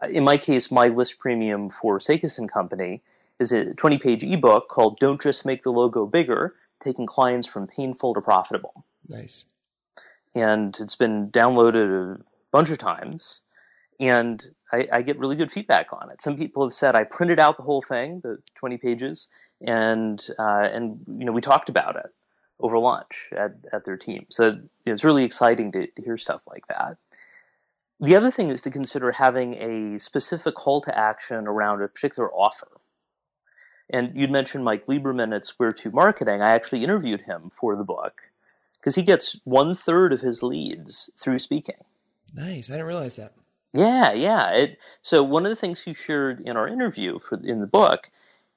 Uh, 0.01 0.07
in 0.07 0.23
my 0.23 0.37
case, 0.37 0.71
my 0.71 0.87
list 0.87 1.19
premium 1.19 1.69
for 1.69 1.99
Sakas 1.99 2.37
and 2.37 2.51
Company 2.51 3.01
is 3.39 3.51
a 3.51 3.73
20 3.73 3.97
page 3.97 4.23
ebook 4.23 4.67
called 4.67 4.99
Don't 4.99 5.21
Just 5.21 5.45
Make 5.45 5.63
the 5.63 5.71
Logo 5.71 6.05
Bigger 6.05 6.55
Taking 6.79 7.05
Clients 7.05 7.47
from 7.47 7.67
Painful 7.67 8.13
to 8.13 8.21
Profitable. 8.21 8.85
Nice. 9.07 9.45
And 10.35 10.77
it's 10.79 10.95
been 10.95 11.31
downloaded 11.31 12.19
a 12.19 12.23
bunch 12.51 12.69
of 12.69 12.77
times, 12.77 13.41
and 13.99 14.45
I, 14.71 14.87
I 14.91 15.01
get 15.01 15.19
really 15.19 15.35
good 15.35 15.51
feedback 15.51 15.87
on 15.91 16.09
it. 16.11 16.21
Some 16.21 16.37
people 16.37 16.63
have 16.63 16.73
said 16.73 16.95
I 16.95 17.03
printed 17.03 17.39
out 17.39 17.57
the 17.57 17.63
whole 17.63 17.81
thing, 17.81 18.21
the 18.23 18.37
20 18.55 18.77
pages, 18.77 19.29
and 19.61 20.25
uh, 20.37 20.67
and 20.73 20.99
you 21.07 21.25
know 21.25 21.31
we 21.31 21.41
talked 21.41 21.69
about 21.69 21.95
it 21.97 22.13
over 22.59 22.77
lunch 22.77 23.29
at, 23.31 23.53
at 23.71 23.85
their 23.85 23.97
team. 23.97 24.25
So 24.29 24.59
it's 24.85 25.03
really 25.03 25.23
exciting 25.23 25.71
to, 25.73 25.87
to 25.87 26.01
hear 26.01 26.17
stuff 26.17 26.41
like 26.47 26.67
that. 26.67 26.97
The 28.01 28.15
other 28.15 28.31
thing 28.31 28.49
is 28.49 28.61
to 28.61 28.71
consider 28.71 29.11
having 29.11 29.55
a 29.55 29.99
specific 29.99 30.55
call 30.55 30.81
to 30.81 30.97
action 30.97 31.47
around 31.47 31.81
a 31.81 31.87
particular 31.87 32.29
offer. 32.31 32.67
And 33.89 34.11
you'd 34.15 34.31
mentioned 34.31 34.63
Mike 34.63 34.85
Lieberman 34.85 35.35
at 35.35 35.45
Square 35.45 35.73
Two 35.73 35.91
Marketing. 35.91 36.41
I 36.41 36.53
actually 36.53 36.83
interviewed 36.83 37.21
him 37.21 37.49
for 37.49 37.75
the 37.75 37.83
book 37.83 38.21
because 38.79 38.95
he 38.95 39.03
gets 39.03 39.39
one 39.43 39.75
third 39.75 40.13
of 40.13 40.21
his 40.21 40.43
leads 40.43 41.09
through 41.17 41.39
speaking. 41.39 41.75
Nice. 42.33 42.69
I 42.69 42.73
didn't 42.73 42.87
realize 42.87 43.15
that. 43.15 43.33
Yeah, 43.73 44.13
yeah. 44.13 44.51
It, 44.51 44.79
so 45.01 45.23
one 45.23 45.45
of 45.45 45.49
the 45.49 45.55
things 45.55 45.81
he 45.81 45.93
shared 45.93 46.41
in 46.45 46.57
our 46.57 46.67
interview 46.67 47.19
for 47.19 47.39
in 47.43 47.59
the 47.59 47.67
book, 47.67 48.09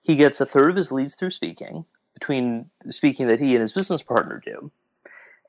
he 0.02 0.16
gets 0.16 0.40
a 0.40 0.46
third 0.46 0.70
of 0.70 0.76
his 0.76 0.90
leads 0.90 1.14
through 1.14 1.30
speaking 1.30 1.84
between 2.14 2.70
speaking 2.88 3.26
that 3.26 3.40
he 3.40 3.54
and 3.54 3.60
his 3.60 3.72
business 3.72 4.02
partner 4.02 4.40
do. 4.44 4.70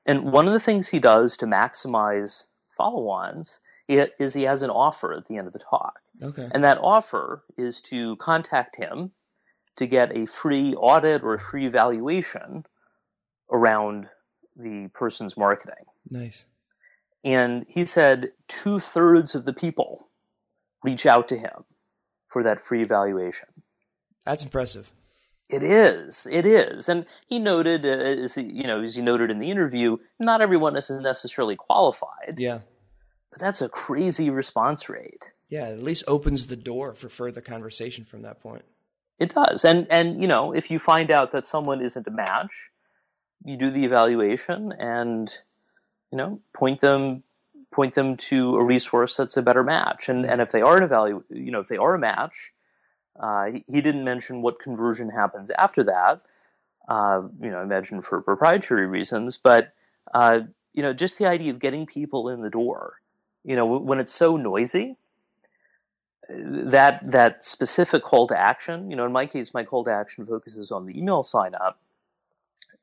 And 0.05 0.31
one 0.31 0.47
of 0.47 0.53
the 0.53 0.59
things 0.59 0.87
he 0.87 0.99
does 0.99 1.37
to 1.37 1.45
maximize 1.45 2.45
follow 2.69 3.07
ons 3.09 3.61
is 3.87 4.33
he 4.33 4.43
has 4.43 4.63
an 4.63 4.69
offer 4.69 5.13
at 5.13 5.25
the 5.25 5.37
end 5.37 5.47
of 5.47 5.53
the 5.53 5.59
talk. 5.59 5.99
Okay. 6.21 6.49
And 6.51 6.63
that 6.63 6.79
offer 6.79 7.43
is 7.57 7.81
to 7.81 8.15
contact 8.17 8.75
him 8.75 9.11
to 9.77 9.87
get 9.87 10.15
a 10.15 10.25
free 10.25 10.73
audit 10.73 11.23
or 11.23 11.33
a 11.33 11.39
free 11.39 11.67
valuation 11.67 12.65
around 13.51 14.07
the 14.55 14.89
person's 14.93 15.37
marketing. 15.37 15.85
Nice. 16.09 16.45
And 17.23 17.65
he 17.67 17.85
said 17.85 18.31
two 18.47 18.79
thirds 18.79 19.35
of 19.35 19.45
the 19.45 19.53
people 19.53 20.07
reach 20.83 21.05
out 21.05 21.29
to 21.29 21.37
him 21.37 21.63
for 22.27 22.43
that 22.43 22.59
free 22.59 22.81
evaluation. 22.81 23.47
That's 24.25 24.43
impressive. 24.43 24.91
It 25.49 25.63
is. 25.63 26.27
It 26.29 26.45
is. 26.45 26.89
And 26.89 27.05
he 27.27 27.39
noted, 27.39 27.85
uh, 27.85 27.89
as 27.89 28.35
he, 28.35 28.43
you 28.43 28.63
know, 28.63 28.81
as 28.81 28.95
he 28.95 29.01
noted 29.01 29.29
in 29.29 29.39
the 29.39 29.51
interview, 29.51 29.97
not 30.19 30.41
everyone 30.41 30.75
is 30.75 30.89
necessarily 30.89 31.55
qualified. 31.55 32.35
Yeah. 32.37 32.59
But 33.29 33.39
that's 33.39 33.61
a 33.61 33.69
crazy 33.69 34.29
response 34.29 34.89
rate. 34.89 35.31
Yeah, 35.49 35.67
it 35.67 35.73
at 35.73 35.83
least 35.83 36.05
opens 36.07 36.47
the 36.47 36.55
door 36.55 36.93
for 36.93 37.09
further 37.09 37.41
conversation 37.41 38.05
from 38.05 38.23
that 38.23 38.41
point. 38.41 38.63
It 39.19 39.35
does. 39.35 39.65
And 39.65 39.87
and 39.91 40.21
you 40.21 40.27
know, 40.27 40.53
if 40.53 40.71
you 40.71 40.79
find 40.79 41.11
out 41.11 41.31
that 41.33 41.45
someone 41.45 41.81
isn't 41.81 42.07
a 42.07 42.11
match, 42.11 42.71
you 43.43 43.57
do 43.57 43.69
the 43.69 43.85
evaluation 43.85 44.71
and 44.71 45.31
you 46.13 46.17
know, 46.17 46.39
point 46.53 46.79
them 46.79 47.23
point 47.71 47.95
them 47.95 48.15
to 48.15 48.55
a 48.55 48.63
resource 48.63 49.17
that's 49.17 49.35
a 49.35 49.41
better 49.41 49.63
match. 49.63 50.07
And 50.07 50.25
and 50.25 50.39
if 50.41 50.51
they 50.51 50.61
are 50.61 50.77
an 50.77 50.87
evalu 50.87 51.23
you 51.29 51.51
know, 51.51 51.59
if 51.59 51.67
they 51.67 51.77
are 51.77 51.95
a 51.95 51.99
match, 51.99 52.53
uh, 53.19 53.47
he, 53.67 53.81
didn't 53.81 54.03
mention 54.03 54.43
what 54.43 54.59
conversion 54.59 55.09
happens 55.09 55.49
after 55.49 55.83
that. 55.85 56.21
Uh, 56.87 57.23
you 57.41 57.49
know, 57.49 57.59
I 57.59 57.63
imagine 57.63 58.01
for 58.03 58.21
proprietary 58.21 58.85
reasons, 58.85 59.39
but 59.39 59.73
uh, 60.13 60.41
you 60.73 60.83
know, 60.83 60.93
just 60.93 61.17
the 61.17 61.25
idea 61.25 61.51
of 61.51 61.59
getting 61.59 61.87
people 61.87 62.29
in 62.29 62.41
the 62.41 62.49
door. 62.49 63.01
You 63.43 63.55
know, 63.55 63.65
when 63.65 63.99
it's 63.99 64.13
so 64.13 64.37
noisy, 64.37 64.95
that 66.29 67.11
that 67.11 67.43
specific 67.43 68.03
call 68.03 68.27
to 68.27 68.39
action. 68.39 68.91
You 68.91 68.97
know, 68.97 69.05
in 69.05 69.11
my 69.11 69.25
case, 69.25 69.51
my 69.53 69.63
call 69.63 69.83
to 69.85 69.91
action 69.91 70.25
focuses 70.25 70.71
on 70.71 70.85
the 70.85 70.97
email 70.97 71.23
sign 71.23 71.53
up. 71.59 71.79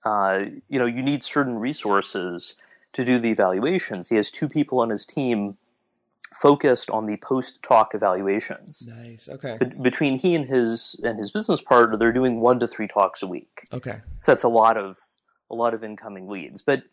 Uh, 0.04 0.46
you 0.68 0.78
know, 0.80 0.86
you 0.86 1.02
need 1.02 1.22
certain 1.22 1.58
resources 1.58 2.56
to 2.94 3.04
do 3.04 3.18
the 3.18 3.30
evaluations. 3.30 4.08
He 4.08 4.16
has 4.16 4.30
two 4.30 4.48
people 4.48 4.80
on 4.80 4.90
his 4.90 5.06
team 5.06 5.56
focused 6.32 6.90
on 6.90 7.06
the 7.06 7.16
post 7.16 7.62
talk 7.62 7.94
evaluations. 7.94 8.86
Nice. 8.86 9.28
Okay. 9.28 9.56
Be- 9.58 9.66
between 9.82 10.16
he 10.16 10.34
and 10.34 10.46
his 10.46 11.00
and 11.02 11.18
his 11.18 11.30
business 11.30 11.60
partner, 11.60 11.96
they're 11.96 12.12
doing 12.12 12.40
one 12.40 12.60
to 12.60 12.68
three 12.68 12.88
talks 12.88 13.22
a 13.22 13.26
week. 13.26 13.66
Okay. 13.72 14.00
So 14.20 14.32
that's 14.32 14.44
a 14.44 14.48
lot 14.48 14.76
of 14.76 14.98
a 15.50 15.54
lot 15.54 15.74
of 15.74 15.82
incoming 15.82 16.28
leads. 16.28 16.62
But 16.62 16.84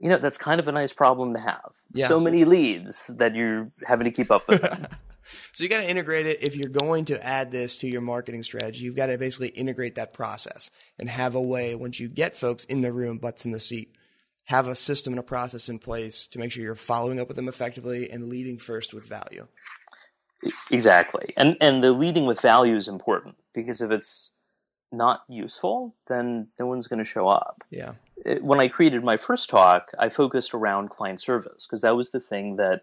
you 0.00 0.08
know, 0.08 0.16
that's 0.16 0.38
kind 0.38 0.58
of 0.58 0.66
a 0.66 0.72
nice 0.72 0.92
problem 0.92 1.34
to 1.34 1.40
have. 1.40 1.72
Yeah. 1.94 2.06
So 2.06 2.18
many 2.18 2.44
leads 2.44 3.08
that 3.18 3.34
you're 3.34 3.70
having 3.86 4.06
to 4.06 4.10
keep 4.10 4.30
up 4.30 4.48
with 4.48 4.62
them. 4.62 4.86
so 5.52 5.62
you 5.62 5.68
got 5.68 5.82
to 5.82 5.88
integrate 5.88 6.26
it. 6.26 6.42
If 6.42 6.56
you're 6.56 6.70
going 6.70 7.04
to 7.06 7.24
add 7.24 7.52
this 7.52 7.76
to 7.78 7.86
your 7.86 8.00
marketing 8.00 8.42
strategy, 8.42 8.84
you've 8.84 8.96
got 8.96 9.06
to 9.06 9.18
basically 9.18 9.48
integrate 9.48 9.96
that 9.96 10.14
process 10.14 10.70
and 10.98 11.10
have 11.10 11.34
a 11.34 11.40
way 11.40 11.74
once 11.74 12.00
you 12.00 12.08
get 12.08 12.34
folks 12.34 12.64
in 12.64 12.80
the 12.80 12.92
room, 12.92 13.18
butts 13.18 13.44
in 13.44 13.50
the 13.50 13.60
seat, 13.60 13.94
have 14.50 14.66
a 14.66 14.74
system 14.74 15.12
and 15.12 15.20
a 15.20 15.22
process 15.22 15.68
in 15.68 15.78
place 15.78 16.26
to 16.26 16.36
make 16.36 16.50
sure 16.50 16.60
you're 16.60 16.74
following 16.74 17.20
up 17.20 17.28
with 17.28 17.36
them 17.36 17.46
effectively 17.46 18.10
and 18.10 18.28
leading 18.28 18.58
first 18.58 18.92
with 18.92 19.06
value. 19.06 19.46
Exactly. 20.72 21.32
And 21.36 21.56
and 21.60 21.84
the 21.84 21.92
leading 21.92 22.26
with 22.26 22.40
value 22.40 22.74
is 22.74 22.88
important 22.88 23.36
because 23.54 23.80
if 23.80 23.92
it's 23.92 24.32
not 24.90 25.22
useful, 25.28 25.94
then 26.08 26.48
no 26.58 26.66
one's 26.66 26.88
going 26.88 26.98
to 26.98 27.04
show 27.04 27.28
up. 27.28 27.62
Yeah. 27.70 27.92
When 28.40 28.58
I 28.58 28.66
created 28.66 29.04
my 29.04 29.16
first 29.16 29.50
talk, 29.50 29.92
I 30.00 30.08
focused 30.08 30.52
around 30.52 30.90
client 30.90 31.20
service 31.20 31.64
because 31.64 31.82
that 31.82 31.94
was 31.94 32.10
the 32.10 32.20
thing 32.20 32.56
that 32.56 32.82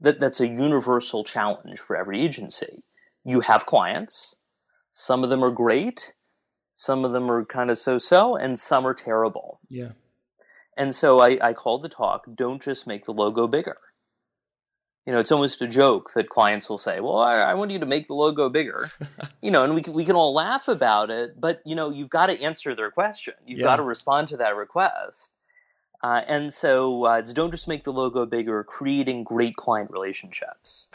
that 0.00 0.18
that's 0.18 0.40
a 0.40 0.48
universal 0.48 1.24
challenge 1.24 1.78
for 1.78 1.94
every 1.94 2.24
agency. 2.24 2.82
You 3.22 3.40
have 3.40 3.66
clients, 3.66 4.36
some 4.92 5.24
of 5.24 5.28
them 5.28 5.44
are 5.44 5.50
great, 5.50 6.14
some 6.72 7.04
of 7.04 7.12
them 7.12 7.30
are 7.30 7.44
kind 7.44 7.70
of 7.70 7.76
so-so, 7.76 8.36
and 8.36 8.58
some 8.58 8.86
are 8.86 8.94
terrible. 8.94 9.60
Yeah. 9.68 9.92
And 10.76 10.94
so 10.94 11.20
I, 11.20 11.38
I 11.40 11.52
called 11.54 11.82
the 11.82 11.88
talk, 11.88 12.26
Don't 12.34 12.62
Just 12.62 12.86
Make 12.86 13.04
the 13.04 13.12
Logo 13.12 13.46
Bigger. 13.46 13.78
You 15.06 15.12
know, 15.12 15.20
it's 15.20 15.30
almost 15.30 15.62
a 15.62 15.68
joke 15.68 16.12
that 16.14 16.28
clients 16.28 16.68
will 16.68 16.78
say, 16.78 16.98
Well, 16.98 17.18
I, 17.18 17.36
I 17.36 17.54
want 17.54 17.70
you 17.70 17.78
to 17.78 17.86
make 17.86 18.08
the 18.08 18.14
logo 18.14 18.48
bigger. 18.48 18.90
you 19.40 19.52
know, 19.52 19.62
and 19.62 19.74
we 19.74 19.82
can, 19.82 19.92
we 19.92 20.04
can 20.04 20.16
all 20.16 20.34
laugh 20.34 20.66
about 20.66 21.10
it, 21.10 21.40
but, 21.40 21.60
you 21.64 21.76
know, 21.76 21.90
you've 21.90 22.10
got 22.10 22.26
to 22.26 22.42
answer 22.42 22.74
their 22.74 22.90
question. 22.90 23.34
You've 23.46 23.60
yeah. 23.60 23.66
got 23.66 23.76
to 23.76 23.82
respond 23.82 24.28
to 24.28 24.38
that 24.38 24.56
request. 24.56 25.32
Uh, 26.02 26.22
and 26.26 26.52
so 26.52 27.06
uh, 27.06 27.18
it's 27.18 27.32
don't 27.32 27.52
just 27.52 27.68
make 27.68 27.84
the 27.84 27.92
logo 27.92 28.26
bigger, 28.26 28.64
creating 28.64 29.24
great 29.24 29.56
client 29.56 29.90
relationships. 29.90 30.88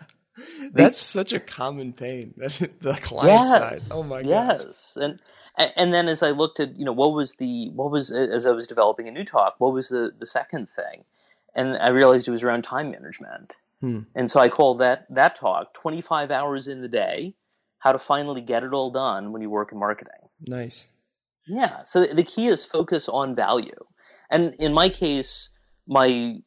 That's 0.72 0.98
such 0.98 1.32
a 1.32 1.40
common 1.40 1.92
pain. 1.92 2.34
the 2.36 2.98
client 3.02 3.40
yes, 3.40 3.82
side. 3.86 3.96
Oh 3.96 4.02
my 4.02 4.20
yes. 4.20 4.64
Yes. 4.66 4.98
And 5.00 5.20
and 5.58 5.92
then 5.92 6.08
as 6.08 6.22
I 6.22 6.30
looked 6.30 6.60
at, 6.60 6.78
you 6.78 6.84
know, 6.84 6.92
what 6.92 7.12
was 7.12 7.34
the 7.34 7.70
what 7.70 7.90
was 7.90 8.10
as 8.10 8.46
I 8.46 8.52
was 8.52 8.66
developing 8.66 9.08
a 9.08 9.10
new 9.10 9.24
talk, 9.24 9.54
what 9.58 9.72
was 9.72 9.88
the 9.88 10.12
the 10.18 10.26
second 10.26 10.68
thing, 10.68 11.04
and 11.54 11.76
I 11.76 11.90
realized 11.90 12.28
it 12.28 12.30
was 12.30 12.42
around 12.42 12.62
time 12.62 12.90
management. 12.90 13.56
Hmm. 13.80 14.00
And 14.14 14.30
so 14.30 14.40
I 14.40 14.48
called 14.48 14.78
that 14.78 15.06
that 15.10 15.34
talk 15.34 15.74
25 15.74 16.30
hours 16.30 16.68
in 16.68 16.80
the 16.80 16.88
day, 16.88 17.34
how 17.78 17.92
to 17.92 17.98
finally 17.98 18.40
get 18.40 18.62
it 18.62 18.72
all 18.72 18.90
done 18.90 19.32
when 19.32 19.42
you 19.42 19.50
work 19.50 19.72
in 19.72 19.78
marketing. 19.78 20.28
Nice. 20.46 20.86
Yeah. 21.46 21.82
So 21.82 22.04
the 22.04 22.22
key 22.22 22.46
is 22.46 22.64
focus 22.64 23.08
on 23.08 23.34
value. 23.34 23.84
And 24.30 24.54
in 24.54 24.72
my 24.72 24.88
case, 24.88 25.50
my 25.86 26.38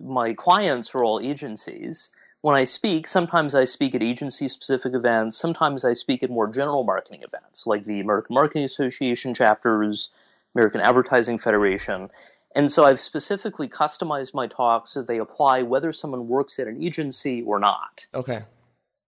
my 0.00 0.32
clients 0.32 0.94
are 0.94 1.04
all 1.04 1.20
agencies, 1.20 2.10
when 2.44 2.56
I 2.56 2.64
speak, 2.64 3.08
sometimes 3.08 3.54
I 3.54 3.64
speak 3.64 3.94
at 3.94 4.02
agency 4.02 4.48
specific 4.48 4.92
events, 4.92 5.34
sometimes 5.34 5.82
I 5.82 5.94
speak 5.94 6.22
at 6.22 6.28
more 6.28 6.46
general 6.46 6.84
marketing 6.84 7.22
events, 7.22 7.66
like 7.66 7.84
the 7.84 8.00
American 8.00 8.34
Marketing 8.34 8.64
Association 8.64 9.32
chapters, 9.32 10.10
American 10.54 10.82
Advertising 10.82 11.38
Federation. 11.38 12.10
And 12.54 12.70
so 12.70 12.84
I've 12.84 13.00
specifically 13.00 13.66
customized 13.66 14.34
my 14.34 14.46
talks 14.46 14.90
so 14.90 15.00
they 15.00 15.20
apply 15.20 15.62
whether 15.62 15.90
someone 15.90 16.28
works 16.28 16.58
at 16.58 16.68
an 16.68 16.84
agency 16.84 17.40
or 17.40 17.58
not. 17.58 18.06
Okay. 18.14 18.42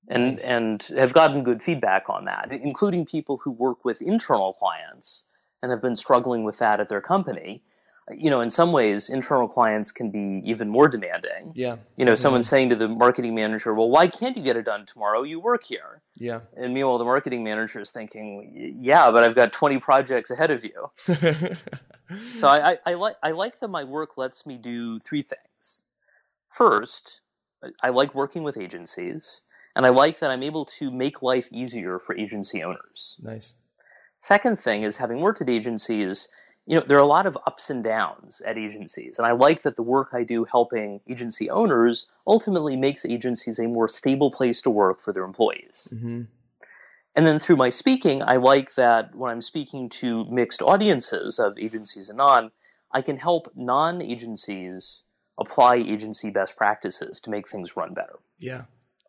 And 0.09 0.37
Nice. 0.37 0.45
and 0.45 0.83
have 0.97 1.13
gotten 1.13 1.45
good 1.45 1.63
feedback 1.63 2.09
on 2.09 2.25
that, 2.25 2.49
including 2.51 3.05
people 3.05 3.37
who 3.37 3.51
work 3.51 3.85
with 3.85 4.01
internal 4.01 4.55
clients 4.55 5.27
and 5.63 5.71
have 5.71 5.83
been 5.83 5.97
struggling 5.97 6.45
with 6.45 6.59
that 6.61 6.81
at 6.81 6.89
their 6.89 7.03
company. 7.03 7.63
You 8.15 8.31
know, 8.31 8.41
in 8.41 8.51
some 8.51 8.71
ways, 8.71 9.11
internal 9.11 9.49
clients 9.49 9.91
can 9.91 10.11
be 10.11 10.43
even 10.49 10.69
more 10.69 10.89
demanding. 10.89 11.53
Yeah. 11.57 11.77
You 11.97 12.05
know, 12.05 12.15
someone 12.15 12.45
saying 12.45 12.69
to 12.69 12.77
the 12.77 12.87
marketing 12.87 13.35
manager, 13.35 13.75
"Well, 13.75 13.91
why 13.91 14.07
can't 14.07 14.37
you 14.37 14.45
get 14.45 14.57
it 14.57 14.65
done 14.65 14.87
tomorrow? 14.87 15.23
You 15.23 15.41
work 15.41 15.65
here." 15.65 16.03
Yeah. 16.17 16.41
And 16.57 16.73
meanwhile, 16.73 16.99
the 16.99 17.05
marketing 17.05 17.43
manager 17.43 17.81
is 17.81 17.91
thinking, 17.91 18.53
"Yeah, 18.81 19.11
but 19.11 19.25
I've 19.25 19.35
got 19.35 19.53
20 19.53 19.79
projects 19.79 20.31
ahead 20.31 20.51
of 20.51 20.65
you." 20.65 20.91
So 22.33 22.47
I, 22.49 22.73
I, 22.73 22.79
I 22.87 22.95
like 22.95 23.17
I 23.23 23.31
like 23.33 23.61
that 23.61 23.69
my 23.69 23.85
work 23.85 24.17
lets 24.17 24.47
me 24.47 24.59
do 24.59 24.99
three 24.99 25.23
things. 25.23 25.85
First, 26.51 27.21
I 27.83 27.89
like 27.89 28.15
working 28.15 28.43
with 28.45 28.57
agencies, 28.57 29.43
and 29.75 29.85
I 29.85 29.89
like 29.89 30.21
that 30.21 30.31
I'm 30.31 30.43
able 30.43 30.67
to 30.79 30.91
make 30.91 31.23
life 31.23 31.49
easier 31.53 31.99
for 31.99 32.17
agency 32.17 32.63
owners. 32.63 33.17
nice. 33.21 33.55
Second 34.19 34.59
thing 34.59 34.83
is 34.83 34.97
having 34.97 35.21
worked 35.21 35.43
at 35.43 35.51
agencies, 35.51 36.29
you 36.67 36.77
know, 36.77 36.85
there 36.87 36.99
are 36.99 37.03
a 37.03 37.07
lot 37.07 37.27
of 37.27 37.39
ups 37.47 37.71
and 37.71 37.83
downs 37.83 38.43
at 38.45 38.59
agencies, 38.59 39.19
and 39.19 39.27
I 39.27 39.33
like 39.33 39.63
that 39.63 39.77
the 39.77 39.83
work 39.83 40.11
I 40.13 40.25
do 40.25 40.45
helping 40.45 41.01
agency 41.09 41.49
owners 41.49 42.07
ultimately 42.27 42.77
makes 42.77 43.05
agencies 43.05 43.59
a 43.59 43.69
more 43.69 43.89
stable 43.89 44.31
place 44.33 44.63
to 44.63 44.71
work 44.71 45.01
for 45.01 45.13
their 45.13 45.25
employees. 45.25 45.93
hmm 45.97 46.23
And 47.15 47.27
then 47.27 47.39
through 47.39 47.57
my 47.57 47.71
speaking, 47.71 48.21
I 48.23 48.37
like 48.37 48.75
that 48.75 49.15
when 49.15 49.31
I'm 49.31 49.41
speaking 49.41 49.89
to 50.01 50.25
mixed 50.31 50.61
audiences 50.61 51.39
of 51.39 51.57
agencies 51.59 52.09
and 52.09 52.19
non, 52.19 52.51
I 52.93 53.01
can 53.03 53.17
help 53.17 53.53
non 53.55 54.03
agencies 54.03 55.05
apply 55.39 55.77
agency 55.77 56.31
best 56.31 56.57
practices 56.57 57.21
to 57.21 57.31
make 57.31 57.49
things 57.49 57.77
run 57.77 57.95
better. 57.95 58.19
Yeah. 58.39 58.63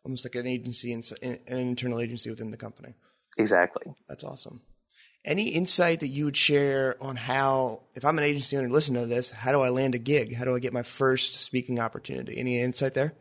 Almost 0.04 0.24
like 0.24 0.36
an 0.36 0.46
agency, 0.46 0.92
ins- 0.92 1.12
an 1.12 1.38
internal 1.48 2.00
agency 2.00 2.30
within 2.30 2.50
the 2.50 2.56
company. 2.56 2.94
Exactly. 3.36 3.92
That's 4.06 4.24
awesome. 4.24 4.62
Any 5.24 5.48
insight 5.48 6.00
that 6.00 6.08
you 6.08 6.24
would 6.26 6.36
share 6.36 6.96
on 7.00 7.16
how, 7.16 7.82
if 7.94 8.04
I'm 8.04 8.16
an 8.18 8.24
agency 8.24 8.56
owner, 8.56 8.70
listen 8.70 8.94
to 8.94 9.06
this, 9.06 9.30
how 9.30 9.52
do 9.52 9.60
I 9.60 9.68
land 9.68 9.94
a 9.94 9.98
gig? 9.98 10.34
How 10.34 10.44
do 10.44 10.54
I 10.54 10.58
get 10.58 10.72
my 10.72 10.82
first 10.82 11.36
speaking 11.36 11.78
opportunity? 11.80 12.38
Any 12.38 12.60
insight 12.60 12.94
there? 12.94 13.14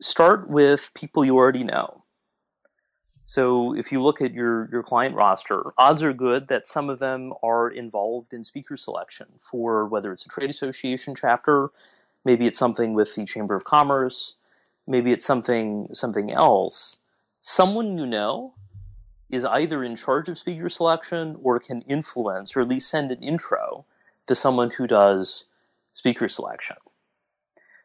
Start 0.00 0.50
with 0.50 0.90
people 0.94 1.24
you 1.24 1.36
already 1.36 1.64
know. 1.64 2.04
So 3.24 3.74
if 3.74 3.90
you 3.90 4.02
look 4.02 4.20
at 4.20 4.34
your, 4.34 4.68
your 4.70 4.82
client 4.82 5.14
roster, 5.14 5.72
odds 5.78 6.02
are 6.02 6.12
good 6.12 6.48
that 6.48 6.66
some 6.66 6.90
of 6.90 6.98
them 6.98 7.32
are 7.42 7.70
involved 7.70 8.34
in 8.34 8.44
speaker 8.44 8.76
selection 8.76 9.26
for 9.40 9.86
whether 9.86 10.12
it's 10.12 10.26
a 10.26 10.28
trade 10.28 10.50
association 10.50 11.14
chapter, 11.18 11.70
maybe 12.24 12.46
it's 12.46 12.58
something 12.58 12.92
with 12.92 13.14
the 13.14 13.24
Chamber 13.24 13.54
of 13.54 13.64
Commerce, 13.64 14.36
maybe 14.86 15.10
it's 15.10 15.24
something 15.24 15.88
something 15.94 16.32
else. 16.32 16.98
Someone 17.40 17.96
you 17.96 18.06
know 18.06 18.54
is 19.30 19.44
either 19.44 19.82
in 19.82 19.96
charge 19.96 20.28
of 20.28 20.38
speaker 20.38 20.68
selection 20.68 21.36
or 21.42 21.58
can 21.58 21.82
influence 21.82 22.56
or 22.56 22.60
at 22.60 22.68
least 22.68 22.90
send 22.90 23.10
an 23.10 23.22
intro 23.22 23.84
to 24.26 24.34
someone 24.34 24.70
who 24.70 24.86
does 24.86 25.48
speaker 25.92 26.28
selection. 26.28 26.76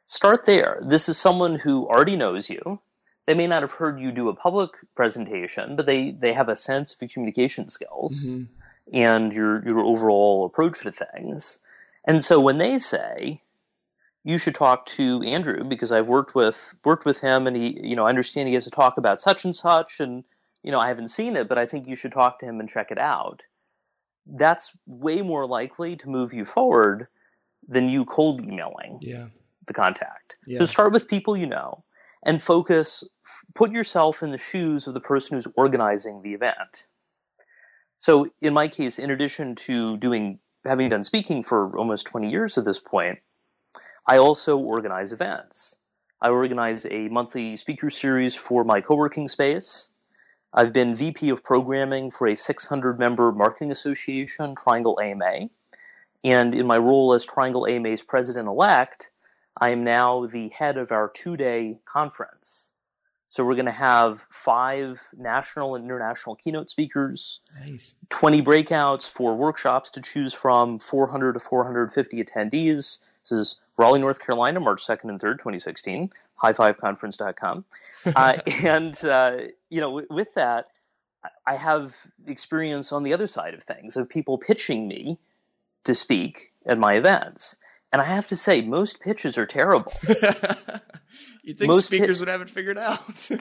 Start 0.06 0.46
there. 0.46 0.82
This 0.82 1.10
is 1.10 1.18
someone 1.18 1.56
who 1.56 1.88
already 1.88 2.16
knows 2.16 2.50
you. 2.50 2.80
They 3.28 3.36
may 3.36 3.48
not 3.48 3.62
have 3.62 3.74
heard 3.74 4.00
you 4.00 4.12
do 4.12 4.30
a 4.30 4.36
public 4.36 4.72
presentation, 4.96 5.76
but 5.76 5.86
they, 5.86 6.12
they 6.12 6.34
have 6.34 6.50
a 6.50 6.56
sense 6.56 6.94
of 6.94 7.02
your 7.02 7.10
communication 7.10 7.68
skills 7.70 8.30
Mhm. 8.32 8.48
and 8.92 9.32
your 9.32 9.64
your 9.64 9.82
overall 9.82 10.46
approach 10.46 10.80
to 10.82 10.92
things. 10.92 11.62
And 12.06 12.24
so 12.24 12.40
when 12.40 12.58
they 12.58 12.80
say 12.80 13.44
you 14.24 14.38
should 14.38 14.56
talk 14.56 14.86
to 14.88 15.22
Andrew 15.22 15.64
because 15.64 15.92
I've 15.92 16.08
worked 16.08 16.34
with 16.34 16.76
worked 16.84 17.06
with 17.06 17.20
him 17.20 17.46
and 17.46 17.56
he 17.56 17.80
you 17.82 17.96
know 17.96 18.06
I 18.06 18.10
understand 18.10 18.48
he 18.48 18.56
has 18.56 18.68
a 18.68 18.72
talk 18.72 18.98
about 18.98 19.22
such 19.22 19.46
and 19.46 19.56
such 19.56 20.00
and 20.00 20.24
you 20.64 20.72
know 20.72 20.80
I 20.80 20.88
haven't 20.90 21.08
seen 21.08 21.36
it 21.36 21.48
but 21.48 21.58
I 21.58 21.66
think 21.66 21.88
you 21.88 21.96
should 21.96 22.12
talk 22.12 22.40
to 22.40 22.46
him 22.46 22.60
and 22.60 22.70
check 22.70 22.92
it 22.92 22.98
out. 23.00 23.44
That's 24.26 24.72
way 24.86 25.22
more 25.22 25.48
likely 25.48 25.96
to 25.98 26.10
move 26.10 26.34
you 26.34 26.46
forward 26.46 27.08
than 27.68 27.90
you 27.90 28.06
cold 28.06 28.42
emailing 28.42 29.00
Yeah. 29.02 29.28
the 29.68 29.74
contact. 29.74 30.36
Yeah. 30.46 30.60
So 30.60 30.66
start 30.66 30.94
with 30.94 31.08
people 31.08 31.36
you 31.38 31.48
know 31.48 31.84
and 32.24 32.42
focus, 32.42 33.04
f- 33.26 33.46
put 33.56 33.72
yourself 33.72 34.22
in 34.24 34.32
the 34.32 34.38
shoes 34.38 34.88
of 34.88 34.94
the 34.94 35.00
person 35.00 35.38
who's 35.38 35.48
organizing 35.56 36.22
the 36.22 36.34
event. 36.34 36.88
So 37.98 38.28
in 38.42 38.54
my 38.54 38.68
case, 38.68 39.00
in 39.00 39.10
addition 39.12 39.56
to 39.68 39.98
doing, 39.98 40.40
having 40.66 40.90
done 40.90 41.04
speaking 41.04 41.44
for 41.44 41.78
almost 41.78 42.08
20 42.08 42.30
years 42.30 42.58
at 42.58 42.66
this 42.66 42.80
point, 42.80 43.20
I 44.06 44.18
also 44.18 44.58
organize 44.58 45.14
events. 45.14 45.78
I 46.22 46.30
organize 46.30 46.86
a 46.86 47.08
monthly 47.10 47.56
speaker 47.56 47.90
series 47.90 48.36
for 48.36 48.64
my 48.64 48.82
co-working 48.82 49.28
space. 49.30 49.92
I've 50.54 50.74
been 50.74 50.96
VP 50.96 51.30
of 51.30 51.44
programming 51.44 52.12
for 52.12 52.28
a 52.28 52.36
600 52.36 52.98
member 52.98 53.32
marketing 53.32 53.72
association, 53.72 54.56
Triangle 54.56 55.00
AMA. 55.02 55.50
And 56.24 56.56
in 56.56 56.66
my 56.66 56.78
role 56.78 57.14
as 57.14 57.26
Triangle 57.26 57.68
AMA's 57.68 58.02
president 58.02 58.48
elect, 58.48 59.12
I 59.60 59.70
am 59.70 59.84
now 59.84 60.26
the 60.26 60.50
head 60.50 60.78
of 60.78 60.92
our 60.92 61.10
two 61.10 61.38
day 61.38 61.80
conference. 61.86 62.74
So 63.32 63.46
we're 63.46 63.54
going 63.56 63.68
to 63.68 63.72
have 63.72 64.26
five 64.32 65.08
national 65.16 65.76
and 65.76 65.86
international 65.86 66.36
keynote 66.36 66.68
speakers, 66.68 67.42
Nice. 67.60 67.94
20 68.10 68.42
breakouts, 68.42 69.08
four 69.08 69.36
workshops 69.36 69.92
to 69.92 70.02
choose 70.02 70.34
from, 70.34 70.80
400 70.80 71.34
to 71.34 71.40
450 71.40 72.24
attendees. 72.24 73.00
This 73.24 73.32
is 73.32 73.56
Raleigh, 73.78 74.00
North 74.00 74.20
Carolina, 74.20 74.60
March 74.60 74.86
2nd 74.86 75.10
and 75.10 75.20
3rd, 75.20 75.38
2016, 75.40 76.12
highfiveconference.com. 76.42 77.66
uh, 78.16 78.38
and, 78.64 79.06
uh, 79.06 79.38
you 79.70 79.82
know, 79.82 79.88
w- 79.90 80.08
with 80.10 80.34
that, 80.36 80.68
I- 81.24 81.30
I 81.46 81.56
have 81.56 81.96
experience 82.28 82.92
on 82.92 83.04
the 83.04 83.14
other 83.14 83.28
side 83.28 83.54
of 83.54 83.64
things 83.64 83.98
of 83.98 84.10
people 84.10 84.38
pitching 84.38 84.88
me 84.88 85.20
to 85.86 85.94
speak 85.96 86.52
at 86.66 86.78
my 86.78 86.94
events. 86.96 87.58
And 87.92 88.02
I 88.02 88.06
have 88.06 88.28
to 88.28 88.36
say, 88.36 88.62
most 88.62 89.00
pitches 89.00 89.38
are 89.38 89.46
terrible. 89.48 89.92
you 91.44 91.54
think 91.54 91.72
Most 91.72 91.88
speakers 91.88 92.18
pit- 92.18 92.20
would 92.20 92.28
have 92.30 92.42
it 92.42 92.50
figured 92.50 92.78
out? 92.78 93.02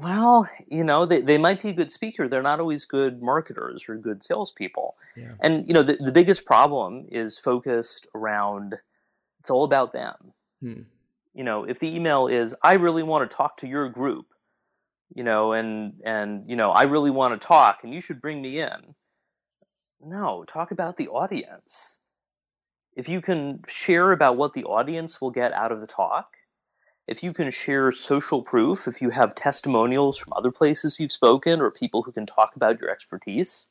Well, 0.00 0.48
you 0.68 0.84
know, 0.84 1.06
they, 1.06 1.22
they 1.22 1.38
might 1.38 1.60
be 1.60 1.70
a 1.70 1.72
good 1.72 1.90
speaker. 1.90 2.28
They're 2.28 2.40
not 2.40 2.60
always 2.60 2.84
good 2.84 3.20
marketers 3.20 3.88
or 3.88 3.96
good 3.96 4.22
salespeople. 4.22 4.94
Yeah. 5.16 5.32
And, 5.40 5.66
you 5.66 5.74
know, 5.74 5.82
the, 5.82 5.94
the 5.96 6.12
biggest 6.12 6.44
problem 6.44 7.06
is 7.10 7.36
focused 7.36 8.06
around 8.14 8.76
it's 9.40 9.50
all 9.50 9.64
about 9.64 9.92
them. 9.92 10.14
Hmm. 10.60 10.82
You 11.34 11.44
know, 11.44 11.64
if 11.64 11.78
the 11.78 11.94
email 11.94 12.26
is, 12.26 12.54
I 12.62 12.74
really 12.74 13.02
want 13.02 13.30
to 13.30 13.36
talk 13.36 13.58
to 13.58 13.68
your 13.68 13.88
group, 13.88 14.26
you 15.14 15.22
know, 15.22 15.52
and, 15.52 16.00
and, 16.04 16.48
you 16.48 16.56
know, 16.56 16.70
I 16.70 16.82
really 16.82 17.10
want 17.10 17.40
to 17.40 17.46
talk 17.46 17.84
and 17.84 17.94
you 17.94 18.00
should 18.00 18.20
bring 18.20 18.42
me 18.42 18.60
in. 18.60 18.94
No, 20.00 20.44
talk 20.44 20.70
about 20.70 20.96
the 20.96 21.08
audience. 21.08 21.98
If 22.94 23.08
you 23.08 23.20
can 23.20 23.62
share 23.68 24.10
about 24.10 24.36
what 24.36 24.54
the 24.54 24.64
audience 24.64 25.20
will 25.20 25.30
get 25.30 25.52
out 25.52 25.70
of 25.70 25.80
the 25.80 25.86
talk, 25.86 26.34
if 27.06 27.22
you 27.22 27.32
can 27.32 27.50
share 27.50 27.90
social 27.92 28.42
proof, 28.42 28.86
if 28.86 29.00
you 29.00 29.10
have 29.10 29.34
testimonials 29.34 30.18
from 30.18 30.34
other 30.34 30.50
places 30.50 31.00
you've 31.00 31.12
spoken 31.12 31.60
or 31.60 31.70
people 31.70 32.02
who 32.02 32.12
can 32.12 32.26
talk 32.26 32.54
about 32.56 32.80
your 32.80 32.90
expertise, 32.90 33.68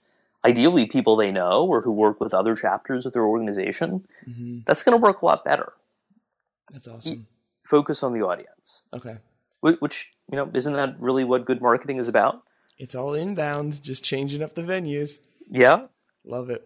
ideally 0.47 0.85
people 0.85 1.15
they 1.15 1.31
know 1.31 1.65
or 1.65 1.81
who 1.81 1.91
work 1.91 2.19
with 2.19 2.33
other 2.33 2.55
chapters 2.55 3.05
of 3.05 3.13
their 3.13 3.25
organization, 3.25 4.05
hmm 4.25 4.59
that's 4.65 4.83
going 4.83 4.97
to 4.97 5.01
work 5.01 5.21
a 5.21 5.25
lot 5.25 5.45
better. 5.45 5.73
That's 6.71 6.87
awesome. 6.87 7.27
Focus 7.63 8.03
on 8.03 8.13
the 8.13 8.21
audience, 8.25 8.85
Okay. 8.93 9.17
Which, 9.61 10.11
you 10.31 10.37
know, 10.37 10.49
isn't 10.53 10.73
that 10.73 10.99
really 10.99 11.23
what 11.23 11.45
good 11.45 11.61
marketing 11.61 11.97
is 11.97 12.07
about? 12.07 12.43
It's 12.77 12.95
all 12.95 13.13
inbound, 13.15 13.81
just 13.83 14.03
changing 14.03 14.41
up 14.43 14.53
the 14.53 14.61
venues. 14.61 15.19
Yeah. 15.49 15.87
Love 16.23 16.49
it. 16.49 16.63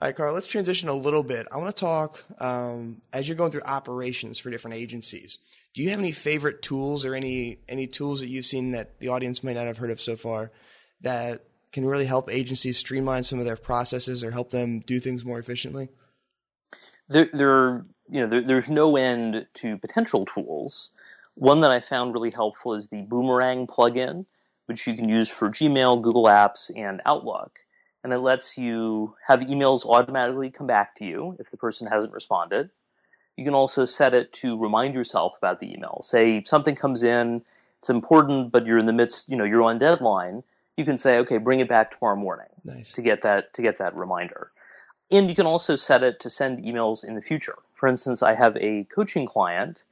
All 0.00 0.08
right, 0.08 0.16
Karl, 0.16 0.34
let's 0.34 0.46
transition 0.46 0.88
a 0.90 0.94
little 0.94 1.22
bit. 1.22 1.46
I 1.50 1.56
want 1.56 1.74
to 1.74 1.80
talk 1.80 2.22
um, 2.40 3.00
as 3.12 3.28
you're 3.28 3.36
going 3.36 3.52
through 3.52 3.62
operations 3.62 4.38
for 4.38 4.50
different 4.50 4.76
agencies. 4.76 5.38
Do 5.72 5.82
you 5.82 5.90
have 5.90 5.98
any 5.98 6.12
favorite 6.12 6.60
tools 6.62 7.04
or 7.04 7.14
any 7.14 7.58
any 7.68 7.86
tools 7.86 8.20
that 8.20 8.28
you've 8.28 8.44
seen 8.44 8.72
that 8.72 8.98
the 9.00 9.08
audience 9.08 9.42
might 9.42 9.54
not 9.54 9.66
have 9.66 9.78
heard 9.78 9.90
of 9.90 10.00
so 10.00 10.16
far 10.16 10.50
that 11.00 11.44
can 11.76 11.86
really 11.86 12.06
help 12.06 12.30
agencies 12.30 12.78
streamline 12.78 13.22
some 13.22 13.38
of 13.38 13.44
their 13.44 13.56
processes 13.56 14.24
or 14.24 14.30
help 14.30 14.50
them 14.50 14.80
do 14.80 14.98
things 14.98 15.24
more 15.24 15.38
efficiently? 15.38 15.88
there, 17.08 17.28
there, 17.32 17.84
you 18.08 18.20
know, 18.20 18.26
there, 18.26 18.42
there's 18.42 18.68
no 18.68 18.96
end 18.96 19.46
to 19.54 19.78
potential 19.78 20.24
tools. 20.24 20.92
One 21.34 21.60
that 21.60 21.70
I 21.70 21.80
found 21.80 22.14
really 22.14 22.30
helpful 22.30 22.74
is 22.74 22.88
the 22.88 23.02
Boomerang 23.02 23.66
plugin, 23.66 24.26
which 24.66 24.86
you 24.86 24.94
can 24.94 25.08
use 25.08 25.28
for 25.28 25.50
Gmail, 25.50 26.02
Google 26.02 26.24
Apps, 26.24 26.70
and 26.74 27.00
Outlook. 27.04 27.58
And 28.02 28.12
it 28.12 28.18
lets 28.18 28.56
you 28.56 29.14
have 29.26 29.40
emails 29.40 29.84
automatically 29.84 30.50
come 30.50 30.66
back 30.66 30.96
to 30.96 31.04
you 31.04 31.36
if 31.38 31.50
the 31.50 31.56
person 31.56 31.86
hasn't 31.86 32.12
responded. 32.12 32.70
You 33.36 33.44
can 33.44 33.54
also 33.54 33.84
set 33.84 34.14
it 34.14 34.32
to 34.34 34.58
remind 34.58 34.94
yourself 34.94 35.36
about 35.36 35.60
the 35.60 35.72
email. 35.72 35.98
Say 36.02 36.42
something 36.44 36.74
comes 36.74 37.02
in, 37.02 37.42
it's 37.78 37.90
important, 37.90 38.50
but 38.50 38.64
you're 38.64 38.78
in 38.78 38.86
the 38.86 38.92
midst, 38.92 39.28
you 39.28 39.36
know, 39.36 39.44
you're 39.44 39.62
on 39.62 39.78
deadline. 39.78 40.42
You 40.76 40.84
can 40.84 40.96
say, 40.96 41.18
okay, 41.18 41.38
bring 41.38 41.60
it 41.60 41.68
back 41.68 41.90
tomorrow 41.90 42.16
morning 42.16 42.48
Nice. 42.64 42.92
to 42.92 43.02
get 43.02 43.22
that 43.22 43.54
to 43.54 43.62
get 43.62 43.78
that 43.78 43.96
reminder. 43.96 44.50
And 45.10 45.28
you 45.28 45.34
can 45.34 45.46
also 45.46 45.76
set 45.76 46.02
it 46.02 46.20
to 46.20 46.30
send 46.30 46.64
emails 46.64 47.04
in 47.04 47.14
the 47.14 47.22
future. 47.22 47.56
For 47.74 47.88
instance, 47.88 48.22
I 48.22 48.34
have 48.34 48.56
a 48.56 48.84
coaching 48.84 49.26
client 49.26 49.84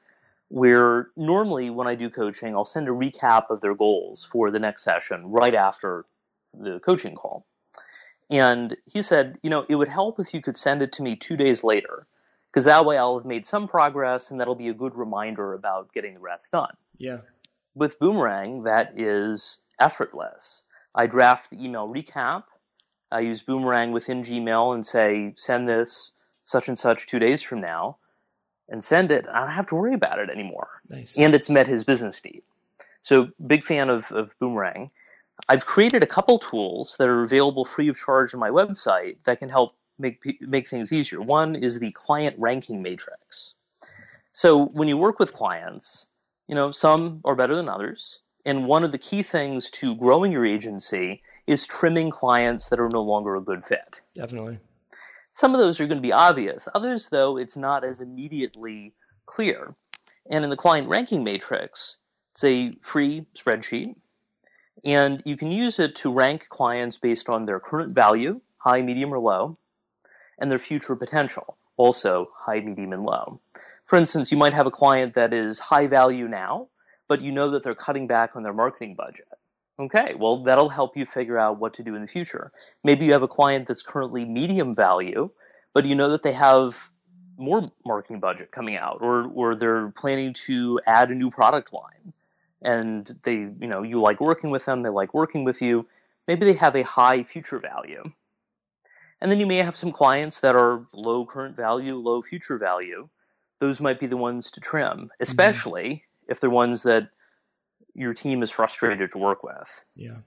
where 0.49 1.09
normally 1.17 1.71
when 1.71 1.87
I 1.87 1.95
do 1.95 2.11
coaching, 2.11 2.55
I'll 2.55 2.65
send 2.65 2.89
a 2.89 2.93
recap 2.93 3.51
of 3.51 3.61
their 3.61 3.75
goals 3.75 4.25
for 4.25 4.51
the 4.51 4.59
next 4.59 4.83
session 4.83 5.31
right 5.31 5.55
after 5.55 6.05
the 6.53 6.81
coaching 6.81 7.15
call. 7.15 7.47
And 8.31 8.77
he 8.87 9.03
said, 9.03 9.39
you 9.43 9.51
know, 9.51 9.65
it 9.69 9.75
would 9.75 9.89
help 9.89 10.19
if 10.19 10.35
you 10.35 10.43
could 10.43 10.57
send 10.57 10.83
it 10.83 10.93
to 10.95 11.03
me 11.03 11.17
two 11.17 11.37
days 11.37 11.63
later, 11.63 12.07
because 12.51 12.65
that 12.65 12.85
way 12.85 12.97
I'll 12.97 13.19
have 13.19 13.27
made 13.27 13.47
some 13.47 13.69
progress 13.69 14.31
and 14.31 14.41
that'll 14.41 14.55
be 14.55 14.69
a 14.69 14.75
good 14.75 14.95
reminder 14.95 15.53
about 15.55 15.93
getting 15.93 16.15
the 16.15 16.21
rest 16.21 16.53
done. 16.53 16.75
Yeah. 16.99 17.19
With 17.75 17.99
Boomerang, 17.99 18.65
that 18.65 18.95
is 18.99 19.61
effortless. 19.79 20.65
I 20.95 21.07
draft 21.07 21.51
the 21.51 21.63
email 21.63 21.89
recap. 21.89 22.45
I 23.11 23.21
use 23.21 23.43
Boomerang 23.43 23.93
within 23.93 24.23
Gmail 24.23 24.75
and 24.75 24.85
say, 24.85 25.35
send 25.37 25.69
this 25.69 26.13
such 26.43 26.69
and 26.69 26.79
such 26.79 27.07
two 27.07 27.19
days 27.19 27.43
from 27.43 27.61
now, 27.61 27.97
and 28.69 28.83
send 28.83 29.11
it. 29.11 29.27
I 29.33 29.41
don't 29.41 29.51
have 29.51 29.67
to 29.69 29.75
worry 29.75 29.95
about 29.95 30.19
it 30.19 30.31
anymore. 30.31 30.69
Nice. 30.89 31.17
And 31.17 31.35
it's 31.35 31.49
met 31.49 31.67
his 31.67 31.85
business 31.85 32.23
need. 32.25 32.43
So, 33.03 33.29
big 33.47 33.65
fan 33.65 33.91
of, 33.91 34.11
of 34.13 34.35
Boomerang. 34.39 34.91
I've 35.49 35.67
created 35.67 36.03
a 36.03 36.07
couple 36.07 36.39
tools 36.39 36.97
that 36.99 37.09
are 37.09 37.23
available 37.23 37.65
free 37.65 37.89
of 37.89 37.97
charge 37.97 38.35
on 38.35 38.41
my 38.41 38.51
website 38.51 39.17
that 39.25 39.41
can 39.41 39.49
help 39.49 39.73
make 39.99 40.23
make 40.41 40.69
things 40.69 40.93
easier. 40.93 41.21
One 41.21 41.55
is 41.55 41.79
the 41.79 41.91
client 41.93 42.37
ranking 42.39 42.83
matrix. 42.83 43.55
So 44.33 44.67
when 44.67 44.89
you 44.89 44.97
work 44.97 45.19
with 45.19 45.33
clients, 45.33 46.09
you 46.49 46.55
know 46.55 46.71
some 46.71 47.21
are 47.25 47.35
better 47.35 47.57
than 47.57 47.69
others, 47.69 48.21
and 48.45 48.67
one 48.67 48.85
of 48.85 48.93
the 48.93 48.99
key 48.99 49.23
things 49.23 49.71
to 49.71 49.95
growing 49.97 50.33
your 50.33 50.45
agency 50.45 51.23
is 51.47 51.67
trimming 51.67 52.11
clients 52.11 52.69
that 52.69 52.81
are 52.81 52.91
no 52.91 53.03
longer 53.03 53.37
a 53.37 53.41
good 53.41 53.65
fit. 53.65 54.01
Definitely. 54.15 54.59
Some 55.31 55.55
of 55.55 55.61
those 55.61 55.81
are 55.81 55.87
going 55.87 55.99
to 55.99 56.03
be 56.03 56.13
obvious. 56.13 56.69
Others, 56.75 57.09
though, 57.09 57.39
it's 57.39 57.57
not 57.57 57.85
as 57.85 58.01
immediately 58.01 58.93
clear. 59.27 59.75
And 60.31 60.45
in 60.45 60.51
the 60.51 60.57
client 60.57 60.89
ranking 60.89 61.25
matrix, 61.25 61.99
it's 62.33 62.45
a 62.45 62.71
free 62.83 63.27
spreadsheet, 63.35 63.97
and 64.85 65.23
you 65.25 65.37
can 65.37 65.51
use 65.51 65.79
it 65.79 65.97
to 65.97 66.13
rank 66.13 66.49
clients 66.49 66.99
based 66.99 67.29
on 67.29 67.47
their 67.47 67.61
current 67.61 67.95
value, 67.95 68.41
high, 68.59 68.83
medium, 68.83 69.13
or 69.13 69.19
low, 69.19 69.59
and 70.39 70.51
their 70.51 70.59
future 70.59 70.97
potential, 70.97 71.57
also 71.77 72.31
high, 72.37 72.61
medium, 72.61 72.93
and 72.93 73.05
low. 73.05 73.41
For 73.87 73.97
instance, 73.97 74.33
you 74.33 74.39
might 74.39 74.55
have 74.55 74.67
a 74.67 74.71
client 74.71 75.15
that 75.15 75.33
is 75.33 75.59
high 75.59 75.87
value 75.87 76.27
now, 76.27 76.69
but 77.09 77.21
you 77.21 77.33
know 77.33 77.51
that 77.51 77.63
they're 77.63 77.75
cutting 77.75 78.07
back 78.07 78.37
on 78.37 78.43
their 78.43 78.53
marketing 78.53 78.95
budget. 78.95 79.29
Okay, 79.79 80.15
well, 80.15 80.39
that'll 80.45 80.69
help 80.69 80.97
you 80.97 81.05
figure 81.05 81.39
out 81.39 81.59
what 81.59 81.75
to 81.75 81.83
do 81.83 81.95
in 81.97 82.01
the 82.01 82.07
future. 82.07 82.53
Maybe 82.85 83.07
you 83.07 83.13
have 83.13 83.23
a 83.23 83.29
client 83.29 83.67
that's 83.67 83.83
currently 83.83 84.25
medium 84.25 84.75
value, 84.75 85.31
but 85.73 85.85
you 85.85 85.97
know 85.97 86.11
that 86.11 86.23
they 86.23 86.33
have 86.33 86.91
more 87.37 87.73
marketing 87.85 88.21
budget 88.21 88.53
coming 88.53 88.77
out, 88.77 88.99
or, 89.01 89.27
or 89.35 89.57
they're 89.57 89.91
planning 89.91 90.33
to 90.33 90.81
add 90.87 91.11
a 91.11 91.15
new 91.15 91.31
product 91.31 91.73
line. 91.73 92.13
And 92.63 93.19
they, 93.25 93.35
you 93.35 93.67
know, 93.67 93.83
you 93.83 94.01
like 94.01 94.21
working 94.21 94.51
with 94.51 94.65
them, 94.65 94.83
they 94.83 94.91
like 94.91 95.13
working 95.13 95.45
with 95.45 95.61
you. 95.61 95.87
Maybe 96.29 96.47
they 96.47 96.55
have 96.55 96.77
a 96.77 96.83
high 96.83 97.25
future 97.25 97.59
value. 97.59 98.05
And 99.21 99.31
then 99.31 99.41
you 99.41 99.47
may 99.47 99.57
have 99.57 99.77
some 99.77 99.91
clients 99.91 100.41
that 100.41 100.55
are 100.55 100.85
low 100.95 101.27
current 101.27 101.57
value, 101.57 101.97
low 101.97 102.23
future 102.23 102.59
value. 102.59 103.09
Those 103.59 103.81
might 103.81 103.99
be 103.99 104.07
the 104.07 104.17
ones 104.17 104.51
to 104.53 104.61
trim, 104.61 104.87
mm-hmm. 104.87 105.07
especially 105.21 106.05
if 106.29 106.41
they're 106.41 106.51
ones 106.51 106.83
that 106.85 107.09
your 107.95 108.15
team 108.15 108.43
is 108.43 108.51
frustrated 108.51 109.13
to 109.13 109.19
work 109.19 109.43
with. 109.43 109.85
Yeah. 109.95 110.19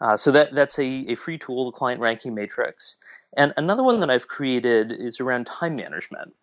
Uh, 0.00 0.16
so 0.16 0.30
that 0.30 0.54
that's 0.54 0.78
a, 0.78 1.04
a 1.08 1.14
free 1.14 1.38
tool, 1.38 1.66
the 1.66 1.76
client 1.76 2.00
ranking 2.00 2.34
matrix. 2.34 2.96
And 3.36 3.52
another 3.56 3.82
one 3.82 4.00
that 4.00 4.10
I've 4.10 4.28
created 4.28 4.92
is 4.92 5.20
around 5.20 5.46
time 5.46 5.76
management. 5.76 6.34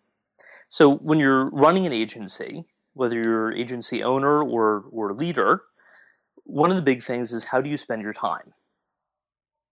So 0.68 0.94
when 0.94 1.18
you're 1.18 1.50
running 1.50 1.86
an 1.86 1.92
agency, 1.92 2.64
whether 2.94 3.16
you're 3.16 3.52
agency 3.52 4.04
owner 4.04 4.42
or 4.42 4.84
or 4.92 5.12
leader, 5.12 5.62
one 6.44 6.70
of 6.70 6.76
the 6.76 6.82
big 6.82 7.02
things 7.02 7.32
is 7.32 7.44
how 7.44 7.60
do 7.60 7.68
you 7.68 7.76
spend 7.76 8.02
your 8.02 8.12
time? 8.12 8.52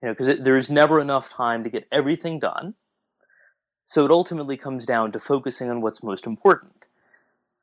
You 0.03 0.09
know, 0.09 0.15
because 0.15 0.41
there's 0.41 0.69
never 0.69 1.01
enough 1.01 1.31
time 1.31 1.65
to 1.65 1.71
get 1.71 1.87
everything 1.93 2.39
done. 2.39 2.75
So 3.87 4.05
it 4.05 4.11
ultimately 4.11 4.57
comes 4.57 4.85
down 4.85 5.13
to 5.13 5.21
focusing 5.21 5.71
on 5.71 5.81
what's 5.81 6.03
most 6.03 6.27
important. 6.27 6.87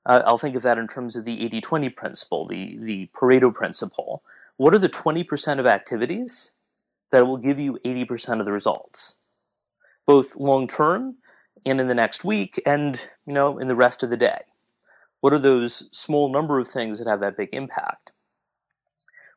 Uh, 0.05 0.21
I'll 0.25 0.37
think 0.37 0.55
of 0.55 0.63
that 0.63 0.77
in 0.77 0.87
terms 0.87 1.15
of 1.15 1.25
the 1.25 1.49
80-20 1.49 1.95
principle, 1.95 2.47
the 2.47 2.77
the 2.77 3.09
Pareto 3.13 3.53
principle. 3.53 4.23
What 4.57 4.73
are 4.73 4.79
the 4.79 4.89
20% 4.89 5.59
of 5.59 5.65
activities 5.65 6.53
that 7.11 7.25
will 7.25 7.37
give 7.37 7.59
you 7.59 7.79
80% 7.85 8.39
of 8.39 8.45
the 8.45 8.51
results, 8.51 9.19
both 10.05 10.35
long 10.35 10.67
term 10.67 11.15
and 11.65 11.79
in 11.79 11.87
the 11.87 11.95
next 11.95 12.23
week, 12.23 12.61
and 12.65 12.99
you 13.25 13.33
know 13.33 13.57
in 13.59 13.67
the 13.67 13.75
rest 13.75 14.03
of 14.03 14.09
the 14.09 14.17
day? 14.17 14.41
What 15.21 15.31
are 15.31 15.39
those 15.39 15.87
small 15.93 16.29
number 16.29 16.59
of 16.59 16.67
things 16.67 16.99
that 16.99 17.07
have 17.07 17.21
that 17.21 17.37
big 17.37 17.49
impact? 17.53 18.11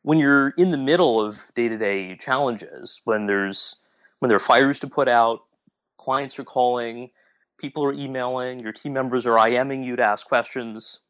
When 0.03 0.19
you're 0.19 0.51
in 0.51 0.71
the 0.73 0.79
middle 0.79 1.25
of 1.25 1.51
day-to-day 1.55 2.17
challenges, 2.17 3.01
when 3.05 3.27
there's 3.27 3.77
when 4.19 4.29
there 4.29 4.37
are 4.37 4.41
fires 4.41 4.81
to 4.81 4.89
put 4.89 5.09
out, 5.09 5.45
clients 5.97 6.39
are 6.39 6.45
calling, 6.45 7.11
people 7.59 7.84
are 7.84 7.92
emailing, 7.92 8.61
your 8.61 8.72
team 8.72 8.92
members 8.92 9.26
are 9.26 9.36
IMing 9.36 9.84
you 9.84 9.96
to 9.96 10.02
ask 10.02 10.26
questions. 10.26 11.00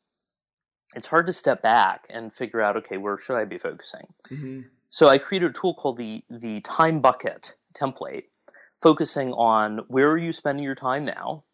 It's 0.95 1.07
hard 1.07 1.27
to 1.27 1.33
step 1.33 1.63
back 1.63 2.07
and 2.11 2.33
figure 2.33 2.61
out, 2.61 2.77
okay, 2.79 2.97
where 2.97 3.19
should 3.19 3.37
I 3.37 3.45
be 3.45 3.59
focusing? 3.59 4.07
Mm-hmm. 4.31 4.61
So 4.91 5.09
I 5.09 5.19
created 5.19 5.51
a 5.51 5.53
tool 5.53 5.75
called 5.75 5.99
the 5.99 6.23
the 6.31 6.61
time 6.61 7.01
bucket 7.01 7.55
template, 7.75 8.25
focusing 8.81 9.33
on 9.33 9.81
where 9.89 10.11
are 10.11 10.17
you 10.17 10.33
spending 10.33 10.65
your 10.65 10.75
time 10.75 11.05
now, 11.05 11.45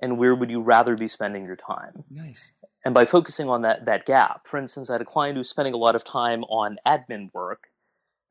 and 0.00 0.18
where 0.18 0.34
would 0.34 0.50
you 0.50 0.60
rather 0.60 0.94
be 0.94 1.08
spending 1.08 1.44
your 1.44 1.56
time. 1.56 2.04
Nice. 2.10 2.52
And 2.84 2.94
by 2.94 3.04
focusing 3.04 3.48
on 3.48 3.62
that 3.62 3.86
that 3.86 4.06
gap, 4.06 4.46
for 4.46 4.58
instance, 4.58 4.90
I 4.90 4.94
had 4.94 5.02
a 5.02 5.06
client 5.06 5.34
who 5.34 5.40
was 5.40 5.48
spending 5.48 5.74
a 5.74 5.78
lot 5.78 5.96
of 5.96 6.04
time 6.04 6.44
on 6.44 6.78
admin 6.86 7.30
work, 7.32 7.68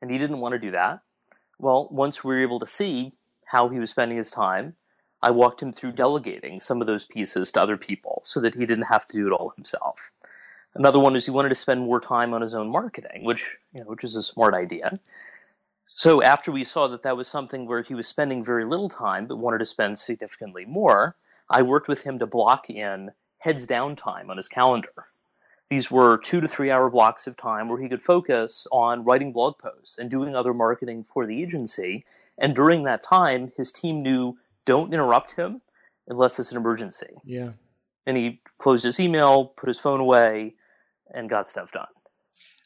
and 0.00 0.10
he 0.10 0.18
didn't 0.18 0.40
want 0.40 0.52
to 0.52 0.58
do 0.58 0.70
that. 0.72 1.00
Well, 1.58 1.88
once 1.90 2.22
we 2.22 2.34
were 2.34 2.42
able 2.42 2.60
to 2.60 2.66
see 2.66 3.12
how 3.44 3.68
he 3.68 3.78
was 3.78 3.90
spending 3.90 4.16
his 4.16 4.30
time, 4.30 4.76
I 5.22 5.30
walked 5.30 5.62
him 5.62 5.72
through 5.72 5.92
delegating 5.92 6.60
some 6.60 6.80
of 6.80 6.86
those 6.86 7.04
pieces 7.04 7.50
to 7.52 7.60
other 7.60 7.76
people 7.76 8.22
so 8.24 8.40
that 8.40 8.54
he 8.54 8.66
didn't 8.66 8.84
have 8.84 9.08
to 9.08 9.16
do 9.16 9.26
it 9.26 9.32
all 9.32 9.50
himself. 9.50 10.12
Another 10.74 10.98
one 10.98 11.16
is 11.16 11.24
he 11.24 11.32
wanted 11.32 11.48
to 11.48 11.54
spend 11.54 11.80
more 11.80 12.00
time 12.00 12.34
on 12.34 12.42
his 12.42 12.54
own 12.54 12.70
marketing, 12.70 13.24
which 13.24 13.56
you 13.72 13.80
know, 13.80 13.86
which 13.86 14.04
is 14.04 14.14
a 14.16 14.22
smart 14.22 14.54
idea. 14.54 14.98
So 15.86 16.22
after 16.22 16.52
we 16.52 16.62
saw 16.62 16.86
that 16.88 17.02
that 17.02 17.16
was 17.16 17.26
something 17.26 17.66
where 17.66 17.82
he 17.82 17.94
was 17.94 18.06
spending 18.06 18.44
very 18.44 18.64
little 18.64 18.88
time 18.88 19.26
but 19.26 19.38
wanted 19.38 19.58
to 19.58 19.66
spend 19.66 19.98
significantly 19.98 20.64
more, 20.64 21.16
I 21.50 21.62
worked 21.62 21.88
with 21.88 22.02
him 22.02 22.18
to 22.20 22.26
block 22.26 22.70
in 22.70 23.10
heads 23.38 23.66
down 23.66 23.96
time 23.96 24.30
on 24.30 24.36
his 24.36 24.48
calendar. 24.48 25.06
These 25.70 25.90
were 25.90 26.18
two 26.18 26.40
to 26.40 26.48
three 26.48 26.70
hour 26.70 26.88
blocks 26.90 27.26
of 27.26 27.36
time 27.36 27.68
where 27.68 27.80
he 27.80 27.88
could 27.88 28.02
focus 28.02 28.66
on 28.70 29.04
writing 29.04 29.32
blog 29.32 29.58
posts 29.58 29.98
and 29.98 30.10
doing 30.10 30.36
other 30.36 30.54
marketing 30.54 31.04
for 31.04 31.26
the 31.26 31.42
agency. 31.42 32.04
And 32.38 32.54
during 32.54 32.84
that 32.84 33.02
time, 33.02 33.52
his 33.56 33.72
team 33.72 34.02
knew 34.02 34.38
don't 34.68 34.92
interrupt 34.92 35.32
him 35.32 35.62
unless 36.08 36.38
it's 36.38 36.52
an 36.52 36.58
emergency. 36.58 37.08
Yeah. 37.24 37.52
And 38.06 38.16
he 38.16 38.42
closed 38.58 38.84
his 38.84 39.00
email, 39.00 39.46
put 39.46 39.68
his 39.68 39.78
phone 39.78 40.00
away, 40.00 40.56
and 41.10 41.30
got 41.30 41.48
stuff 41.48 41.72
done. 41.72 41.86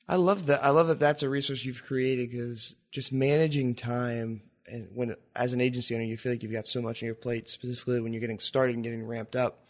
I 0.09 0.17
love 0.17 0.47
that. 0.47 0.65
I 0.65 0.71
love 0.71 0.89
that 0.89 0.99
that's 0.99 1.23
a 1.23 1.29
resource 1.29 1.65
you've 1.65 1.85
created 1.85 2.31
because 2.31 2.75
just 2.91 3.13
managing 3.13 3.77
time 3.77 4.43
and 4.67 4.89
when 4.95 5.15
as 5.37 5.53
an 5.53 5.61
agency 5.61 5.95
owner 5.95 6.05
you 6.05 6.17
feel 6.17 6.33
like 6.33 6.43
you've 6.43 6.53
got 6.53 6.67
so 6.67 6.83
much 6.83 7.03
on 7.03 7.07
your 7.07 7.15
plate, 7.15 7.49
specifically 7.49 8.01
when 8.01 8.13
you're 8.13 8.21
getting 8.21 8.41
started 8.41 8.75
and 8.75 8.85
getting 8.85 9.07
ramped 9.07 9.37
up. 9.37 9.69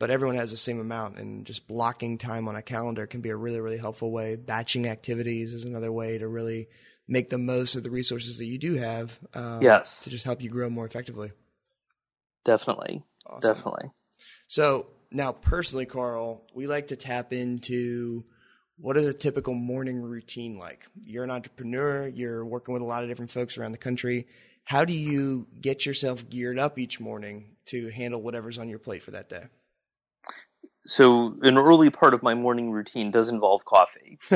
But 0.00 0.10
everyone 0.10 0.36
has 0.36 0.50
the 0.50 0.56
same 0.56 0.80
amount, 0.80 1.18
and 1.18 1.44
just 1.44 1.68
blocking 1.68 2.18
time 2.18 2.48
on 2.48 2.56
a 2.56 2.62
calendar 2.62 3.06
can 3.06 3.20
be 3.20 3.28
a 3.28 3.36
really, 3.36 3.60
really 3.60 3.76
helpful 3.76 4.10
way. 4.10 4.34
Batching 4.34 4.88
activities 4.88 5.52
is 5.52 5.64
another 5.64 5.92
way 5.92 6.18
to 6.18 6.26
really 6.26 6.68
make 7.06 7.28
the 7.28 7.38
most 7.38 7.74
of 7.74 7.82
the 7.82 7.90
resources 7.90 8.38
that 8.38 8.46
you 8.46 8.56
do 8.56 8.74
have. 8.74 9.18
Um, 9.34 9.60
Yes. 9.60 10.04
To 10.04 10.10
just 10.10 10.24
help 10.24 10.40
you 10.40 10.48
grow 10.48 10.70
more 10.70 10.86
effectively. 10.86 11.32
Definitely. 12.44 13.02
Awesome. 13.26 13.54
Definitely. 13.54 13.90
So 14.48 14.88
now, 15.10 15.32
personally, 15.32 15.86
Karl, 15.86 16.42
we 16.54 16.66
like 16.66 16.88
to 16.88 16.96
tap 16.96 17.32
into 17.32 18.24
what 18.78 18.96
is 18.96 19.06
a 19.06 19.12
typical 19.14 19.54
morning 19.54 20.00
routine 20.00 20.58
like? 20.58 20.86
You're 21.04 21.24
an 21.24 21.30
entrepreneur, 21.30 22.08
you're 22.08 22.44
working 22.44 22.72
with 22.72 22.82
a 22.82 22.86
lot 22.86 23.02
of 23.02 23.08
different 23.08 23.30
folks 23.30 23.58
around 23.58 23.72
the 23.72 23.78
country. 23.78 24.26
How 24.64 24.84
do 24.84 24.92
you 24.92 25.48
get 25.60 25.84
yourself 25.84 26.28
geared 26.30 26.58
up 26.58 26.78
each 26.78 27.00
morning 27.00 27.56
to 27.66 27.88
handle 27.90 28.22
whatever's 28.22 28.58
on 28.58 28.68
your 28.68 28.78
plate 28.78 29.02
for 29.02 29.10
that 29.10 29.28
day? 29.28 29.44
So 30.86 31.36
an 31.42 31.58
early 31.58 31.90
part 31.90 32.14
of 32.14 32.22
my 32.22 32.34
morning 32.34 32.70
routine 32.70 33.10
does 33.10 33.28
involve 33.28 33.64
coffee. 33.64 34.18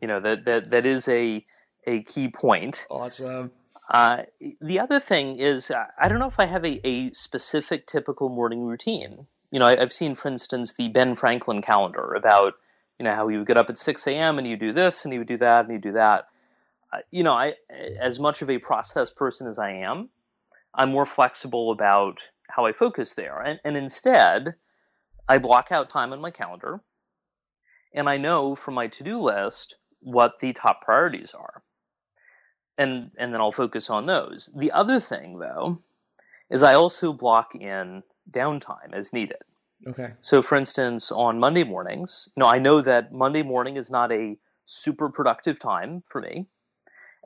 You 0.00 0.06
know, 0.06 0.20
that 0.20 0.44
that 0.44 0.70
that 0.70 0.86
is 0.86 1.08
a 1.08 1.44
a 1.84 2.02
key 2.04 2.28
point. 2.28 2.86
awesome. 2.88 3.50
Uh, 3.88 4.22
the 4.60 4.80
other 4.80 5.00
thing 5.00 5.38
is, 5.38 5.70
uh, 5.70 5.86
I 5.98 6.08
don't 6.08 6.18
know 6.18 6.26
if 6.26 6.38
I 6.38 6.44
have 6.44 6.64
a, 6.64 6.86
a 6.86 7.10
specific 7.12 7.86
typical 7.86 8.28
morning 8.28 8.64
routine. 8.64 9.26
You 9.50 9.60
know, 9.60 9.66
I, 9.66 9.76
have 9.78 9.94
seen, 9.94 10.14
for 10.14 10.28
instance, 10.28 10.74
the 10.74 10.88
Ben 10.88 11.14
Franklin 11.14 11.62
calendar 11.62 12.12
about, 12.12 12.54
you 12.98 13.04
know, 13.04 13.14
how 13.14 13.28
he 13.28 13.38
would 13.38 13.46
get 13.46 13.56
up 13.56 13.70
at 13.70 13.78
6 13.78 14.06
a.m. 14.06 14.36
and 14.36 14.46
he 14.46 14.52
would 14.52 14.60
do 14.60 14.72
this 14.72 15.04
and 15.04 15.12
he 15.12 15.18
would 15.18 15.28
do 15.28 15.38
that 15.38 15.64
and 15.64 15.72
he'd 15.72 15.80
do 15.80 15.92
that. 15.92 16.28
Uh, 16.92 16.98
you 17.10 17.22
know, 17.22 17.32
I, 17.32 17.54
as 17.98 18.20
much 18.20 18.42
of 18.42 18.50
a 18.50 18.58
process 18.58 19.10
person 19.10 19.46
as 19.46 19.58
I 19.58 19.70
am, 19.70 20.10
I'm 20.74 20.90
more 20.90 21.06
flexible 21.06 21.70
about 21.72 22.28
how 22.50 22.66
I 22.66 22.72
focus 22.72 23.14
there. 23.14 23.40
And, 23.40 23.58
and 23.64 23.74
instead, 23.74 24.54
I 25.26 25.38
block 25.38 25.72
out 25.72 25.88
time 25.88 26.12
on 26.12 26.20
my 26.20 26.30
calendar 26.30 26.80
and 27.94 28.06
I 28.06 28.18
know 28.18 28.54
from 28.54 28.74
my 28.74 28.88
to 28.88 29.02
do 29.04 29.18
list 29.18 29.76
what 30.00 30.40
the 30.40 30.52
top 30.52 30.82
priorities 30.82 31.32
are 31.32 31.62
and 32.78 33.10
and 33.18 33.34
then 33.34 33.40
I'll 33.40 33.52
focus 33.52 33.90
on 33.90 34.06
those. 34.06 34.48
The 34.56 34.72
other 34.72 35.00
thing 35.00 35.38
though 35.38 35.80
is 36.50 36.62
I 36.62 36.74
also 36.74 37.12
block 37.12 37.54
in 37.54 38.02
downtime 38.30 38.92
as 38.92 39.12
needed. 39.12 39.42
Okay. 39.86 40.12
So 40.20 40.40
for 40.40 40.56
instance, 40.56 41.12
on 41.12 41.38
Monday 41.38 41.64
mornings, 41.64 42.30
you 42.36 42.40
know, 42.42 42.46
I 42.48 42.58
know 42.58 42.80
that 42.80 43.12
Monday 43.12 43.42
morning 43.42 43.76
is 43.76 43.90
not 43.90 44.10
a 44.12 44.36
super 44.66 45.08
productive 45.10 45.58
time 45.58 46.02
for 46.08 46.20
me. 46.20 46.46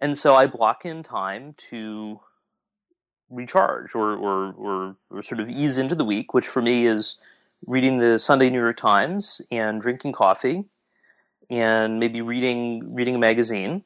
And 0.00 0.18
so 0.18 0.34
I 0.34 0.46
block 0.46 0.84
in 0.84 1.02
time 1.02 1.54
to 1.70 2.20
recharge 3.30 3.94
or, 3.94 4.16
or, 4.16 4.52
or, 4.52 4.96
or 5.10 5.22
sort 5.22 5.40
of 5.40 5.48
ease 5.48 5.78
into 5.78 5.94
the 5.94 6.04
week, 6.04 6.34
which 6.34 6.46
for 6.46 6.60
me 6.60 6.86
is 6.86 7.16
reading 7.66 7.98
the 7.98 8.18
Sunday 8.18 8.50
New 8.50 8.60
York 8.60 8.76
Times 8.76 9.40
and 9.50 9.80
drinking 9.80 10.12
coffee 10.12 10.64
and 11.48 12.00
maybe 12.00 12.20
reading 12.20 12.94
reading 12.94 13.14
a 13.14 13.18
magazine 13.18 13.84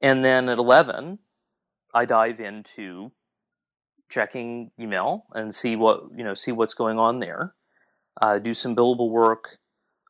and 0.00 0.24
then 0.24 0.48
at 0.48 0.58
11, 0.58 1.18
I 1.94 2.04
dive 2.04 2.40
into 2.40 3.12
checking 4.08 4.70
email 4.80 5.26
and 5.32 5.54
see 5.54 5.76
what, 5.76 6.04
you 6.16 6.24
know, 6.24 6.34
see 6.34 6.52
what's 6.52 6.74
going 6.74 6.98
on 6.98 7.20
there. 7.20 7.54
Uh, 8.20 8.38
do 8.38 8.54
some 8.54 8.74
billable 8.74 9.10
work 9.10 9.58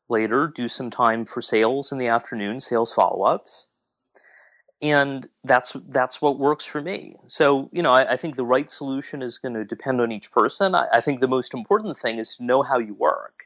later, 0.09 0.49
do 0.55 0.69
some 0.69 0.91
time 0.91 1.25
for 1.25 1.43
sales 1.43 1.93
in 1.93 1.99
the 1.99 2.09
afternoon, 2.09 2.61
sales 2.61 2.93
follow-ups. 2.93 3.69
And 4.81 5.27
that's 5.43 5.77
that's 5.89 6.23
what 6.23 6.39
works 6.39 6.65
for 6.65 6.81
me. 6.81 7.17
So, 7.27 7.69
you 7.73 7.83
know, 7.83 7.93
I, 7.93 8.13
I 8.13 8.17
think 8.17 8.37
the 8.37 8.45
right 8.45 8.71
solution 8.71 9.23
is 9.23 9.39
going 9.39 9.55
to 9.55 9.65
depend 9.65 10.01
on 10.01 10.13
each 10.13 10.31
person. 10.31 10.77
I, 10.77 10.87
I 10.93 11.01
think 11.01 11.21
the 11.21 11.27
most 11.27 11.53
important 11.53 11.97
thing 11.99 12.19
is 12.19 12.37
to 12.37 12.45
know 12.45 12.63
how 12.63 12.79
you 12.79 12.95
work. 12.95 13.43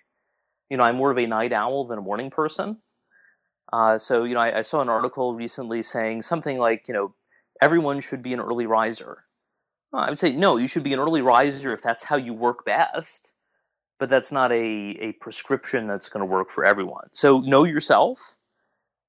You 0.69 0.77
know, 0.77 0.85
I'm 0.85 0.97
more 0.97 1.11
of 1.11 1.19
a 1.19 1.27
night 1.27 1.53
owl 1.53 1.87
than 1.87 1.99
a 1.99 2.03
morning 2.03 2.31
person. 2.31 2.77
Uh, 3.73 3.99
so, 3.99 4.25
you 4.25 4.35
know, 4.35 4.41
I, 4.41 4.59
I, 4.59 4.63
saw 4.63 4.83
an 4.83 4.91
article 4.91 5.35
recently 5.35 5.83
saying 5.83 6.23
something 6.23 6.59
like, 6.59 6.89
you 6.89 6.95
know, 6.95 7.15
everyone 7.61 8.01
should 8.01 8.23
be 8.23 8.35
an 8.35 8.41
early 8.41 8.67
riser. 8.67 9.25
Well, 9.91 10.03
I 10.03 10.11
would 10.11 10.19
say, 10.19 10.33
no, 10.33 10.59
you 10.59 10.69
should 10.69 10.83
be 10.83 10.93
an 10.93 11.01
early 11.01 11.23
riser 11.23 11.73
if 11.73 11.81
that's 11.81 12.05
how 12.05 12.17
you 12.17 12.35
work 12.35 12.67
best, 12.67 13.33
but 13.99 14.11
that's 14.11 14.31
not 14.31 14.53
a, 14.53 14.57
a 14.57 15.13
prescription 15.13 15.89
that's 15.89 16.11
going 16.11 16.21
to 16.21 16.31
work 16.31 16.51
for 16.51 16.67
everyone. 16.67 17.09
So, 17.13 17.41
know 17.41 17.65
yourself 17.65 18.37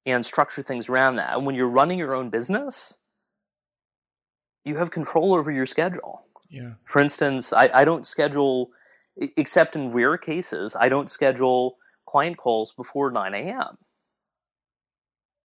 and 0.06 0.26
structure 0.26 0.62
things 0.62 0.88
around 0.88 1.18
that. 1.18 1.36
And 1.36 1.46
when 1.46 1.56
you're 1.56 1.70
running 1.70 2.00
your 2.00 2.16
own 2.16 2.30
business, 2.30 2.98
you 4.64 4.78
have 4.78 4.92
control 4.92 5.34
over 5.34 5.52
your 5.52 5.66
schedule. 5.66 6.26
Yeah. 6.50 6.74
For 6.86 7.02
instance, 7.02 7.52
I, 7.52 7.70
I 7.74 7.84
don't 7.84 8.06
schedule, 8.06 8.72
except 9.18 9.76
in 9.76 9.92
rare 9.92 10.18
cases, 10.18 10.78
I 10.80 10.88
don't 10.88 11.10
schedule 11.10 11.78
client 12.06 12.38
calls 12.38 12.72
before 12.72 13.12
9 13.12 13.34
a.m 13.34 13.78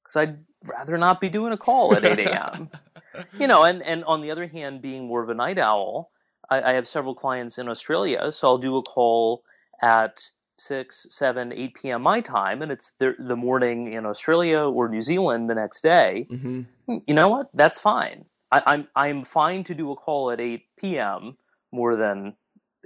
because 0.08 0.28
I'd 0.28 0.38
rather 0.66 0.98
not 0.98 1.20
be 1.20 1.28
doing 1.28 1.52
a 1.52 1.56
call 1.56 1.94
at 1.94 2.04
8 2.04 2.18
a.m. 2.18 2.70
you 3.38 3.46
know, 3.46 3.64
and, 3.64 3.82
and 3.82 4.04
on 4.04 4.20
the 4.20 4.30
other 4.30 4.46
hand, 4.46 4.82
being 4.82 5.06
more 5.06 5.22
of 5.22 5.28
a 5.28 5.34
night 5.34 5.58
owl, 5.58 6.10
I, 6.50 6.62
I 6.62 6.72
have 6.74 6.88
several 6.88 7.14
clients 7.14 7.58
in 7.58 7.68
Australia, 7.68 8.32
so 8.32 8.48
I'll 8.48 8.58
do 8.58 8.76
a 8.76 8.82
call 8.82 9.42
at 9.82 10.22
6, 10.58 11.06
7, 11.10 11.52
8 11.52 11.74
p.m. 11.74 12.02
my 12.02 12.20
time, 12.20 12.62
and 12.62 12.72
it's 12.72 12.92
the, 12.98 13.14
the 13.18 13.36
morning 13.36 13.92
in 13.92 14.06
Australia 14.06 14.60
or 14.60 14.88
New 14.88 15.02
Zealand 15.02 15.50
the 15.50 15.54
next 15.54 15.82
day. 15.82 16.26
Mm-hmm. 16.30 16.62
You 17.06 17.14
know 17.14 17.28
what? 17.28 17.48
That's 17.54 17.78
fine. 17.78 18.24
I, 18.50 18.62
I'm 18.64 18.88
I'm 18.96 19.24
fine 19.24 19.64
to 19.64 19.74
do 19.74 19.92
a 19.92 19.96
call 19.96 20.30
at 20.30 20.40
8 20.40 20.62
p.m. 20.78 21.36
more 21.70 21.96
than 21.96 22.34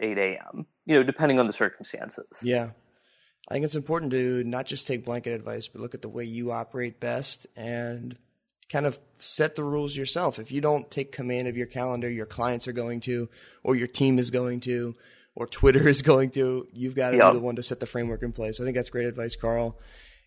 8 0.01 0.19
a.m. 0.19 0.67
You 0.87 0.97
know, 0.97 1.03
depending 1.05 1.39
on 1.39 1.47
the 1.47 1.53
circumstances. 1.53 2.43
Yeah. 2.45 2.71
I 3.49 3.55
think 3.55 3.65
it's 3.65 3.75
important 3.75 4.13
to 4.13 4.45
not 4.45 4.67
just 4.67 4.87
take 4.87 5.05
blanket 5.05 5.33
advice, 5.33 5.69
but 5.69 5.81
look 5.81 5.95
at 5.95 6.03
the 6.03 6.09
way 6.09 6.25
you 6.25 6.53
operate 6.53 7.01
best 7.01 7.47
and 7.57 8.17
kind 8.71 8.87
of 8.87 8.99
set 9.19 9.55
the 9.57 9.65
rules 9.65 9.97
yourself. 9.97 10.39
If 10.39 10.51
you 10.51 10.61
don't 10.61 10.91
take 10.91 11.13
command 11.13 11.49
of 11.49 11.57
your 11.57 11.67
calendar, 11.67 12.09
your 12.09 12.27
clients 12.27 12.67
are 12.67 12.73
going 12.73 13.01
to, 13.01 13.29
or 13.63 13.77
your 13.77 13.89
team 13.89 14.19
is 14.19 14.31
going 14.31 14.61
to, 14.61 14.97
or 15.35 15.47
Twitter 15.47 15.87
is 15.97 16.03
going 16.03 16.31
to. 16.31 16.67
You've 16.73 16.95
got 16.95 17.11
to 17.11 17.19
yep. 17.19 17.33
be 17.33 17.39
the 17.39 17.45
one 17.45 17.57
to 17.57 17.63
set 17.63 17.81
the 17.81 17.87
framework 17.87 18.23
in 18.23 18.33
place. 18.33 18.61
I 18.61 18.65
think 18.65 18.77
that's 18.77 18.91
great 18.91 19.07
advice, 19.07 19.37
Karl. 19.37 19.79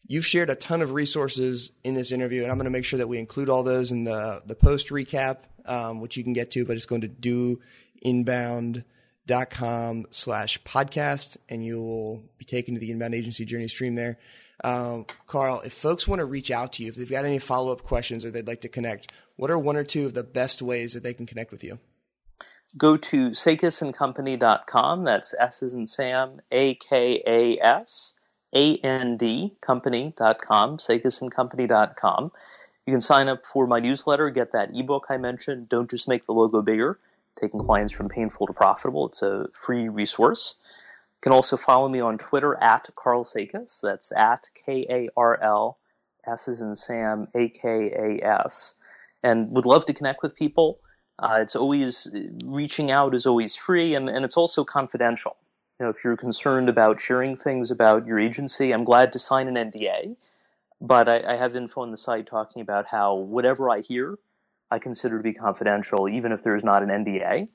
You've 0.08 0.26
shared 0.26 0.52
a 0.52 0.56
ton 0.56 0.84
of 0.84 0.94
resources 0.94 1.72
in 1.84 1.96
this 1.96 2.12
interview, 2.12 2.44
and 2.44 2.52
I'm 2.52 2.58
going 2.58 2.66
to 2.66 2.72
make 2.72 2.86
sure 2.86 3.00
that 3.00 3.08
we 3.08 3.18
include 3.18 3.50
all 3.50 3.64
those 3.64 3.92
in 3.92 4.04
the 4.04 4.44
the 4.46 4.54
post 4.54 4.90
recap, 4.90 5.38
um, 5.66 6.00
which 6.00 6.16
you 6.16 6.24
can 6.24 6.34
get 6.34 6.52
to. 6.52 6.64
But 6.64 6.76
it's 6.76 6.86
going 6.86 7.02
to 7.02 7.08
do 7.08 7.60
inbound 8.04 8.84
dot 9.28 9.50
com 9.50 10.06
slash 10.12 10.62
podcast 10.64 11.38
and 11.50 11.66
you 11.66 11.82
will 11.82 12.24
be 12.38 12.46
taken 12.46 12.74
to 12.74 12.80
the 12.80 12.92
inbound 12.92 13.16
agency 13.16 13.46
journey 13.46 13.68
stream 13.68 13.96
there. 13.96 14.18
Um, 14.64 15.06
karl 15.28 15.62
if 15.62 15.74
folks 15.74 16.08
want 16.08 16.20
to 16.20 16.26
reach 16.26 16.50
out 16.50 16.74
to 16.74 16.84
you 16.84 16.90
if 16.90 16.96
they've 16.96 17.10
got 17.10 17.26
any 17.26 17.40
follow-up 17.40 17.84
questions 17.84 18.24
or 18.24 18.32
they'd 18.32 18.48
like 18.48 18.62
to 18.62 18.70
connect 18.70 19.12
what 19.36 19.52
are 19.52 19.60
one 19.60 19.76
or 19.76 19.84
two 19.84 20.06
of 20.06 20.14
the 20.14 20.24
best 20.24 20.62
ways 20.62 20.94
that 20.94 21.04
they 21.04 21.14
can 21.14 21.26
connect 21.26 21.52
with 21.52 21.62
you? 21.62 21.78
Go 22.78 22.96
to 22.96 23.32
sakasandcompany.com 23.32 25.04
that's 25.04 25.36
s 25.38 25.62
is 25.62 25.74
in 25.74 25.88
sam 25.88 26.40
a-k-a-s 26.52 28.14
a-n-d 28.54 29.56
company.com 29.60 30.78
sakasandcompany.com 30.78 32.32
you 32.86 32.94
can 32.94 33.02
sign 33.02 33.28
up 33.28 33.46
for 33.46 33.68
my 33.68 33.80
newsletter 33.80 34.30
get 34.30 34.54
that 34.54 34.70
ebook 34.74 35.08
i 35.10 35.18
mentioned 35.18 35.68
don't 35.68 35.90
just 35.90 36.08
make 36.08 36.26
the 36.26 36.32
logo 36.34 36.62
bigger 36.62 37.00
taking 37.40 37.60
clients 37.60 37.94
from 37.94 38.10
painful 38.10 38.48
to 38.48 38.54
profitable. 38.54 39.08
It's 39.08 39.22
a 39.22 39.48
free 39.54 39.90
resource. 39.90 40.60
You 40.62 41.22
can 41.22 41.32
also 41.32 41.58
follow 41.58 41.90
me 41.90 42.00
on 42.00 42.18
Twitter 42.18 42.56
at 42.62 42.90
Karl 42.96 43.24
Sakas. 43.24 43.82
That's 43.82 44.12
at 44.12 44.50
K 44.66 44.86
A 44.90 45.08
R 45.18 45.42
L 45.42 45.78
S 46.28 46.48
is 46.48 46.62
in 46.62 46.76
Sam 46.76 47.28
A 47.36 47.50
K 47.50 47.92
A 47.92 48.26
S. 48.26 48.76
And 49.24 49.52
would 49.52 49.66
love 49.66 49.86
to 49.86 49.94
connect 49.94 50.22
with 50.22 50.36
people. 50.36 50.80
Uh, 51.18 51.40
it's 51.42 51.56
always 51.56 52.14
reaching 52.44 52.92
out 52.92 53.16
is 53.16 53.26
always 53.26 53.56
free, 53.56 53.96
and, 53.96 54.10
and 54.10 54.26
it's 54.26 54.38
also 54.38 54.64
confidential. 54.64 55.38
You 55.80 55.86
know, 55.86 55.90
if 55.90 56.04
you're 56.04 56.18
concerned 56.18 56.70
about 56.70 57.00
sharing 57.00 57.38
things 57.38 57.72
about 57.72 58.06
your 58.06 58.20
agency, 58.20 58.74
I'm 58.74 58.84
glad 58.84 59.14
to 59.14 59.20
sign 59.20 59.48
an 59.48 59.72
NDA. 59.72 60.16
But 60.82 61.08
I, 61.08 61.34
I 61.34 61.38
have 61.38 61.56
info 61.56 61.82
on 61.82 61.92
the 61.92 61.98
site 61.98 62.28
talking 62.28 62.62
about 62.62 62.86
how 62.86 63.16
whatever 63.16 63.70
I 63.70 63.80
hear 63.80 64.18
I 64.72 64.80
consider 64.80 65.18
to 65.18 65.24
be 65.24 65.34
confidential, 65.34 66.10
even 66.10 66.32
if 66.32 66.44
there's 66.44 66.64
not 66.64 66.84
an 66.84 66.90
NDA, 66.90 67.48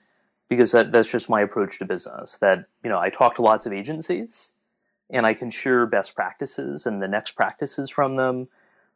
because 0.48 0.72
that, 0.72 0.92
that's 0.92 1.10
just 1.10 1.28
my 1.28 1.40
approach 1.40 1.78
to 1.78 1.84
business. 1.84 2.38
That, 2.38 2.66
you 2.82 2.90
know, 2.90 2.98
I 2.98 3.10
talk 3.10 3.36
to 3.36 3.42
lots 3.42 3.66
of 3.66 3.72
agencies 3.72 4.52
and 5.10 5.26
I 5.26 5.34
can 5.34 5.50
share 5.50 5.86
best 5.86 6.14
practices 6.14 6.86
and 6.86 7.02
the 7.02 7.08
next 7.08 7.32
practices 7.32 7.90
from 7.90 8.16
them, 8.16 8.48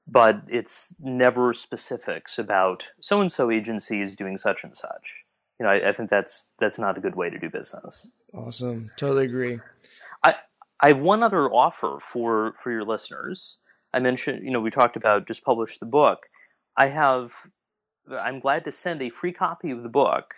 but 0.07 0.43
it's 0.49 0.95
never 1.01 1.53
specifics 1.53 2.39
about 2.39 2.87
so 3.01 3.21
and 3.21 3.31
so 3.31 3.51
agency 3.51 4.01
is 4.01 4.17
doing 4.17 4.39
such 4.39 4.65
and 4.65 4.77
such. 4.77 5.25
You 5.59 5.65
know, 5.65 5.71
I, 5.71 5.91
I 5.91 5.93
think 5.93 6.11
that's 6.11 6.51
that's 6.59 6.79
not 6.79 6.99
a 6.99 7.01
good 7.01 7.15
way 7.15 7.31
to 7.31 7.39
do 7.39 7.51
business. 7.51 8.11
Awesome. 8.33 8.91
Totally 8.97 9.25
agree. 9.25 9.61
I 10.23 10.35
I 10.81 10.89
have 10.89 11.01
one 11.01 11.23
other 11.23 11.51
offer 11.51 11.99
for 12.01 12.55
for 12.63 12.71
your 12.71 12.85
listeners. 12.85 13.59
I 13.93 14.01
mentioned, 14.01 14.45
you 14.45 14.51
know, 14.51 14.61
we 14.61 14.71
talked 14.71 14.97
about 14.97 15.27
just 15.27 15.45
publish 15.45 15.79
the 15.79 15.87
book. 15.87 16.27
I 16.77 16.89
have 16.89 17.33
I'm 18.11 18.41
glad 18.41 18.65
to 18.65 18.73
send 18.73 19.03
a 19.03 19.09
free 19.09 19.33
copy 19.33 19.71
of 19.71 19.83
the 19.83 19.89
book 19.89 20.35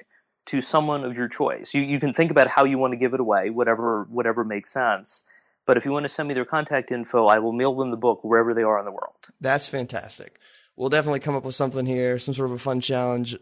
to 0.47 0.61
someone 0.61 1.05
of 1.05 1.17
your 1.17 1.29
choice. 1.29 1.75
You, 1.75 1.83
you 1.83 1.99
can 1.99 2.15
think 2.15 2.31
about 2.31 2.49
how 2.49 2.65
you 2.65 2.79
want 2.79 2.93
to 2.93 2.97
give 2.97 3.15
it 3.15 3.21
away, 3.21 3.51
whatever 3.51 4.05
whatever 4.05 4.45
makes 4.45 4.73
sense. 4.73 5.25
But 5.67 5.77
if 5.77 5.85
you 5.85 5.91
want 5.91 6.05
to 6.05 6.09
send 6.09 6.29
me 6.29 6.35
their 6.35 6.45
contact 6.45 6.93
info, 6.93 7.27
I 7.27 7.41
will 7.41 7.53
mail 7.53 7.75
them 7.75 7.91
the 7.91 7.97
book 7.97 8.23
wherever 8.23 8.55
they 8.55 8.63
are 8.63 8.79
in 8.79 8.85
the 8.85 8.93
world. 8.93 9.15
That's 9.41 9.67
fantastic. 9.67 10.39
We'll 10.77 10.91
definitely 10.91 11.21
come 11.21 11.35
up 11.35 11.45
with 11.45 11.57
something 11.57 11.87
here, 11.87 12.19
some 12.19 12.35
sort 12.35 12.51
of 12.51 12.55
a 12.55 12.59
fun 12.59 12.81
challenge. 12.81 13.37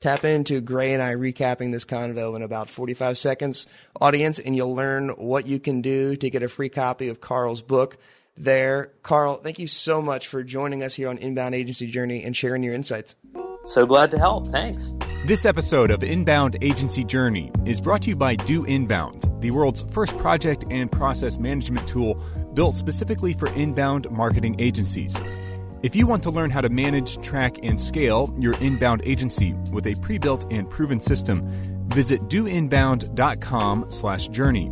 Tap 0.00 0.24
into 0.24 0.60
Gray 0.60 0.92
and 0.94 1.02
I 1.02 1.14
recapping 1.14 1.72
this 1.72 1.84
convo 1.84 2.34
in 2.34 2.42
about 2.42 2.70
45 2.70 3.18
seconds, 3.18 3.66
audience, 4.00 4.38
and 4.38 4.56
you'll 4.56 4.74
learn 4.74 5.10
what 5.10 5.46
you 5.46 5.58
can 5.58 5.82
do 5.82 6.16
to 6.16 6.30
get 6.30 6.42
a 6.42 6.48
free 6.48 6.70
copy 6.70 7.08
of 7.08 7.20
Karl's 7.20 7.60
book 7.60 7.98
there. 8.36 8.92
Karl, 9.02 9.36
thank 9.36 9.58
you 9.58 9.66
so 9.66 10.00
much 10.00 10.26
for 10.26 10.42
joining 10.42 10.82
us 10.82 10.94
here 10.94 11.08
on 11.08 11.18
Inbound 11.18 11.54
Agency 11.54 11.86
Journey 11.86 12.24
and 12.24 12.34
sharing 12.34 12.62
your 12.62 12.74
insights. 12.74 13.14
So 13.64 13.86
glad 13.86 14.10
to 14.12 14.18
help. 14.18 14.48
Thanks. 14.48 14.94
This 15.26 15.44
episode 15.44 15.90
of 15.90 16.02
Inbound 16.02 16.56
Agency 16.62 17.04
Journey 17.04 17.52
is 17.66 17.80
brought 17.80 18.02
to 18.02 18.10
you 18.10 18.16
by 18.16 18.36
Do 18.36 18.64
Inbound, 18.64 19.40
the 19.40 19.50
world's 19.50 19.82
first 19.90 20.16
project 20.18 20.64
and 20.70 20.90
process 20.90 21.38
management 21.38 21.86
tool 21.86 22.14
built 22.54 22.74
specifically 22.74 23.34
for 23.34 23.48
inbound 23.52 24.10
marketing 24.10 24.56
agencies. 24.58 25.16
If 25.82 25.94
you 25.94 26.06
want 26.06 26.22
to 26.24 26.30
learn 26.30 26.50
how 26.50 26.62
to 26.62 26.68
manage, 26.68 27.22
track, 27.22 27.58
and 27.62 27.78
scale 27.78 28.34
your 28.38 28.54
inbound 28.54 29.02
agency 29.04 29.54
with 29.72 29.86
a 29.86 29.94
pre-built 29.96 30.50
and 30.50 30.68
proven 30.68 31.00
system, 31.00 31.46
visit 31.88 32.22
doinbound.com 32.28 33.86
slash 33.88 34.28
journey. 34.28 34.70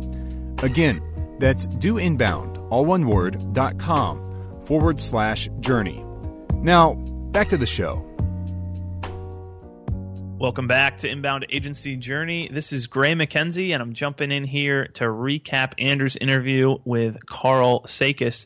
Again, 0.61 1.01
that's 1.39 1.67
doinbound, 1.67 2.67
all 2.69 2.85
one 2.85 3.07
word, 3.07 3.53
dot 3.53 3.77
com 3.77 4.21
forward 4.65 4.99
slash 4.99 5.47
journey. 5.61 6.03
Now, 6.55 6.95
back 7.31 7.49
to 7.49 7.57
the 7.57 7.65
show. 7.65 8.05
Welcome 10.39 10.67
back 10.67 10.99
to 10.99 11.09
Inbound 11.09 11.45
Agency 11.49 11.97
Journey. 11.97 12.47
This 12.49 12.71
is 12.71 12.87
Gray 12.87 13.11
McKenzie, 13.11 13.73
and 13.73 13.83
I'm 13.83 13.91
jumping 13.91 14.31
in 14.31 14.45
here 14.45 14.87
to 14.93 15.03
recap 15.03 15.73
Andrew's 15.77 16.15
interview 16.15 16.77
with 16.85 17.25
Karl 17.25 17.81
Sakas. 17.81 18.45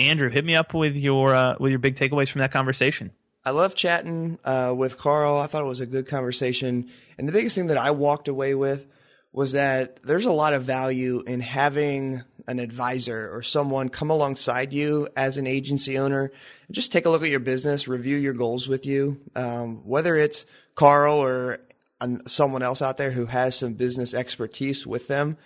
Andrew, 0.00 0.30
hit 0.30 0.44
me 0.44 0.56
up 0.56 0.74
with 0.74 0.96
your 0.96 1.36
uh, 1.36 1.54
with 1.60 1.70
your 1.70 1.78
big 1.78 1.94
takeaways 1.94 2.28
from 2.28 2.40
that 2.40 2.50
conversation. 2.50 3.12
I 3.44 3.52
love 3.52 3.76
chatting 3.76 4.40
uh, 4.44 4.74
with 4.76 4.98
Karl. 4.98 5.38
I 5.38 5.46
thought 5.46 5.62
it 5.62 5.66
was 5.66 5.80
a 5.80 5.86
good 5.86 6.08
conversation, 6.08 6.90
and 7.16 7.28
the 7.28 7.32
biggest 7.32 7.54
thing 7.54 7.68
that 7.68 7.78
I 7.78 7.92
walked 7.92 8.26
away 8.26 8.56
with 8.56 8.88
was 9.32 9.52
that 9.52 10.02
there's 10.02 10.24
a 10.24 10.32
lot 10.32 10.54
of 10.54 10.62
value 10.62 11.22
in 11.26 11.40
having 11.40 12.22
an 12.46 12.58
advisor 12.58 13.30
or 13.32 13.42
someone 13.42 13.90
come 13.90 14.10
alongside 14.10 14.72
you 14.72 15.06
as 15.16 15.36
an 15.36 15.46
agency 15.46 15.98
owner 15.98 16.32
and 16.66 16.74
just 16.74 16.90
take 16.90 17.04
a 17.04 17.10
look 17.10 17.22
at 17.22 17.28
your 17.28 17.40
business, 17.40 17.86
review 17.86 18.16
your 18.16 18.32
goals 18.32 18.66
with 18.66 18.86
you, 18.86 19.20
um, 19.36 19.86
whether 19.86 20.16
it's 20.16 20.46
Karl 20.74 21.16
or 21.16 21.58
someone 22.26 22.62
else 22.62 22.80
out 22.80 22.96
there 22.96 23.10
who 23.10 23.26
has 23.26 23.58
some 23.58 23.74
business 23.74 24.14
expertise 24.14 24.86
with 24.86 25.08
them, 25.08 25.36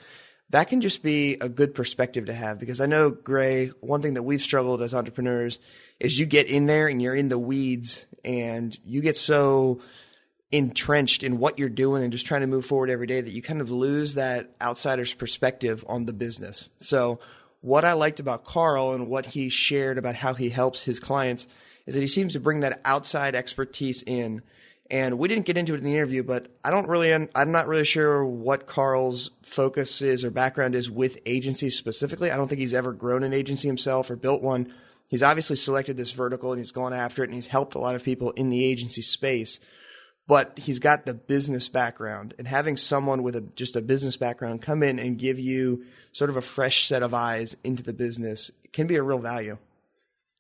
that 0.51 0.69
can 0.69 0.81
just 0.81 1.03
be 1.03 1.39
a 1.41 1.49
good 1.49 1.75
perspective 1.75 2.27
to 2.27 2.35
have. 2.35 2.61
Because 2.61 2.81
I 2.81 2.87
know, 2.87 3.11
Gray, 3.11 3.69
one 3.81 4.03
thing 4.03 4.15
that 4.15 4.23
we've 4.23 4.41
struggled 4.41 4.83
as 4.83 4.95
entrepreneurs 4.95 5.59
is 5.99 6.19
you 6.19 6.27
get 6.27 6.47
in 6.47 6.67
there 6.67 6.89
and 6.89 7.01
you're 7.01 7.15
in 7.15 7.31
the 7.31 7.39
weeds 7.39 8.07
and 8.25 8.79
you 8.85 9.01
get 9.01 9.17
so 9.17 9.81
entrenched 10.53 11.23
in 11.23 11.39
what 11.39 11.59
you're 11.59 11.69
doing 11.69 12.03
and 12.03 12.13
just 12.13 12.27
trying 12.27 12.43
to 12.43 12.47
move 12.47 12.67
forward 12.67 12.91
every 12.91 13.07
day 13.07 13.21
that 13.21 13.33
you 13.33 13.43
kind 13.43 13.61
of 13.61 13.71
lose 13.71 14.15
that 14.15 14.51
outsider's 14.61 15.15
perspective 15.15 15.85
on 15.89 16.05
the 16.05 16.13
business. 16.13 16.69
So, 16.81 17.19
what 17.63 17.85
I 17.85 17.93
liked 17.93 18.21
about 18.21 18.45
Karl 18.45 18.93
and 18.93 19.09
what 19.09 19.27
he 19.27 19.49
shared 19.49 19.97
about 19.97 20.17
how 20.17 20.35
he 20.35 20.51
helps 20.51 20.83
his 20.83 20.99
clients 20.99 21.47
is 21.87 21.95
that 21.95 22.01
he 22.01 22.09
seems 22.09 22.33
to 22.33 22.41
bring 22.41 22.61
that 22.61 22.81
outside 22.85 23.35
expertise 23.35 24.03
in 24.03 24.43
and 24.93 25.19
we 25.19 25.27
didn't 25.27 25.47
get 25.47 25.57
into 25.57 25.73
it 25.73 25.79
in 25.79 25.85
the 25.85 25.95
interview, 25.95 26.23
but 26.23 26.49
I 26.63 26.71
don't 26.71 26.87
really, 26.87 27.15
I'm 27.15 27.51
not 27.51 27.67
really 27.67 27.87
sure 27.87 28.27
what 28.27 28.67
Karl's 28.67 29.31
focus 29.43 30.03
is 30.03 30.23
or 30.23 30.31
background 30.31 30.75
is 30.75 30.91
with 30.91 31.19
agencies 31.25 31.79
specifically. 31.79 32.31
I 32.31 32.37
don't 32.37 32.47
think 32.47 32.61
he's 32.61 32.75
ever 32.75 32.93
grown 32.93 33.23
an 33.23 33.33
agency 33.33 33.69
himself 33.69 34.11
or 34.11 34.17
built 34.17 34.43
one. 34.43 34.71
He's 35.09 35.23
obviously 35.23 35.57
selected 35.57 35.97
this 35.97 36.11
vertical 36.11 36.53
and 36.53 36.61
he's 36.61 36.73
gone 36.73 36.93
after 36.93 37.23
it 37.23 37.29
and 37.29 37.35
he's 37.35 37.47
helped 37.47 37.75
a 37.75 37.79
lot 37.79 37.95
of 37.95 38.05
people 38.05 38.33
in 38.33 38.51
the 38.51 38.67
agency 38.67 39.01
space. 39.01 39.61
But 40.33 40.61
he's 40.61 40.79
got 40.79 41.05
the 41.05 41.13
business 41.13 41.69
background 41.69 42.33
and 42.39 42.49
having 42.49 42.79
someone 42.79 43.23
with 43.23 43.37
a, 43.37 43.43
just 43.55 43.77
a 43.77 43.83
business 43.83 44.17
background 44.17 44.63
come 44.63 44.83
in 44.83 44.99
and 44.99 45.19
give 45.19 45.39
you 45.39 45.85
sort 46.13 46.31
of 46.31 46.39
a 46.39 46.41
fresh 46.41 46.89
set 46.89 47.03
of 47.03 47.13
eyes 47.13 47.55
into 47.63 47.83
the 47.83 47.93
business 47.93 48.51
can 48.73 48.87
be 48.87 48.97
a 48.97 49.03
real 49.03 49.19
value. 49.19 49.59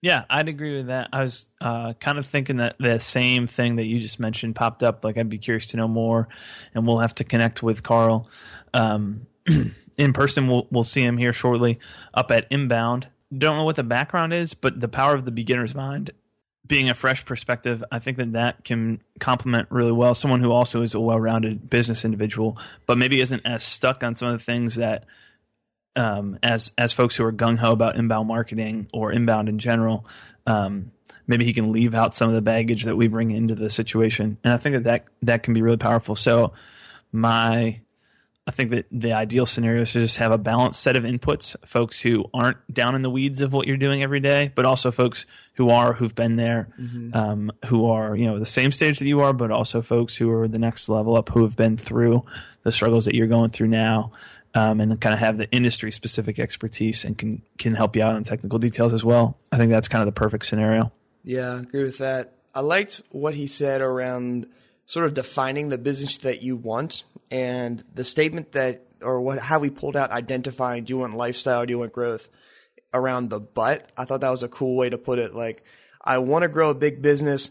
Yeah, 0.01 0.25
I'd 0.31 0.49
agree 0.49 0.79
with 0.79 0.87
that. 0.87 1.11
I 1.13 1.21
was 1.21 1.49
uh, 1.61 1.93
kind 2.01 2.19
of 2.19 2.25
thinking 2.25 2.57
that 2.57 2.77
the 2.81 3.01
same 3.01 3.47
thing 3.47 3.77
that 3.77 3.85
you 3.85 4.01
just 4.01 4.19
mentioned 4.19 4.57
popped 4.57 4.83
up. 4.83 5.05
Like, 5.05 5.19
I'd 5.19 5.29
be 5.29 5.37
curious 5.37 5.67
to 5.67 5.77
know 5.77 5.89
more, 5.89 6.27
and 6.75 6.87
we'll 6.87 7.01
have 7.01 7.15
to 7.17 7.25
connect 7.25 7.63
with 7.63 7.83
Karl 7.83 8.27
um, 8.73 9.27
in 9.99 10.15
person. 10.15 10.49
We'll 10.49 10.69
we'll 10.71 10.85
see 10.85 11.03
him 11.03 11.19
here 11.19 11.35
shortly 11.35 11.79
up 12.15 12.31
at 12.31 12.47
Inbound. 12.51 13.09
Don't 13.37 13.59
know 13.59 13.65
what 13.65 13.77
the 13.77 13.85
background 13.85 14.33
is, 14.33 14.55
but 14.55 14.81
the 14.81 14.89
power 14.89 15.15
of 15.15 15.27
the 15.27 15.33
beginner's 15.33 15.75
mind, 15.75 16.13
being 16.67 16.89
a 16.89 16.95
fresh 16.95 17.25
perspective, 17.25 17.83
I 17.91 17.99
think 17.99 18.19
that 18.19 18.33
that 18.33 18.65
can 18.65 19.03
complement 19.19 19.69
really 19.71 19.93
well 19.93 20.15
someone 20.15 20.41
who 20.41 20.53
also 20.53 20.83
is 20.83 20.95
a 20.95 21.01
well-rounded 21.01 21.69
business 21.69 22.05
individual, 22.05 22.57
but 22.87 22.99
maybe 22.99 23.21
isn't 23.21 23.43
as 23.45 23.65
stuck 23.65 24.05
on 24.05 24.15
some 24.15 24.29
of 24.29 24.39
the 24.39 24.45
things 24.45 24.77
that 24.77 25.05
um, 25.95 26.39
as 26.43 26.73
as 26.79 26.93
folks 26.93 27.17
who 27.17 27.25
are 27.25 27.33
gung 27.33 27.59
ho 27.59 27.73
about 27.73 27.97
inbound 27.97 28.29
marketing 28.29 28.89
or 28.95 29.13
inbound 29.13 29.49
in 29.49 29.59
general, 29.59 30.07
um, 30.47 30.93
maybe 31.27 31.45
he 31.45 31.53
can 31.53 31.73
leave 31.73 31.95
out 31.95 32.15
some 32.15 32.29
of 32.29 32.35
the 32.35 32.43
baggage 32.43 32.85
that 32.85 32.97
we 32.97 33.09
bring 33.09 33.31
into 33.31 33.55
the 33.55 33.69
situation, 33.69 34.39
and 34.45 34.55
I 34.55 34.57
think 34.57 34.77
that 34.77 34.85
that, 34.85 35.05
that 35.23 35.43
can 35.43 35.53
be 35.55 35.63
really 35.63 35.77
powerful. 35.77 36.17
So, 36.17 36.53
my 37.11 37.81
I 38.47 38.51
think 38.51 38.71
that 38.71 38.87
the 38.91 39.13
ideal 39.13 39.47
scenario 39.47 39.83
is 39.83 39.93
to 39.93 40.01
just 40.01 40.17
have 40.17 40.33
a 40.33 40.39
balanced 40.39 40.81
set 40.81 40.97
of 40.97 41.05
inputs, 41.05 41.55
folks 41.65 42.01
who 42.01 42.25
aren't 42.35 42.57
down 42.73 42.97
in 42.97 43.03
the 43.03 43.11
weeds 43.11 43.41
of 43.41 43.53
what 43.53 43.69
you're 43.69 43.77
doing 43.77 44.03
every 44.03 44.19
day, 44.19 44.51
but 44.55 44.65
also 44.65 44.91
folks 44.91 45.27
who 45.55 45.71
are, 45.71 45.93
who've 45.93 46.15
been 46.15 46.35
there, 46.35 46.69
mm-hmm. 46.81 47.17
um, 47.17 47.53
who 47.67 47.87
are, 47.87 48.17
you 48.17 48.27
know, 48.27 48.41
the 48.41 48.47
same 48.47 48.73
stage 48.73 48.99
that 48.99 49.07
you 49.07 49.21
are, 49.21 49.33
but 49.33 49.53
also 49.53 49.81
folks 49.81 50.17
who 50.17 50.29
are 50.33 50.49
the 50.49 50.59
next 50.59 50.89
level 50.89 51.17
up, 51.17 51.29
who 51.29 51.45
have 51.45 51.57
been 51.57 51.77
through 51.77 52.25
the 52.65 52.73
struggles 52.73 53.05
that 53.05 53.15
you're 53.15 53.29
going 53.29 53.51
through 53.51 53.69
now 53.69 54.11
um, 54.55 54.81
and 54.81 55.01
kind 55.01 55.15
of 55.15 55.21
have 55.21 55.37
the 55.37 55.51
industry 55.51 55.93
specific 55.93 56.39
expertise 56.39 57.05
and 57.05 57.17
can 57.17 57.43
can 57.59 57.75
help 57.75 57.97
you 57.97 58.03
out 58.03 58.15
on 58.15 58.25
technical 58.25 58.59
details 58.59 58.93
as 58.93 59.05
well. 59.05 59.39
I 59.51 59.57
think 59.57 59.71
that's 59.71 59.89
kind 59.89 60.07
of 60.07 60.07
the 60.07 60.19
perfect 60.19 60.47
scenario. 60.47 60.93
Yeah, 61.25 61.55
I 61.55 61.59
agree 61.61 61.85
with 61.85 61.99
that. 61.99 62.33
I 62.55 62.61
liked 62.61 63.03
what 63.11 63.35
he 63.35 63.47
said 63.47 63.81
around 63.81 64.47
sort 64.85 65.07
of 65.07 65.15
defining 65.15 65.69
the 65.69 65.79
business 65.79 66.19
that 66.19 66.43
you 66.43 66.57
want 66.57 67.05
and 67.33 67.83
the 67.95 68.05
statement 68.05 68.53
that 68.53 68.85
or 69.03 69.21
what 69.21 69.39
how 69.39 69.59
we 69.59 69.71
pulled 69.71 69.97
out 69.97 70.13
identifying 70.13 70.85
do 70.85 70.93
you 70.93 70.99
want 70.99 71.17
lifestyle, 71.17 71.65
do 71.67 71.73
you 71.73 71.79
want 71.79 71.93
growth 71.93 72.29
around 72.95 73.31
the 73.31 73.41
but. 73.41 73.91
I 73.97 74.05
thought 74.05 74.21
that 74.21 74.31
was 74.31 74.43
a 74.43 74.49
cool 74.49 74.77
way 74.77 74.91
to 74.91 74.99
put 74.99 75.19
it. 75.19 75.35
Like 75.35 75.65
I 76.05 76.19
want 76.19 76.43
to 76.43 76.49
grow 76.49 76.71
a 76.71 76.75
big 76.75 77.01
business, 77.01 77.51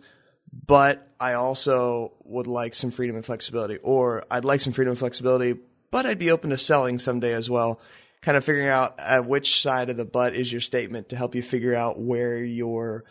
but 0.68 1.10
I 1.20 1.34
also 1.34 2.14
would 2.24 2.48
like 2.48 2.76
some 2.76 2.92
freedom 2.92 3.16
and 3.16 3.26
flexibility, 3.26 3.78
or 3.78 4.24
I'd 4.30 4.46
like 4.46 4.62
some 4.62 4.72
freedom 4.72 4.92
and 4.92 5.00
flexibility, 5.00 5.60
but 5.90 6.06
I'd 6.06 6.20
be 6.20 6.32
open 6.32 6.52
to 6.52 6.58
selling 6.60 7.00
someday 7.00 7.34
as 7.34 7.50
well. 7.50 7.82
Kind 8.22 8.38
of 8.38 8.46
figuring 8.46 8.68
out 8.68 9.00
at 9.00 9.26
which 9.26 9.64
side 9.64 9.90
of 9.90 9.98
the 9.98 10.06
butt 10.06 10.36
is 10.36 10.52
your 10.52 10.62
statement 10.62 11.10
to 11.10 11.16
help 11.16 11.34
you 11.34 11.42
figure 11.42 11.74
out 11.74 12.00
where 12.00 12.38
your 12.38 13.04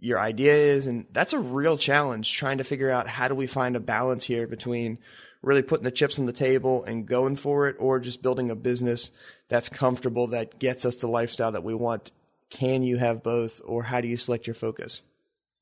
your 0.00 0.18
idea 0.18 0.54
is, 0.54 0.86
and 0.86 1.06
that's 1.12 1.32
a 1.32 1.38
real 1.38 1.78
challenge. 1.78 2.30
Trying 2.30 2.58
to 2.58 2.64
figure 2.64 2.90
out 2.90 3.06
how 3.06 3.28
do 3.28 3.34
we 3.34 3.46
find 3.46 3.74
a 3.74 3.80
balance 3.80 4.24
here 4.24 4.46
between 4.46 4.98
really 5.42 5.62
putting 5.62 5.84
the 5.84 5.90
chips 5.90 6.18
on 6.18 6.26
the 6.26 6.32
table 6.32 6.84
and 6.84 7.06
going 7.06 7.36
for 7.36 7.68
it, 7.68 7.76
or 7.78 7.98
just 7.98 8.22
building 8.22 8.50
a 8.50 8.56
business 8.56 9.10
that's 9.48 9.68
comfortable 9.68 10.26
that 10.28 10.58
gets 10.58 10.84
us 10.84 10.96
the 10.96 11.08
lifestyle 11.08 11.52
that 11.52 11.64
we 11.64 11.74
want. 11.74 12.12
Can 12.50 12.82
you 12.82 12.98
have 12.98 13.22
both, 13.22 13.60
or 13.64 13.84
how 13.84 14.00
do 14.00 14.08
you 14.08 14.16
select 14.16 14.46
your 14.46 14.54
focus? 14.54 15.02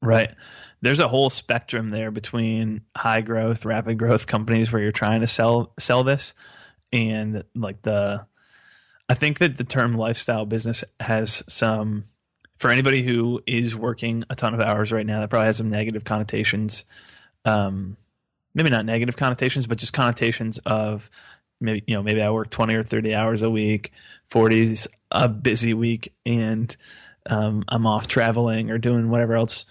Right. 0.01 0.31
There's 0.81 1.01
a 1.01 1.09
whole 1.09 1.29
spectrum 1.31 1.91
there 1.91 2.11
between 2.11 2.83
high 2.97 3.21
growth, 3.21 3.65
rapid 3.65 3.99
growth 3.99 4.27
companies 4.27 4.73
where 4.73 4.81
you're 4.81 4.93
trying 4.93 5.21
to 5.23 5.27
sell 5.27 5.73
sell 5.79 6.05
this 6.05 6.35
and 6.93 7.43
like 7.55 7.83
the 7.83 8.27
I 9.09 9.15
think 9.15 9.39
that 9.39 9.57
the 9.57 9.65
term 9.65 9.95
lifestyle 9.95 10.47
business 10.47 10.85
has 11.01 11.43
some 11.49 12.05
for 12.59 12.71
anybody 12.71 13.03
who 13.03 13.43
is 13.47 13.75
working 13.75 14.25
a 14.31 14.37
ton 14.37 14.55
of 14.55 14.61
hours 14.61 14.93
right 14.93 15.07
now 15.07 15.21
that 15.21 15.31
probably 15.31 15.47
has 15.47 15.57
some 15.57 15.71
negative 15.71 16.05
connotations 16.05 16.85
um 17.45 17.97
maybe 18.55 18.71
not 18.71 18.85
negative 18.85 19.17
connotations 19.17 19.67
but 19.67 19.79
just 19.79 19.93
connotations 19.93 20.59
of 20.67 21.11
maybe 21.61 21.83
you 21.87 21.95
know 21.95 22.03
maybe 22.03 22.23
I 22.23 22.31
work 22.31 22.51
20 22.51 22.75
or 22.75 22.83
30 22.83 23.15
hours 23.15 23.43
a 23.43 23.51
week 23.51 23.93
40s 24.31 24.87
a 25.11 25.29
busy 25.29 25.75
week 25.75 26.13
and 26.27 26.77
um, 27.29 27.65
I'm 27.69 27.87
off 27.87 28.09
traveling 28.09 28.71
or 28.71 28.79
doing 28.79 29.11
whatever 29.11 29.35
else 29.35 29.67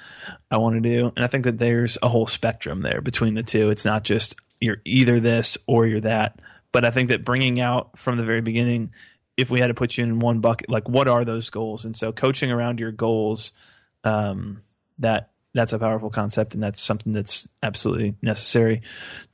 I 0.52 0.58
want 0.58 0.76
to 0.76 0.90
do. 0.90 1.12
And 1.16 1.26
I 1.26 1.28
think 1.28 1.46
that 1.46 1.58
there's 1.58 1.98
a 2.04 2.08
whole 2.08 2.28
spectrum 2.28 2.82
there 2.82 3.02
between 3.02 3.34
the 3.34 3.44
two. 3.44 3.72
It's 3.72 3.86
not 3.86 4.04
just 4.04 4.36
you're 4.62 4.82
either 4.86 5.20
this 5.20 5.58
or 5.68 5.86
you're 5.88 6.02
that. 6.02 6.40
But 6.72 6.86
I 6.86 6.92
think 6.92 7.10
that 7.10 7.26
bringing 7.26 7.60
out 7.60 7.98
from 7.98 8.18
the 8.18 8.24
very 8.24 8.42
beginning, 8.42 8.92
if 9.36 9.50
we 9.50 9.60
had 9.60 9.68
to 9.68 9.74
put 9.74 9.98
you 9.98 10.04
in 10.04 10.20
one 10.20 10.40
bucket, 10.40 10.70
like 10.70 10.88
what 10.88 11.08
are 11.08 11.26
those 11.26 11.50
goals? 11.50 11.86
And 11.86 11.96
so 11.96 12.12
coaching 12.12 12.52
around 12.52 12.80
your 12.80 12.92
goals, 12.92 13.52
um, 14.04 14.60
that 15.00 15.32
that's 15.58 15.74
a 15.74 15.80
powerful 15.80 16.10
concept, 16.10 16.54
and 16.54 16.64
that's 16.64 16.82
something 16.82 17.14
that's 17.14 17.48
absolutely 17.62 18.16
necessary 18.22 18.82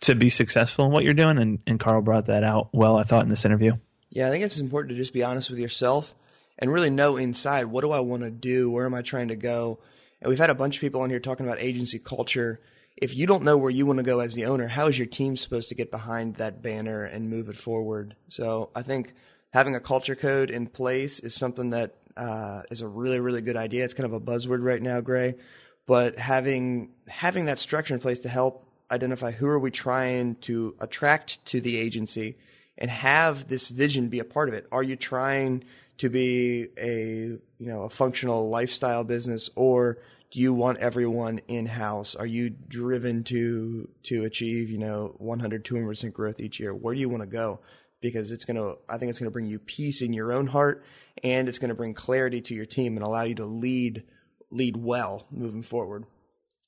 to 0.01 0.15
be 0.15 0.29
successful 0.29 0.85
in 0.85 0.91
what 0.91 1.03
you're 1.03 1.13
doing. 1.13 1.37
And, 1.37 1.59
and 1.67 1.79
Karl 1.79 2.01
brought 2.01 2.25
that 2.25 2.43
out 2.43 2.69
well, 2.73 2.97
I 2.97 3.03
thought, 3.03 3.23
in 3.23 3.29
this 3.29 3.45
interview. 3.45 3.73
Yeah, 4.09 4.27
I 4.27 4.31
think 4.31 4.43
it's 4.43 4.59
important 4.59 4.89
to 4.89 4.95
just 4.95 5.13
be 5.13 5.23
honest 5.23 5.49
with 5.49 5.59
yourself 5.59 6.15
and 6.59 6.71
really 6.71 6.89
know 6.89 7.17
inside 7.17 7.65
what 7.65 7.81
do 7.81 7.91
I 7.91 7.99
want 7.99 8.23
to 8.23 8.31
do? 8.31 8.71
Where 8.71 8.85
am 8.85 8.93
I 8.93 9.01
trying 9.01 9.29
to 9.29 9.35
go? 9.35 9.79
And 10.21 10.29
we've 10.29 10.39
had 10.39 10.49
a 10.49 10.55
bunch 10.55 10.77
of 10.77 10.81
people 10.81 11.01
on 11.01 11.09
here 11.09 11.19
talking 11.19 11.45
about 11.45 11.59
agency 11.59 11.99
culture 11.99 12.59
if 12.97 13.15
you 13.15 13.27
don't 13.27 13.43
know 13.43 13.57
where 13.57 13.71
you 13.71 13.85
want 13.85 13.97
to 13.97 14.03
go 14.03 14.19
as 14.19 14.33
the 14.33 14.45
owner, 14.45 14.67
how 14.67 14.87
is 14.87 14.97
your 14.97 15.07
team 15.07 15.35
supposed 15.35 15.69
to 15.69 15.75
get 15.75 15.91
behind 15.91 16.35
that 16.35 16.61
banner 16.61 17.03
and 17.03 17.29
move 17.29 17.49
it 17.49 17.55
forward? 17.55 18.15
So 18.27 18.69
I 18.75 18.81
think 18.81 19.13
having 19.51 19.75
a 19.75 19.79
culture 19.79 20.15
code 20.15 20.49
in 20.49 20.67
place 20.67 21.19
is 21.19 21.33
something 21.33 21.71
that 21.71 21.95
uh, 22.15 22.61
is 22.69 22.81
a 22.81 22.87
really, 22.87 23.19
really 23.19 23.41
good 23.41 23.57
idea. 23.57 23.83
It's 23.83 23.93
kind 23.93 24.05
of 24.05 24.13
a 24.13 24.19
buzzword 24.19 24.63
right 24.63 24.81
now, 24.81 25.01
Gray. 25.01 25.35
But 25.85 26.17
having 26.17 26.91
having 27.07 27.45
that 27.45 27.59
structure 27.59 27.93
in 27.93 27.99
place 27.99 28.19
to 28.19 28.29
help 28.29 28.65
identify 28.91 29.31
who 29.31 29.47
are 29.47 29.59
we 29.59 29.71
trying 29.71 30.35
to 30.35 30.75
attract 30.79 31.43
to 31.47 31.59
the 31.59 31.77
agency 31.77 32.37
and 32.77 32.89
have 32.89 33.47
this 33.47 33.69
vision 33.69 34.09
be 34.09 34.19
a 34.19 34.25
part 34.25 34.49
of 34.49 34.55
it. 34.55 34.67
Are 34.71 34.83
you 34.83 34.95
trying 34.95 35.63
to 35.97 36.09
be 36.09 36.67
a 36.77 37.37
you 37.57 37.67
know 37.67 37.83
a 37.83 37.89
functional 37.89 38.49
lifestyle 38.49 39.03
business 39.03 39.49
or 39.55 39.99
do 40.33 40.39
you 40.39 40.51
want 40.51 40.79
everyone 40.79 41.41
in 41.47 41.67
house? 41.67 42.15
Are 42.15 42.25
you 42.25 42.49
driven 42.49 43.23
to 43.25 43.87
to 44.03 44.25
achieve, 44.25 44.71
you 44.71 44.79
know, 44.79 45.13
100 45.19 45.63
200% 45.63 46.11
growth 46.11 46.39
each 46.39 46.59
year? 46.59 46.73
Where 46.73 46.95
do 46.95 46.99
you 46.99 47.07
want 47.07 47.21
to 47.21 47.27
go? 47.27 47.59
Because 48.01 48.31
it's 48.31 48.43
going 48.43 48.57
to 48.57 48.79
I 48.89 48.97
think 48.97 49.11
it's 49.11 49.19
going 49.19 49.29
to 49.29 49.33
bring 49.33 49.45
you 49.45 49.59
peace 49.59 50.01
in 50.01 50.11
your 50.11 50.33
own 50.33 50.47
heart 50.47 50.83
and 51.23 51.47
it's 51.47 51.59
going 51.59 51.69
to 51.69 51.75
bring 51.75 51.93
clarity 51.93 52.41
to 52.41 52.55
your 52.55 52.65
team 52.65 52.97
and 52.97 53.05
allow 53.05 53.21
you 53.21 53.35
to 53.35 53.45
lead 53.45 54.03
lead 54.53 54.77
well 54.77 55.25
moving 55.31 55.63
forward. 55.63 56.05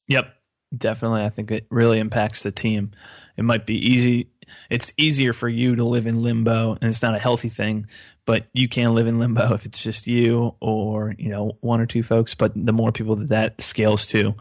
Yep. 0.07 0.33
Definitely. 0.75 1.23
I 1.23 1.29
think 1.29 1.51
it 1.51 1.67
really 1.69 1.99
impacts 1.99 2.43
the 2.43 2.51
team. 2.51 2.91
It 3.38 3.43
might 3.43 3.65
be 3.65 3.75
easy 3.75 4.29
it's 4.69 4.93
easier 4.97 5.33
for 5.33 5.49
you 5.49 5.75
to 5.75 5.83
live 5.83 6.07
in 6.07 6.21
limbo 6.21 6.73
and 6.73 6.83
it's 6.83 7.01
not 7.01 7.15
a 7.15 7.19
healthy 7.19 7.49
thing 7.49 7.88
but 8.25 8.47
you 8.53 8.67
can 8.67 8.93
live 8.95 9.07
in 9.07 9.19
limbo 9.19 9.53
if 9.53 9.65
it's 9.65 9.81
just 9.81 10.07
you 10.07 10.55
or 10.59 11.15
you 11.17 11.29
know 11.29 11.57
one 11.61 11.81
or 11.81 11.86
two 11.86 12.03
folks 12.03 12.36
but 12.36 12.51
the 12.55 12.73
more 12.73 12.91
people 12.91 13.15
that 13.15 13.29
that 13.29 13.61
scales 13.61 14.07
to 14.07 14.36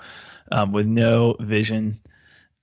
um, 0.52 0.72
with 0.72 0.86
no 0.86 1.36
vision 1.40 2.00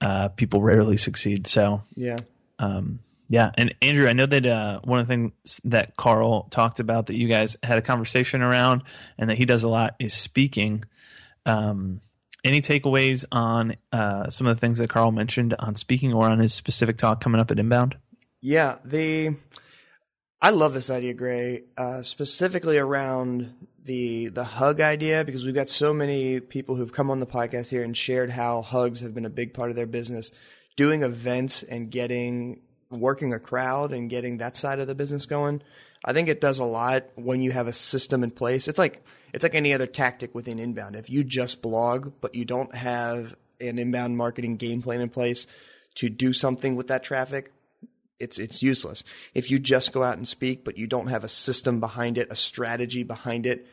uh, 0.01 0.29
people 0.29 0.61
rarely 0.61 0.97
succeed 0.97 1.47
so 1.47 1.82
yeah 1.95 2.17
um, 2.59 2.99
yeah 3.32 3.51
and 3.55 3.73
andrew 3.82 4.07
i 4.07 4.13
know 4.13 4.25
that 4.25 4.45
uh, 4.45 4.79
one 4.84 4.99
of 4.99 5.07
the 5.07 5.11
things 5.11 5.61
that 5.63 5.95
karl 5.95 6.43
talked 6.51 6.79
about 6.79 7.07
that 7.07 7.15
you 7.15 7.27
guys 7.27 7.57
had 7.63 7.77
a 7.77 7.82
conversation 7.82 8.41
around 8.41 8.84
and 9.17 9.29
that 9.29 9.38
he 9.38 9.45
does 9.45 9.63
a 9.63 9.69
lot 9.69 9.95
is 9.99 10.13
speaking 10.13 10.84
um, 11.45 11.99
any 12.43 12.61
takeaways 12.61 13.25
on 13.32 13.75
uh, 13.91 14.29
some 14.29 14.47
of 14.47 14.55
the 14.55 14.59
things 14.59 14.79
that 14.79 14.89
Karl 14.89 15.11
mentioned 15.11 15.55
on 15.59 15.75
speaking 15.75 16.13
or 16.13 16.29
on 16.29 16.39
his 16.39 16.53
specific 16.53 16.97
talk 16.97 17.21
coming 17.21 17.39
up 17.39 17.51
at 17.51 17.59
Inbound? 17.59 17.97
Yeah, 18.41 18.79
the 18.84 19.36
I 20.41 20.49
love 20.49 20.73
this 20.73 20.89
idea, 20.89 21.13
Gray, 21.13 21.65
uh, 21.77 22.01
specifically 22.01 22.77
around 22.79 23.67
the 23.84 24.29
the 24.29 24.43
hug 24.43 24.82
idea 24.82 25.23
because 25.23 25.45
we've 25.45 25.55
got 25.55 25.69
so 25.69 25.93
many 25.93 26.39
people 26.39 26.75
who've 26.75 26.91
come 26.91 27.11
on 27.11 27.19
the 27.19 27.27
podcast 27.27 27.69
here 27.69 27.84
and 27.84 27.95
shared 27.95 28.32
how 28.32 28.61
hugs 28.61 29.01
have 29.01 29.13
been 29.13 29.25
a 29.25 29.29
big 29.29 29.53
part 29.53 29.69
of 29.69 29.75
their 29.75 29.86
business. 29.86 30.32
Doing 30.77 31.03
events 31.03 31.61
and 31.63 31.91
getting 31.91 32.61
working 32.92 33.34
a 33.34 33.39
crowd 33.39 33.94
and 33.94 34.10
getting 34.10 34.38
that 34.38 34.56
side 34.56 34.80
of 34.80 34.88
the 34.88 34.96
business 34.96 35.26
going, 35.26 35.62
I 36.04 36.14
think 36.14 36.30
it 36.30 36.42
does 36.42 36.60
a 36.60 36.66
lot 36.66 37.06
when 37.16 37.42
you 37.42 37.52
have 37.52 37.68
a 37.68 37.74
system 37.74 38.24
in 38.24 38.32
place. 38.32 38.68
It's 38.68 38.80
like 38.80 39.04
it's 39.34 39.44
like 39.44 39.56
any 39.56 39.74
other 39.74 39.88
tactic 39.88 40.36
within 40.36 40.60
inbound. 40.60 40.96
If 40.96 41.10
you 41.10 41.24
just 41.24 41.62
blog, 41.62 42.14
but 42.22 42.36
you 42.36 42.46
don't 42.46 42.76
have 42.76 43.36
an 43.60 43.80
inbound 43.80 44.18
marketing 44.18 44.58
game 44.58 44.82
plan 44.82 45.02
in 45.02 45.10
place 45.10 45.48
to 45.96 46.10
do 46.10 46.34
something 46.34 46.76
with 46.76 46.88
that 46.88 47.04
traffic, 47.04 47.52
it's 48.20 48.39
it's 48.39 48.64
useless. 48.64 49.04
If 49.34 49.52
you 49.52 49.60
just 49.60 49.94
go 49.94 50.04
out 50.04 50.18
and 50.18 50.28
speak, 50.28 50.64
but 50.64 50.78
you 50.78 50.88
don't 50.88 51.08
have 51.08 51.24
a 51.24 51.30
system 51.30 51.80
behind 51.80 52.18
it, 52.18 52.32
a 52.32 52.36
strategy 52.36 53.04
behind 53.04 53.46
it, 53.46 53.68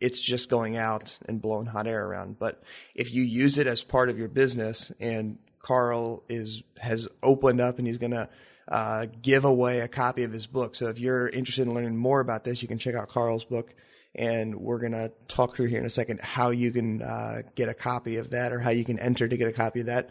it's 0.00 0.20
just 0.20 0.48
going 0.48 0.76
out 0.76 1.18
and 1.26 1.40
blowing 1.40 1.66
hot 1.66 1.86
air 1.86 2.06
around. 2.06 2.38
But 2.38 2.62
if 2.94 3.12
you 3.12 3.22
use 3.22 3.58
it 3.58 3.66
as 3.66 3.82
part 3.82 4.08
of 4.08 4.18
your 4.18 4.28
business, 4.28 4.92
and 5.00 5.38
Karl 5.60 6.22
is 6.28 6.62
has 6.78 7.08
opened 7.22 7.60
up 7.60 7.78
and 7.78 7.86
he's 7.86 7.98
gonna 7.98 8.28
uh, 8.68 9.06
give 9.22 9.44
away 9.44 9.80
a 9.80 9.88
copy 9.88 10.22
of 10.22 10.32
his 10.32 10.46
book. 10.46 10.74
So 10.74 10.88
if 10.88 10.98
you're 10.98 11.28
interested 11.28 11.62
in 11.62 11.74
learning 11.74 11.96
more 11.96 12.20
about 12.20 12.44
this, 12.44 12.62
you 12.62 12.68
can 12.68 12.78
check 12.78 12.94
out 12.94 13.08
Karl's 13.08 13.44
book 13.44 13.74
and 14.14 14.54
we're 14.56 14.78
going 14.78 14.92
to 14.92 15.12
talk 15.28 15.56
through 15.56 15.66
here 15.66 15.80
in 15.80 15.86
a 15.86 15.90
second 15.90 16.20
how 16.20 16.50
you 16.50 16.70
can 16.70 17.02
uh, 17.02 17.42
get 17.54 17.68
a 17.68 17.74
copy 17.74 18.16
of 18.16 18.30
that 18.30 18.52
or 18.52 18.60
how 18.60 18.70
you 18.70 18.84
can 18.84 18.98
enter 18.98 19.26
to 19.26 19.36
get 19.36 19.48
a 19.48 19.52
copy 19.52 19.80
of 19.80 19.86
that. 19.86 20.10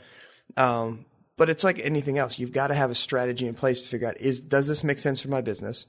Um, 0.58 1.06
but 1.38 1.50
it's 1.50 1.64
like 1.64 1.80
anything 1.80 2.18
else. 2.18 2.38
You've 2.38 2.52
got 2.52 2.68
to 2.68 2.76
have 2.76 2.92
a 2.92 2.96
strategy 2.96 3.48
in 3.48 3.54
place 3.54 3.84
to 3.84 3.90
figure 3.90 4.08
out 4.08 4.20
is 4.20 4.40
does 4.40 4.68
this 4.68 4.84
make 4.84 5.00
sense 5.00 5.22
for 5.22 5.30
my 5.30 5.42
business? 5.42 5.86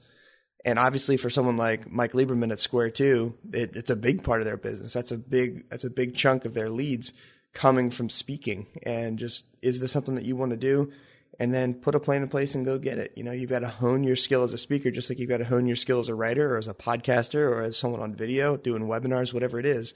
And 0.63 0.79
obviously, 0.79 1.17
for 1.17 1.29
someone 1.29 1.57
like 1.57 1.91
Mike 1.91 2.13
Lieberman 2.13 2.51
at 2.51 2.59
Square 2.59 2.91
Two, 2.91 3.37
it, 3.53 3.75
it's 3.75 3.91
a 3.91 3.95
big 3.95 4.23
part 4.23 4.41
of 4.41 4.45
their 4.45 4.57
business. 4.57 4.93
That's 4.93 5.11
a 5.11 5.17
big 5.17 5.69
that's 5.69 5.83
a 5.83 5.91
big 5.91 6.15
chunk 6.15 6.45
of 6.45 6.55
their 6.55 6.69
leads 6.69 7.13
coming 7.53 7.91
from 7.91 8.09
speaking. 8.09 8.65
And 8.83 9.19
just 9.19 9.43
is 9.61 9.79
this 9.79 9.91
something 9.91 10.15
that 10.15 10.25
you 10.25 10.35
want 10.35 10.51
to 10.51 10.57
do? 10.57 10.91
And 11.37 11.53
then 11.53 11.73
put 11.73 11.95
a 11.95 11.99
plan 11.99 12.21
in 12.21 12.29
place 12.29 12.55
and 12.55 12.65
go 12.65 12.79
get 12.79 12.97
it. 12.97 13.11
You 13.15 13.23
know, 13.23 13.33
you've 13.33 13.49
got 13.49 13.59
to 13.59 13.67
hone 13.67 14.03
your 14.03 14.15
skill 14.15 14.43
as 14.43 14.53
a 14.53 14.57
speaker, 14.57 14.89
just 14.89 15.09
like 15.09 15.19
you've 15.19 15.29
got 15.29 15.39
to 15.39 15.45
hone 15.45 15.67
your 15.67 15.75
skill 15.75 15.99
as 15.99 16.07
a 16.07 16.15
writer 16.15 16.55
or 16.55 16.57
as 16.57 16.67
a 16.67 16.73
podcaster 16.73 17.49
or 17.49 17.61
as 17.61 17.77
someone 17.77 18.01
on 18.01 18.15
video 18.15 18.55
doing 18.55 18.83
webinars, 18.83 19.33
whatever 19.33 19.59
it 19.59 19.65
is. 19.65 19.93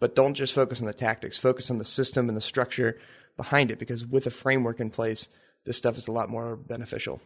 But 0.00 0.16
don't 0.16 0.34
just 0.34 0.52
focus 0.52 0.80
on 0.80 0.86
the 0.86 0.92
tactics, 0.92 1.38
focus 1.38 1.70
on 1.70 1.78
the 1.78 1.84
system 1.84 2.28
and 2.28 2.36
the 2.36 2.42
structure 2.42 2.98
behind 3.36 3.70
it 3.70 3.78
because 3.78 4.04
with 4.04 4.26
a 4.26 4.30
framework 4.30 4.80
in 4.80 4.90
place, 4.90 5.28
this 5.64 5.76
stuff 5.76 5.96
is 5.96 6.08
a 6.08 6.12
lot 6.12 6.28
more 6.28 6.56
beneficial. 6.56 7.20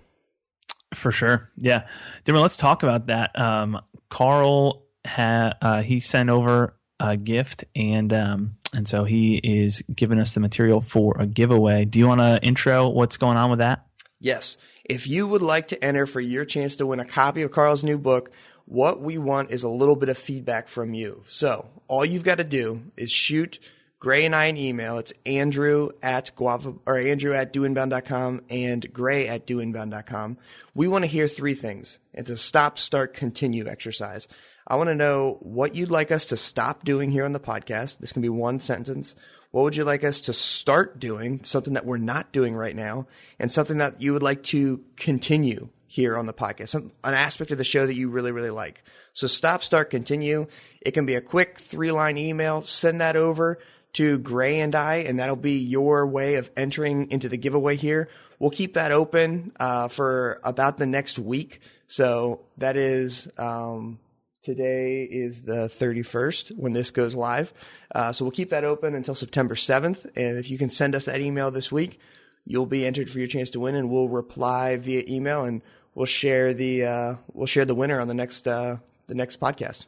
For 0.95 1.11
sure. 1.11 1.49
Yeah. 1.57 1.87
Dimmer, 2.25 2.41
let's 2.41 2.57
talk 2.57 2.83
about 2.83 3.07
that. 3.07 3.39
Um, 3.39 3.81
Karl 4.11 4.85
had, 5.05 5.55
uh, 5.63 5.83
he 5.83 6.01
sent 6.01 6.29
over 6.29 6.77
a 7.01 7.17
gift 7.17 7.65
and 7.75 8.13
um, 8.13 8.56
and 8.75 8.87
so 8.87 9.05
he 9.05 9.37
is 9.43 9.83
giving 9.95 10.19
us 10.19 10.35
the 10.35 10.41
material 10.41 10.81
for 10.81 11.17
a 11.19 11.27
giveaway. 11.27 11.85
Do 11.85 11.99
you 11.99 12.07
want 12.07 12.21
to 12.21 12.41
intro 12.43 12.89
what's 12.89 13.17
going 13.17 13.37
on 13.37 13.51
with 13.51 13.61
that? 13.61 13.87
Yes. 14.21 14.57
If 14.85 15.07
you 15.07 15.27
would 15.27 15.43
like 15.43 15.69
to 15.69 15.85
enter 15.85 16.07
for 16.07 16.21
your 16.21 16.45
chance 16.45 16.77
to 16.77 16.87
win 16.87 17.01
a 17.01 17.05
copy 17.05 17.43
of 17.43 17.51
Karl's 17.51 17.83
new 17.83 17.99
book, 17.99 18.31
what 18.67 19.01
we 19.01 19.19
want 19.19 19.51
is 19.51 19.62
a 19.62 19.69
little 19.69 19.97
bit 19.97 20.09
of 20.09 20.19
feedback 20.19 20.69
from 20.69 20.95
you. 20.95 21.23
So 21.27 21.69
all 21.89 22.05
you've 22.05 22.25
got 22.25 22.39
to 22.39 22.45
do 22.45 22.83
is 22.97 23.11
shoot 23.11 23.59
Gray 23.99 24.27
and 24.27 24.35
I 24.35 24.47
an 24.47 24.57
email. 24.57 24.99
It's 24.99 25.12
Andrew 25.25 25.91
at 26.03 26.31
guava 26.37 26.75
or 26.85 26.99
Andrew 26.99 27.33
at 27.33 27.53
doinbound.com 27.53 28.43
and 28.51 28.93
Gray 28.93 29.27
at 29.27 29.47
doinbound.com. 29.47 30.39
We 30.75 30.87
want 30.87 31.03
to 31.03 31.09
hear 31.09 31.29
three 31.29 31.55
things. 31.55 31.99
It's 32.12 32.31
a 32.31 32.37
stop, 32.37 32.79
start, 32.79 33.14
continue 33.14 33.67
exercise. 33.67 34.29
I 34.67 34.77
want 34.77 34.89
to 34.89 34.95
know 34.95 35.39
what 35.43 35.77
you'd 35.77 35.91
like 35.91 36.11
us 36.11 36.27
to 36.27 36.37
stop 36.37 36.85
doing 36.85 37.12
here 37.12 37.25
on 37.25 37.33
the 37.33 37.41
podcast. 37.41 37.99
This 37.99 38.11
can 38.11 38.23
be 38.23 38.29
one 38.29 38.59
sentence. 38.59 39.14
What 39.53 39.62
would 39.62 39.77
you 39.77 39.85
like 39.85 40.03
us 40.03 40.21
to 40.23 40.33
start 40.33 40.99
doing? 40.99 41.45
Something 41.45 41.75
that 41.75 41.87
we're 41.87 41.99
not 41.99 42.33
doing 42.33 42.57
right 42.57 42.75
now, 42.75 43.07
and 43.39 43.51
something 43.51 43.79
that 43.79 44.03
you 44.03 44.12
would 44.12 44.25
like 44.25 44.43
to 44.45 44.83
continue 44.97 45.69
here 45.87 46.17
on 46.17 46.27
the 46.27 46.35
podcast. 46.35 46.71
Some, 46.71 46.91
an 47.05 47.14
aspect 47.14 47.53
of 47.53 47.59
the 47.59 47.64
show 47.64 47.87
that 47.87 47.95
you 47.95 48.11
really, 48.11 48.33
really 48.33 48.51
like. 48.51 48.83
So 49.12 49.29
stop, 49.29 49.62
start, 49.62 49.89
continue. 49.89 50.47
It 50.81 50.91
can 50.91 51.07
be 51.07 51.14
a 51.14 51.21
quick 51.21 51.59
three 51.59 51.93
line 51.93 52.19
email. 52.19 52.62
Send 52.62 53.01
that 53.01 53.17
over 53.17 53.59
to 53.95 54.19
Gray 54.19 54.59
and 54.59 54.75
I, 54.75 54.97
and 54.97 55.19
that'll 55.19 55.37
be 55.37 55.59
your 55.59 56.07
way 56.07 56.35
of 56.35 56.51
entering 56.57 57.11
into 57.11 57.29
the 57.29 57.39
giveaway 57.39 57.77
here. 57.77 58.09
We'll 58.39 58.51
keep 58.51 58.75
that 58.75 58.93
open 58.93 59.53
uh, 59.59 59.89
for 59.89 60.41
about 60.45 60.77
the 60.77 60.87
next 60.87 61.19
week. 61.19 61.61
So 61.87 62.41
that 62.59 62.77
is 62.77 63.31
um, 63.39 63.99
Today 64.47 65.03
is 65.03 65.43
the 65.43 65.67
31st 65.67 66.57
when 66.57 66.73
this 66.73 66.93
goes 66.93 67.17
live. 67.17 67.53
Uh, 67.93 68.13
so 68.13 68.25
we'll 68.25 68.31
keep 68.31 68.51
that 68.51 68.63
open 68.63 68.95
until 68.95 69.17
September 69.17 69.57
7th. 69.57 70.05
And 70.15 70.39
if 70.39 70.49
you 70.49 70.57
can 70.57 70.71
send 70.71 70.95
us 70.95 71.07
that 71.07 71.21
email 71.21 71.51
this 71.51 71.73
week, 71.73 71.99
you'll 72.45 72.65
be 72.65 72.87
entered 72.87 73.11
for 73.11 73.19
your 73.19 73.27
chance 73.27 73.51
to 73.51 73.59
win 73.59 73.75
and 73.75 73.91
we'll 73.91 74.09
reply 74.09 74.77
via 74.77 75.03
email 75.09 75.45
and 75.45 75.63
we'll 75.97 76.07
share 76.07 76.53
the, 76.53 76.85
uh, 76.85 77.15
we'll 77.33 77.49
share 77.49 77.65
the 77.65 77.75
winner 77.75 78.01
on 78.01 78.07
the 78.07 78.15
next, 78.15 78.47
uh, 78.47 78.77
the 79.09 79.17
next 79.17 79.41
podcast. 79.41 79.87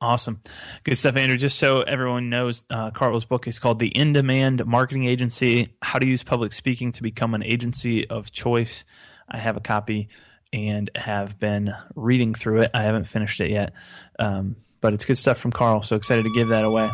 Awesome. 0.00 0.40
Good 0.82 0.98
stuff, 0.98 1.14
Andrew. 1.14 1.38
Just 1.38 1.56
so 1.56 1.82
everyone 1.82 2.30
knows, 2.30 2.64
uh, 2.70 2.90
Karl's 2.90 3.26
book 3.26 3.46
is 3.46 3.60
called 3.60 3.78
The 3.78 3.96
In 3.96 4.12
Demand 4.12 4.66
Marketing 4.66 5.04
Agency 5.04 5.68
How 5.82 6.00
to 6.00 6.06
Use 6.06 6.24
Public 6.24 6.52
Speaking 6.52 6.90
to 6.90 7.02
Become 7.04 7.32
an 7.32 7.44
Agency 7.44 8.10
of 8.10 8.32
Choice. 8.32 8.82
I 9.28 9.36
have 9.38 9.56
a 9.56 9.60
copy 9.60 10.08
and 10.52 10.90
have 10.94 11.38
been 11.38 11.72
reading 11.94 12.34
through 12.34 12.62
it. 12.62 12.70
I 12.74 12.82
haven't 12.82 13.04
finished 13.04 13.40
it 13.40 13.50
yet, 13.50 13.72
um, 14.18 14.56
but 14.80 14.94
it's 14.94 15.04
good 15.04 15.18
stuff 15.18 15.38
from 15.38 15.52
Karl. 15.52 15.82
So 15.82 15.96
excited 15.96 16.24
to 16.24 16.32
give 16.32 16.48
that 16.48 16.64
away. 16.64 16.88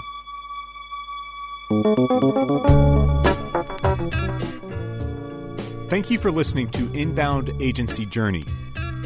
Thank 5.89 6.11
you 6.11 6.19
for 6.19 6.31
listening 6.31 6.69
to 6.71 6.93
Inbound 6.93 7.51
Agency 7.61 8.05
Journey. 8.07 8.45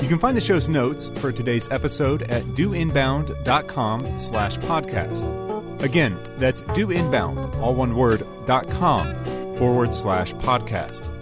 You 0.00 0.08
can 0.08 0.18
find 0.18 0.36
the 0.36 0.40
show's 0.40 0.68
notes 0.68 1.08
for 1.16 1.32
today's 1.32 1.68
episode 1.70 2.22
at 2.22 2.42
doinbound.com 2.54 4.18
slash 4.18 4.56
podcast. 4.58 5.82
Again, 5.82 6.16
that's 6.38 6.62
doinbound, 6.62 7.58
all 7.60 7.74
one 7.74 7.96
word, 7.96 8.24
dot 8.46 8.68
com 8.70 9.14
forward 9.56 9.94
slash 9.94 10.32
podcast. 10.34 11.12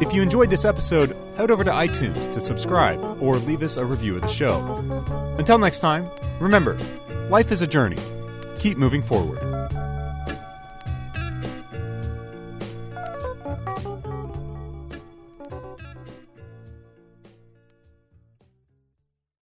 If 0.00 0.12
you 0.12 0.22
enjoyed 0.22 0.50
this 0.50 0.64
episode, 0.64 1.16
head 1.36 1.52
over 1.52 1.62
to 1.62 1.70
iTunes 1.70 2.32
to 2.34 2.40
subscribe 2.40 3.00
or 3.22 3.36
leave 3.36 3.62
us 3.62 3.76
a 3.76 3.84
review 3.84 4.16
of 4.16 4.22
the 4.22 4.28
show. 4.28 4.58
Until 5.38 5.56
next 5.56 5.78
time, 5.78 6.08
remember, 6.40 6.76
life 7.30 7.52
is 7.52 7.62
a 7.62 7.66
journey. 7.66 7.98
Keep 8.58 8.76
moving 8.76 9.02
forward. 9.02 9.38